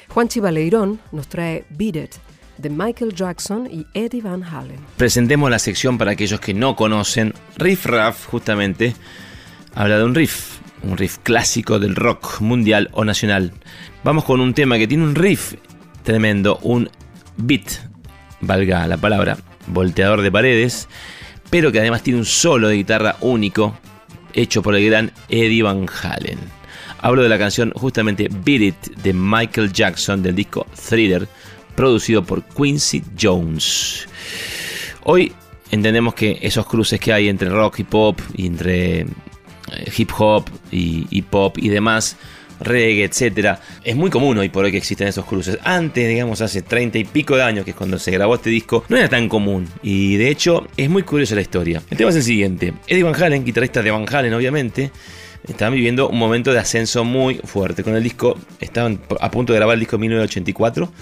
Juan 0.09 0.29
Chivaleirón 0.29 1.01
nos 1.11 1.27
trae 1.27 1.65
Beat 1.71 1.97
It 1.97 2.15
de 2.63 2.71
Michael 2.71 3.15
Jackson 3.15 3.69
y 3.71 3.87
Eddie 3.93 4.23
Van 4.23 4.45
Halen. 4.45 4.79
Presentemos 4.97 5.51
la 5.51 5.59
sección 5.59 5.99
para 5.99 6.13
aquellos 6.13 6.41
que 6.41 6.55
no 6.55 6.77
conocen. 6.77 7.35
Riff 7.59 7.87
Raff, 7.87 8.27
justamente, 8.27 8.95
habla 9.75 9.99
de 9.99 10.05
un 10.05 10.15
riff, 10.15 10.59
un 10.83 10.97
riff 10.97 11.19
clásico 11.23 11.81
del 11.81 11.97
rock 11.97 12.41
mundial 12.41 12.89
o 12.93 13.05
nacional. 13.05 13.53
Vamos 14.05 14.25
con 14.25 14.41
un 14.41 14.55
tema 14.55 14.79
que 14.79 14.87
tiene 14.87 15.03
un 15.05 15.17
riff 15.17 15.55
tremendo, 16.05 16.59
un 16.63 16.89
beat, 17.37 17.67
valga 18.41 18.87
la 18.87 18.97
palabra, 18.97 19.39
volteador 19.67 20.23
de 20.23 20.31
paredes, 20.31 20.89
pero 21.51 21.73
que 21.73 21.81
además 21.81 22.03
tiene 22.03 22.21
un 22.21 22.25
solo 22.25 22.69
de 22.69 22.77
guitarra 22.77 23.17
único, 23.21 23.77
hecho 24.35 24.63
por 24.63 24.77
el 24.77 24.87
gran 24.87 25.13
Eddie 25.29 25.65
Van 25.65 25.87
Halen. 26.03 26.39
Hablo 27.01 27.25
de 27.25 27.29
la 27.29 27.39
canción 27.39 27.73
justamente 27.73 28.29
Beat 28.31 28.63
It 28.63 28.97
de 29.03 29.13
Michael 29.13 29.73
Jackson 29.73 30.23
del 30.23 30.37
disco 30.37 30.67
Thriller, 30.89 31.27
producido 31.75 32.25
por 32.25 32.43
Quincy 32.45 33.03
Jones. 33.21 34.07
Hoy 35.05 35.33
entendemos 35.71 36.15
que 36.15 36.39
esos 36.43 36.67
cruces 36.67 37.01
que 37.01 37.13
hay 37.13 37.29
entre 37.29 37.49
rock 37.49 37.81
y 37.81 37.85
pop, 37.85 38.21
y 38.35 38.47
entre 38.47 39.01
eh, 39.01 39.07
hip 39.97 40.11
hop 40.17 40.45
y, 40.71 41.23
pop 41.23 41.59
y 41.59 41.69
demás, 41.71 42.17
reggae, 42.61 43.05
etcétera, 43.05 43.61
es 43.83 43.97
muy 43.97 44.11
común 44.11 44.39
hoy 44.39 44.49
por 44.49 44.65
hoy 44.65 44.71
que 44.71 44.79
existen 44.79 45.09
esos 45.09 45.25
cruces. 45.25 45.59
Antes, 45.65 46.09
digamos, 46.09 46.41
hace 46.41 46.63
30 46.63 46.99
y 46.99 47.05
pico 47.05 47.37
de 47.37 47.43
años, 47.43 47.65
que 47.65 47.73
es 47.73 47.77
cuando 47.77 47.99
se 47.99 48.11
grabó 48.13 48.37
este 48.37 48.51
disco, 48.51 48.85
no 48.89 48.97
era 48.97 49.09
tan 49.09 49.29
común. 49.29 49.69
Y 49.83 50.17
de 50.17 50.29
hecho, 50.29 50.69
es 50.77 50.89
muy 50.89 51.03
curiosa 51.03 51.35
la 51.35 51.41
historia. 51.41 51.83
El 51.91 51.97
tema 51.97 52.11
es 52.11 52.17
el 52.17 52.23
siguiente: 52.23 52.75
Eddie 52.87 53.03
Van 53.03 53.21
Halen, 53.21 53.45
guitarrista 53.45 53.83
de 53.83 53.91
Van 53.91 54.07
Halen, 54.09 54.35
obviamente. 54.35 54.93
Estaban 55.49 55.75
viviendo 55.75 56.09
un 56.09 56.19
momento 56.19 56.53
de 56.53 56.61
ascenso 56.61 57.03
muy 57.03 57.35
fuerte. 57.43 57.83
Con 57.83 57.97
el 57.97 58.03
disco, 58.05 58.39
estaban 58.61 59.01
a 59.19 59.29
punto 59.29 59.53
de 59.53 59.59
grabar 59.59 59.75
el 59.75 59.81
disco 59.81 59.99
1984 59.99 60.93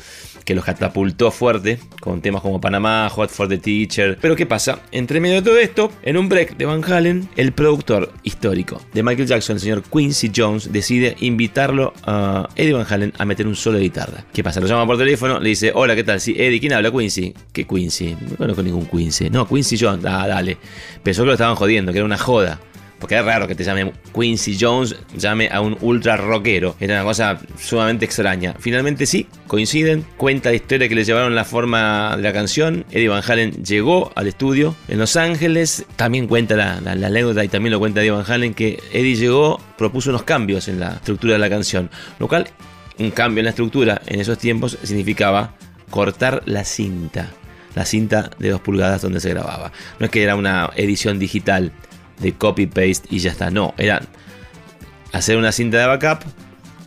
que 0.50 0.56
los 0.56 0.64
catapultó 0.64 1.30
fuerte 1.30 1.78
con 2.00 2.20
temas 2.20 2.42
como 2.42 2.60
Panamá, 2.60 3.08
Hot 3.10 3.30
for 3.30 3.46
the 3.46 3.56
Teacher. 3.56 4.18
Pero 4.20 4.34
¿qué 4.34 4.46
pasa? 4.46 4.80
Entre 4.90 5.20
medio 5.20 5.36
de 5.36 5.42
todo 5.42 5.58
esto, 5.58 5.92
en 6.02 6.16
un 6.16 6.28
break 6.28 6.56
de 6.56 6.64
Van 6.64 6.82
Halen, 6.82 7.28
el 7.36 7.52
productor 7.52 8.12
histórico 8.24 8.82
de 8.92 9.04
Michael 9.04 9.28
Jackson, 9.28 9.54
el 9.54 9.60
señor 9.60 9.84
Quincy 9.84 10.32
Jones, 10.34 10.72
decide 10.72 11.14
invitarlo 11.20 11.94
a 12.02 12.48
Eddie 12.56 12.72
Van 12.72 12.84
Halen 12.90 13.12
a 13.16 13.24
meter 13.24 13.46
un 13.46 13.54
solo 13.54 13.78
de 13.78 13.84
guitarra. 13.84 14.24
¿Qué 14.32 14.42
pasa? 14.42 14.58
Lo 14.58 14.66
llama 14.66 14.84
por 14.86 14.98
teléfono, 14.98 15.38
le 15.38 15.50
dice, 15.50 15.70
hola, 15.72 15.94
¿qué 15.94 16.02
tal? 16.02 16.20
Sí, 16.20 16.34
Eddie, 16.36 16.58
¿quién 16.58 16.72
habla? 16.72 16.90
Quincy. 16.90 17.32
¿Qué 17.52 17.64
Quincy? 17.64 18.16
No 18.30 18.36
conozco 18.36 18.64
ningún 18.64 18.86
Quincy. 18.86 19.30
No, 19.30 19.46
Quincy 19.46 19.78
Jones. 19.78 20.04
Ah, 20.04 20.26
dale. 20.26 20.56
Pensó 21.04 21.22
que 21.22 21.26
lo 21.26 21.32
estaban 21.34 21.54
jodiendo, 21.54 21.92
que 21.92 21.98
era 21.98 22.04
una 22.04 22.18
joda. 22.18 22.58
Porque 23.00 23.16
es 23.18 23.24
raro 23.24 23.48
que 23.48 23.54
te 23.54 23.64
llame 23.64 23.92
Quincy 24.14 24.58
Jones, 24.60 24.94
llame 25.16 25.48
a 25.50 25.62
un 25.62 25.76
ultra 25.80 26.18
rockero. 26.18 26.76
Era 26.78 26.96
una 26.96 27.04
cosa 27.04 27.40
sumamente 27.58 28.04
extraña. 28.04 28.54
Finalmente 28.58 29.06
sí, 29.06 29.26
coinciden. 29.46 30.04
Cuenta 30.18 30.50
la 30.50 30.56
historia 30.56 30.86
que 30.86 30.94
le 30.94 31.04
llevaron 31.04 31.34
la 31.34 31.44
forma 31.46 32.14
de 32.16 32.22
la 32.22 32.32
canción. 32.34 32.84
Eddie 32.90 33.08
Van 33.08 33.22
Halen 33.26 33.64
llegó 33.64 34.12
al 34.14 34.26
estudio 34.26 34.76
en 34.88 34.98
Los 34.98 35.16
Ángeles. 35.16 35.86
También 35.96 36.26
cuenta 36.28 36.56
la, 36.56 36.80
la- 36.82 37.06
anécdota 37.06 37.42
y 37.42 37.48
también 37.48 37.72
lo 37.72 37.78
cuenta 37.78 38.00
Eddie 38.02 38.10
Van 38.10 38.30
Halen 38.30 38.52
que 38.52 38.78
Eddie 38.92 39.16
llegó, 39.16 39.58
propuso 39.78 40.10
unos 40.10 40.24
cambios 40.24 40.68
en 40.68 40.78
la 40.78 40.90
estructura 40.96 41.32
de 41.32 41.38
la 41.38 41.48
canción. 41.48 41.88
Lo 42.18 42.28
cual, 42.28 42.48
un 42.98 43.10
cambio 43.12 43.40
en 43.40 43.44
la 43.46 43.50
estructura 43.50 44.02
en 44.06 44.20
esos 44.20 44.36
tiempos 44.36 44.76
significaba 44.82 45.54
cortar 45.88 46.42
la 46.44 46.64
cinta. 46.64 47.30
La 47.74 47.84
cinta 47.86 48.30
de 48.38 48.50
dos 48.50 48.60
pulgadas 48.60 49.00
donde 49.00 49.20
se 49.20 49.30
grababa. 49.30 49.72
No 49.98 50.04
es 50.06 50.10
que 50.12 50.22
era 50.22 50.34
una 50.34 50.70
edición 50.76 51.18
digital 51.18 51.72
de 52.20 52.32
copy 52.32 52.66
paste 52.66 53.08
y 53.10 53.18
ya 53.18 53.30
está. 53.30 53.50
No, 53.50 53.74
era 53.78 54.02
hacer 55.12 55.36
una 55.36 55.52
cinta 55.52 55.78
de 55.78 55.86
backup, 55.86 56.24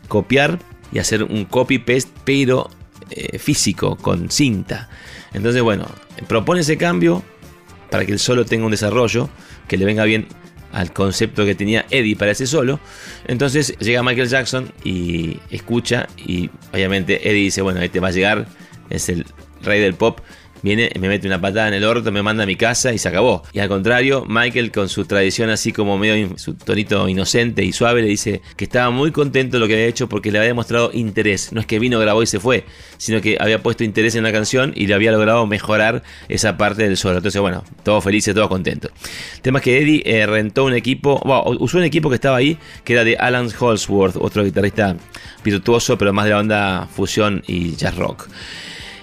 copiar 0.07 0.59
y 0.91 0.99
hacer 0.99 1.23
un 1.23 1.45
copy 1.45 1.79
paste, 1.79 2.11
pero 2.23 2.69
eh, 3.09 3.39
físico, 3.39 3.95
con 3.95 4.29
cinta. 4.29 4.89
Entonces, 5.34 5.61
bueno, 5.61 5.88
propone 6.27 6.61
ese 6.61 6.77
cambio 6.77 7.23
para 7.89 8.05
que 8.05 8.11
el 8.11 8.19
solo 8.19 8.45
tenga 8.45 8.65
un 8.65 8.71
desarrollo 8.71 9.29
que 9.67 9.77
le 9.77 9.86
venga 9.86 10.03
bien 10.05 10.27
al 10.71 10.91
concepto 10.91 11.45
que 11.45 11.55
tenía 11.55 11.86
Eddie 11.89 12.15
para 12.15 12.31
ese 12.31 12.47
solo. 12.47 12.79
Entonces 13.25 13.77
llega 13.77 14.03
Michael 14.03 14.27
Jackson 14.27 14.71
y 14.84 15.39
escucha 15.51 16.07
y 16.17 16.49
obviamente 16.73 17.29
Eddie 17.29 17.43
dice, 17.43 17.61
bueno, 17.61 17.81
este 17.81 17.99
va 17.99 18.07
a 18.07 18.11
llegar, 18.11 18.47
es 18.89 19.09
el 19.09 19.25
rey 19.61 19.79
del 19.79 19.93
pop. 19.93 20.19
Viene, 20.64 20.89
me 20.97 21.09
mete 21.09 21.28
una 21.28 21.41
patada 21.41 21.68
en 21.68 21.74
el 21.74 21.84
orto, 21.84 22.09
me 22.09 22.24
manda 22.24 22.43
a 22.43 22.45
mi 22.45 22.55
casa 22.55 22.93
y 22.93 22.97
se 22.97 23.09
acabó. 23.09 23.43
Y 23.51 23.59
al 23.59 23.68
contrario, 23.68 24.24
Michael 24.26 24.72
con 24.72 24.88
su 24.88 25.03
tradición 25.03 25.49
así 25.49 25.74
como 25.74 25.97
medio, 25.97 26.38
su 26.38 26.53
tonito 26.53 27.09
inocente 27.09 27.66
y 27.66 27.74
suave, 27.74 28.01
le 28.01 28.07
dice 28.07 28.41
que 28.55 28.64
estaba 28.64 28.89
muy 28.89 29.11
contento 29.11 29.57
de 29.57 29.59
lo 29.59 29.68
que 29.68 29.74
había 29.74 29.88
hecho 29.88 30.07
porque 30.07 30.32
le 30.32 30.38
había 30.38 30.47
demostrado 30.47 30.91
interés. 30.93 31.51
No 31.51 31.59
es 31.59 31.68
que 31.68 31.80
vino, 31.80 31.99
grabó 31.99 32.24
y 32.24 32.28
se 32.28 32.39
fue, 32.39 32.64
sino 32.97 33.20
que 33.20 33.36
había 33.41 33.61
puesto 33.61 33.84
interés 33.84 34.16
en 34.16 34.24
la 34.24 34.32
canción 34.32 34.72
y 34.74 34.88
le 34.88 34.93
había 34.93 35.11
logrado 35.11 35.45
mejorar 35.45 36.01
esa 36.30 36.55
parte 36.55 36.84
del 36.84 36.95
solo. 36.95 37.18
Entonces, 37.18 37.41
bueno, 37.41 37.66
todos 37.84 38.01
felices, 38.01 38.34
todos 38.34 38.47
contentos. 38.47 38.91
El 39.36 39.41
tema 39.41 39.59
es 39.59 39.66
que 39.66 39.82
Eddie 39.82 40.01
eh, 40.05 40.26
rentó 40.26 40.64
un 40.64 40.74
equipo, 40.74 41.20
bueno, 41.26 41.43
usó 41.59 41.78
un 41.78 41.84
equipo 41.84 42.07
que 42.07 42.16
estaba 42.16 42.38
ahí, 42.38 42.57
que 42.86 42.93
era 42.93 43.03
de 43.03 43.18
Alan 43.18 43.49
Holsworth, 43.59 44.16
otro 44.16 44.45
guitarrista 44.45 44.95
virtuoso, 45.43 45.97
pero 45.97 46.14
más 46.14 46.24
de 46.24 46.32
la 46.32 46.39
onda 46.39 46.88
fusión 46.89 47.43
y 47.47 47.76
jazz 47.76 47.97
rock 47.97 48.30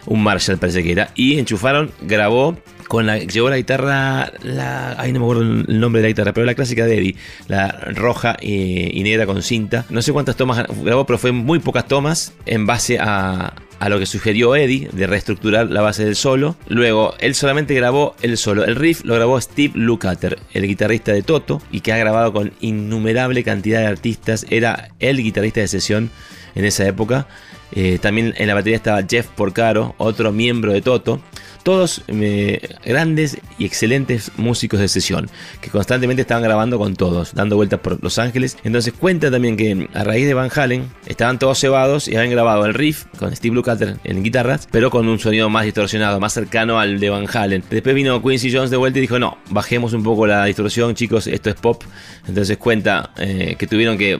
un 0.06 0.22
Marshall 0.22 0.58
parece 0.58 0.82
que 0.82 0.92
era, 0.92 1.10
y 1.14 1.38
enchufaron, 1.38 1.90
grabó 2.02 2.56
con 2.88 3.06
la, 3.06 3.18
llevó 3.18 3.50
la 3.50 3.56
guitarra, 3.56 4.32
la, 4.42 4.96
ay 4.98 5.12
no 5.12 5.20
me 5.20 5.26
acuerdo 5.26 5.42
el 5.42 5.80
nombre 5.80 6.02
de 6.02 6.08
la 6.08 6.08
guitarra, 6.08 6.32
pero 6.32 6.44
la 6.44 6.54
clásica 6.54 6.86
de 6.86 6.98
Eddie, 6.98 7.16
la 7.46 7.70
roja 7.70 8.36
y, 8.40 8.98
y 8.98 9.02
negra 9.04 9.26
con 9.26 9.42
cinta, 9.42 9.86
no 9.90 10.02
sé 10.02 10.12
cuántas 10.12 10.36
tomas 10.36 10.66
grabó, 10.82 11.06
pero 11.06 11.18
fue 11.18 11.30
muy 11.30 11.60
pocas 11.60 11.86
tomas 11.86 12.32
en 12.46 12.66
base 12.66 12.98
a, 12.98 13.54
a 13.80 13.88
lo 13.88 13.98
que 13.98 14.06
sugirió 14.06 14.54
Eddie 14.54 14.88
de 14.92 15.06
reestructurar 15.06 15.70
la 15.70 15.80
base 15.80 16.04
del 16.04 16.14
solo. 16.14 16.54
Luego, 16.68 17.14
él 17.18 17.34
solamente 17.34 17.74
grabó 17.74 18.14
el 18.20 18.36
solo. 18.36 18.64
El 18.64 18.76
riff 18.76 19.02
lo 19.04 19.14
grabó 19.14 19.40
Steve 19.40 19.72
Lukather, 19.74 20.38
el 20.52 20.66
guitarrista 20.66 21.12
de 21.12 21.22
Toto, 21.22 21.62
y 21.72 21.80
que 21.80 21.92
ha 21.92 21.96
grabado 21.96 22.32
con 22.32 22.52
innumerable 22.60 23.42
cantidad 23.42 23.80
de 23.80 23.86
artistas. 23.86 24.46
Era 24.50 24.90
el 25.00 25.22
guitarrista 25.22 25.60
de 25.60 25.68
sesión 25.68 26.10
en 26.54 26.66
esa 26.66 26.86
época. 26.86 27.26
Eh, 27.72 27.98
también 28.00 28.34
en 28.36 28.46
la 28.48 28.54
batería 28.54 28.76
estaba 28.76 29.02
Jeff 29.08 29.26
Porcaro, 29.28 29.94
otro 29.98 30.32
miembro 30.32 30.72
de 30.72 30.82
Toto. 30.82 31.20
Todos 31.62 32.02
eh, 32.08 32.58
grandes 32.86 33.36
y 33.58 33.66
excelentes 33.66 34.32
músicos 34.38 34.80
de 34.80 34.88
sesión 34.88 35.28
que 35.60 35.68
constantemente 35.68 36.22
estaban 36.22 36.42
grabando 36.42 36.78
con 36.78 36.96
todos, 36.96 37.34
dando 37.34 37.56
vueltas 37.56 37.80
por 37.80 38.02
Los 38.02 38.18
Ángeles. 38.18 38.56
Entonces 38.64 38.94
cuenta 38.94 39.30
también 39.30 39.58
que 39.58 39.88
a 39.92 40.02
raíz 40.02 40.26
de 40.26 40.32
Van 40.32 40.50
Halen 40.54 40.90
estaban 41.06 41.38
todos 41.38 41.58
cebados 41.58 42.08
y 42.08 42.16
habían 42.16 42.32
grabado 42.32 42.64
el 42.64 42.72
riff 42.72 43.04
con 43.18 43.36
Steve 43.36 43.54
Lukather 43.54 43.96
en 44.04 44.22
guitarras, 44.22 44.68
pero 44.70 44.90
con 44.90 45.06
un 45.06 45.18
sonido 45.18 45.50
más 45.50 45.66
distorsionado, 45.66 46.18
más 46.18 46.32
cercano 46.32 46.80
al 46.80 46.98
de 46.98 47.10
Van 47.10 47.26
Halen. 47.30 47.62
Después 47.68 47.94
vino 47.94 48.22
Quincy 48.22 48.50
Jones 48.50 48.70
de 48.70 48.78
vuelta 48.78 48.98
y 48.98 49.02
dijo: 49.02 49.18
No, 49.18 49.36
bajemos 49.50 49.92
un 49.92 50.02
poco 50.02 50.26
la 50.26 50.46
distorsión, 50.46 50.94
chicos, 50.94 51.26
esto 51.26 51.50
es 51.50 51.56
pop. 51.56 51.82
Entonces 52.26 52.56
cuenta 52.56 53.10
eh, 53.18 53.56
que 53.58 53.66
tuvieron 53.66 53.98
que 53.98 54.18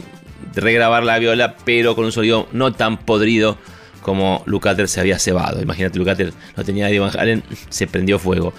regrabar 0.55 1.05
la 1.05 1.19
viola, 1.19 1.57
pero 1.65 1.95
con 1.95 2.05
un 2.05 2.13
sonido 2.13 2.49
no 2.53 2.73
tan 2.73 2.99
podrido 2.99 3.59
como 4.03 4.43
Lucater 4.47 4.89
se 4.89 5.01
había 5.01 5.19
cebado. 5.19 5.61
Imagínate, 5.61 5.99
Lucater 5.99 6.33
no 6.57 6.65
tenía 6.65 6.89
Eddie 6.89 7.01
Van 7.01 7.19
Halen, 7.19 7.43
se 7.69 7.87
prendió 7.87 8.19
fuego. 8.19 8.53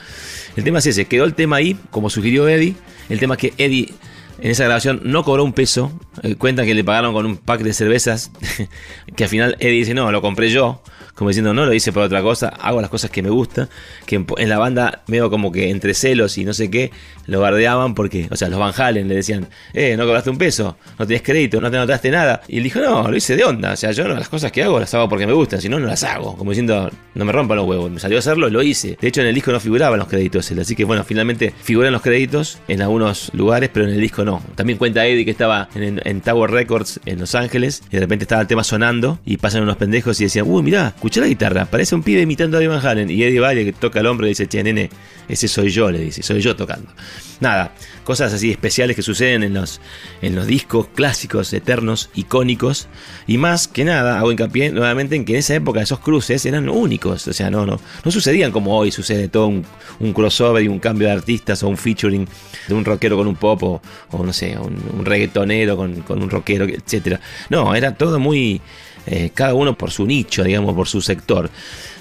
El 0.55 0.63
tema 0.63 0.79
es 0.79 0.87
ese, 0.87 1.05
quedó 1.05 1.23
el 1.23 1.33
tema 1.33 1.57
ahí, 1.57 1.77
como 1.89 2.09
sugirió 2.09 2.47
Eddie. 2.47 2.75
El 3.09 3.19
tema 3.19 3.35
es 3.35 3.39
que 3.39 3.53
Eddie 3.57 3.93
en 4.39 4.51
esa 4.51 4.63
grabación 4.63 5.01
no 5.03 5.23
cobró 5.23 5.43
un 5.43 5.53
peso. 5.53 5.91
Eh, 6.23 6.35
cuentan 6.35 6.65
que 6.65 6.73
le 6.73 6.83
pagaron 6.83 7.13
con 7.13 7.25
un 7.25 7.37
pack 7.37 7.61
de 7.61 7.73
cervezas. 7.73 8.31
que 9.15 9.23
al 9.23 9.29
final 9.29 9.55
Eddie 9.59 9.79
dice, 9.79 9.93
no, 9.93 10.11
lo 10.11 10.21
compré 10.21 10.49
yo. 10.49 10.81
Como 11.21 11.29
diciendo, 11.29 11.53
no 11.53 11.67
lo 11.67 11.73
hice 11.75 11.93
por 11.93 12.01
otra 12.01 12.23
cosa, 12.23 12.47
hago 12.47 12.81
las 12.81 12.89
cosas 12.89 13.11
que 13.11 13.21
me 13.21 13.29
gustan. 13.29 13.69
Que 14.07 14.15
en, 14.15 14.49
la 14.49 14.57
banda, 14.57 15.03
medio 15.05 15.29
como 15.29 15.51
que 15.51 15.69
entre 15.69 15.93
celos 15.93 16.35
y 16.39 16.45
no 16.45 16.51
sé 16.51 16.71
qué, 16.71 16.89
lo 17.27 17.39
bardeaban 17.39 17.93
porque, 17.93 18.27
o 18.31 18.35
sea, 18.35 18.49
los 18.49 18.57
Van 18.57 18.73
Halen 18.75 19.07
le 19.07 19.13
decían, 19.13 19.47
eh, 19.75 19.95
no 19.95 20.07
cobraste 20.07 20.31
un 20.31 20.39
peso, 20.39 20.77
no 20.97 21.05
tenés 21.05 21.21
crédito, 21.21 21.61
no 21.61 21.69
te 21.69 21.77
anotaste 21.77 22.09
nada. 22.09 22.41
Y 22.47 22.57
él 22.57 22.63
dijo, 22.63 22.79
no, 22.79 23.07
lo 23.07 23.15
hice 23.15 23.35
de 23.35 23.43
onda. 23.43 23.73
O 23.73 23.75
sea, 23.75 23.91
yo 23.91 24.07
no, 24.07 24.15
las 24.15 24.29
cosas 24.29 24.51
que 24.51 24.63
hago 24.63 24.79
las 24.79 24.91
hago 24.95 25.07
porque 25.07 25.27
me 25.27 25.33
gustan, 25.33 25.61
si 25.61 25.69
no, 25.69 25.79
no 25.79 25.85
las 25.85 26.03
hago. 26.03 26.35
Como 26.35 26.49
diciendo, 26.49 26.89
no 27.13 27.23
me 27.23 27.31
rompan 27.31 27.57
los 27.57 27.67
huevos. 27.67 27.91
Me 27.91 27.99
salió 27.99 28.17
a 28.17 28.19
hacerlo, 28.19 28.49
lo 28.49 28.63
hice. 28.63 28.97
De 28.99 29.07
hecho, 29.07 29.21
en 29.21 29.27
el 29.27 29.35
disco 29.35 29.51
no 29.51 29.59
figuraban 29.59 29.99
los 29.99 30.07
créditos. 30.07 30.51
Así 30.51 30.75
que, 30.75 30.85
bueno, 30.85 31.03
finalmente 31.03 31.53
figuran 31.61 31.93
los 31.93 32.01
créditos 32.01 32.57
en 32.67 32.81
algunos 32.81 33.29
lugares, 33.35 33.69
pero 33.71 33.85
en 33.85 33.93
el 33.93 34.01
disco 34.01 34.25
no. 34.25 34.41
También 34.55 34.79
cuenta 34.79 35.05
Eddie 35.05 35.23
que 35.23 35.29
estaba 35.29 35.69
en, 35.75 36.01
en 36.03 36.21
Tower 36.21 36.49
Records 36.49 36.99
en 37.05 37.19
Los 37.19 37.35
Ángeles 37.35 37.83
y 37.91 37.97
de 37.97 37.99
repente 37.99 38.23
estaba 38.23 38.41
el 38.41 38.47
tema 38.47 38.63
sonando 38.63 39.19
y 39.23 39.37
pasan 39.37 39.61
unos 39.61 39.77
pendejos 39.77 40.19
y 40.19 40.23
decían, 40.23 40.45
uy, 40.47 40.63
mirá, 40.63 40.95
la 41.19 41.27
guitarra, 41.27 41.65
parece 41.65 41.95
un 41.95 42.03
pibe 42.03 42.21
imitando 42.21 42.57
a 42.57 42.59
Eddie 42.59 42.69
Van 42.69 42.85
Halen. 42.85 43.09
Y 43.09 43.23
Eddie 43.23 43.39
Valle 43.39 43.65
que 43.65 43.73
toca 43.73 43.99
el 43.99 44.05
hombro 44.05 44.25
y 44.27 44.29
dice, 44.29 44.47
che, 44.47 44.63
nene, 44.63 44.89
ese 45.27 45.47
soy 45.47 45.69
yo, 45.69 45.91
le 45.91 45.99
dice, 45.99 46.23
soy 46.23 46.41
yo 46.41 46.55
tocando. 46.55 46.91
Nada, 47.39 47.73
cosas 48.03 48.33
así 48.33 48.51
especiales 48.51 48.95
que 48.95 49.01
suceden 49.01 49.43
en 49.43 49.55
los, 49.55 49.81
en 50.21 50.35
los 50.35 50.45
discos 50.45 50.87
clásicos, 50.93 51.51
eternos, 51.53 52.09
icónicos. 52.13 52.87
Y 53.25 53.37
más 53.37 53.67
que 53.67 53.83
nada, 53.83 54.19
hago 54.19 54.31
hincapié 54.31 54.71
nuevamente 54.71 55.15
en 55.15 55.25
que 55.25 55.33
en 55.33 55.39
esa 55.39 55.55
época 55.55 55.81
esos 55.81 55.99
cruces 55.99 56.45
eran 56.45 56.69
únicos. 56.69 57.27
O 57.27 57.33
sea, 57.33 57.49
no, 57.49 57.65
no, 57.65 57.79
no 58.05 58.11
sucedían 58.11 58.51
como 58.51 58.77
hoy 58.77 58.91
sucede 58.91 59.27
todo 59.27 59.47
un, 59.47 59.65
crossover 60.13 60.63
y 60.63 60.67
un 60.67 60.79
cambio 60.79 61.07
de 61.07 61.13
artistas 61.13 61.63
o 61.63 61.67
un 61.67 61.77
featuring 61.77 62.27
de 62.67 62.73
un 62.73 62.85
rockero 62.85 63.17
con 63.17 63.27
un 63.27 63.35
pop 63.35 63.63
o, 63.63 63.81
no 64.23 64.33
sé, 64.33 64.57
un, 64.57 64.77
un 64.97 65.05
reggaetonero 65.05 65.75
con, 65.75 66.01
con 66.01 66.21
un 66.21 66.29
rockero, 66.29 66.65
etcétera. 66.65 67.19
No, 67.49 67.73
era 67.73 67.95
todo 67.95 68.19
muy. 68.19 68.61
Eh, 69.05 69.31
cada 69.33 69.53
uno 69.53 69.77
por 69.77 69.91
su 69.91 70.05
nicho, 70.05 70.43
digamos, 70.43 70.73
por 70.73 70.87
su 70.87 71.01
sector. 71.01 71.49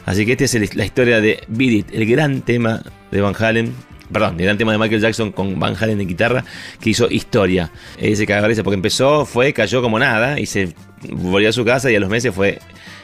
Así 0.06 0.26
que 0.26 0.32
esta 0.32 0.44
es 0.44 0.74
la 0.74 0.84
historia 0.84 1.20
de 1.20 1.42
Beat 1.48 1.86
el 1.92 2.06
gran 2.06 2.42
tema 2.42 2.82
de 3.10 3.20
Van 3.20 3.34
Halen. 3.38 3.74
Perdón, 4.12 4.36
el 4.38 4.44
gran 4.44 4.58
tema 4.58 4.72
de 4.72 4.78
Michael 4.78 5.00
Jackson 5.00 5.30
con 5.30 5.58
Van 5.60 5.76
Halen 5.80 5.98
de 5.98 6.04
guitarra 6.04 6.44
que 6.80 6.90
hizo 6.90 7.08
historia. 7.08 7.70
Ese 7.98 8.26
que 8.26 8.34
agarré 8.34 8.60
porque 8.62 8.74
empezó, 8.74 9.24
fue, 9.24 9.52
cayó 9.52 9.82
como 9.82 9.98
nada 9.98 10.40
y 10.40 10.46
se 10.46 10.74
volvió 11.08 11.48
a 11.48 11.52
su 11.52 11.64
casa 11.64 11.90
y 11.90 11.96
a 11.96 12.00
los 12.00 12.10
meses 12.10 12.34
fue 12.34 12.58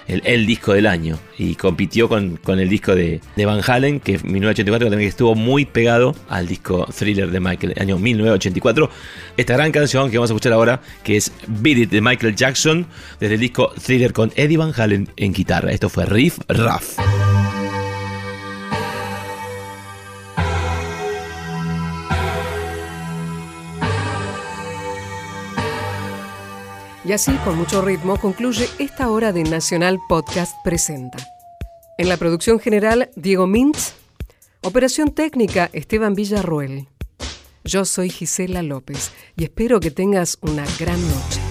el, 0.08 0.46
disco 0.46 0.72
del 0.72 0.86
año. 0.86 1.18
Y 1.38 1.54
compitió 1.54 2.08
con, 2.08 2.36
con 2.36 2.60
el 2.60 2.68
disco 2.68 2.94
de, 2.94 3.20
de 3.34 3.46
Van 3.46 3.60
Halen, 3.66 4.00
que 4.00 4.14
en 4.14 4.22
1984 4.22 4.90
también 4.90 5.08
estuvo 5.08 5.34
muy 5.34 5.64
pegado 5.64 6.14
al 6.28 6.46
disco 6.46 6.86
Thriller 6.96 7.30
de 7.30 7.40
Michael, 7.40 7.74
año 7.78 7.98
1984. 7.98 8.90
Esta 9.36 9.54
gran 9.54 9.72
canción 9.72 10.10
que 10.10 10.18
vamos 10.18 10.30
a 10.30 10.34
escuchar 10.34 10.52
ahora, 10.52 10.80
que 11.02 11.16
es 11.16 11.32
Beat 11.46 11.78
It 11.78 11.90
de 11.90 12.00
Michael 12.00 12.34
Jackson, 12.34 12.86
desde 13.20 13.34
el 13.34 13.40
disco 13.40 13.72
Thriller 13.84 14.12
con 14.12 14.32
Eddie 14.36 14.56
Van 14.56 14.72
Halen 14.76 15.08
en 15.16 15.32
guitarra. 15.32 15.72
Esto 15.72 15.88
fue 15.88 16.06
Riff 16.06 16.38
Raff. 16.48 16.96
Y 27.06 27.12
así, 27.12 27.32
con 27.44 27.56
mucho 27.56 27.82
ritmo, 27.82 28.18
concluye 28.18 28.68
esta 28.80 29.10
hora 29.10 29.32
de 29.32 29.44
Nacional 29.44 30.00
Podcast 30.08 30.56
Presenta. 30.64 31.18
En 31.98 32.08
la 32.08 32.16
producción 32.16 32.58
general, 32.58 33.10
Diego 33.14 33.46
Mintz. 33.46 33.94
Operación 34.62 35.14
técnica, 35.14 35.70
Esteban 35.72 36.14
Villarruel. 36.14 36.88
Yo 37.62 37.84
soy 37.84 38.10
Gisela 38.10 38.62
López 38.62 39.12
y 39.36 39.44
espero 39.44 39.78
que 39.78 39.92
tengas 39.92 40.38
una 40.40 40.64
gran 40.80 41.00
noche. 41.00 41.45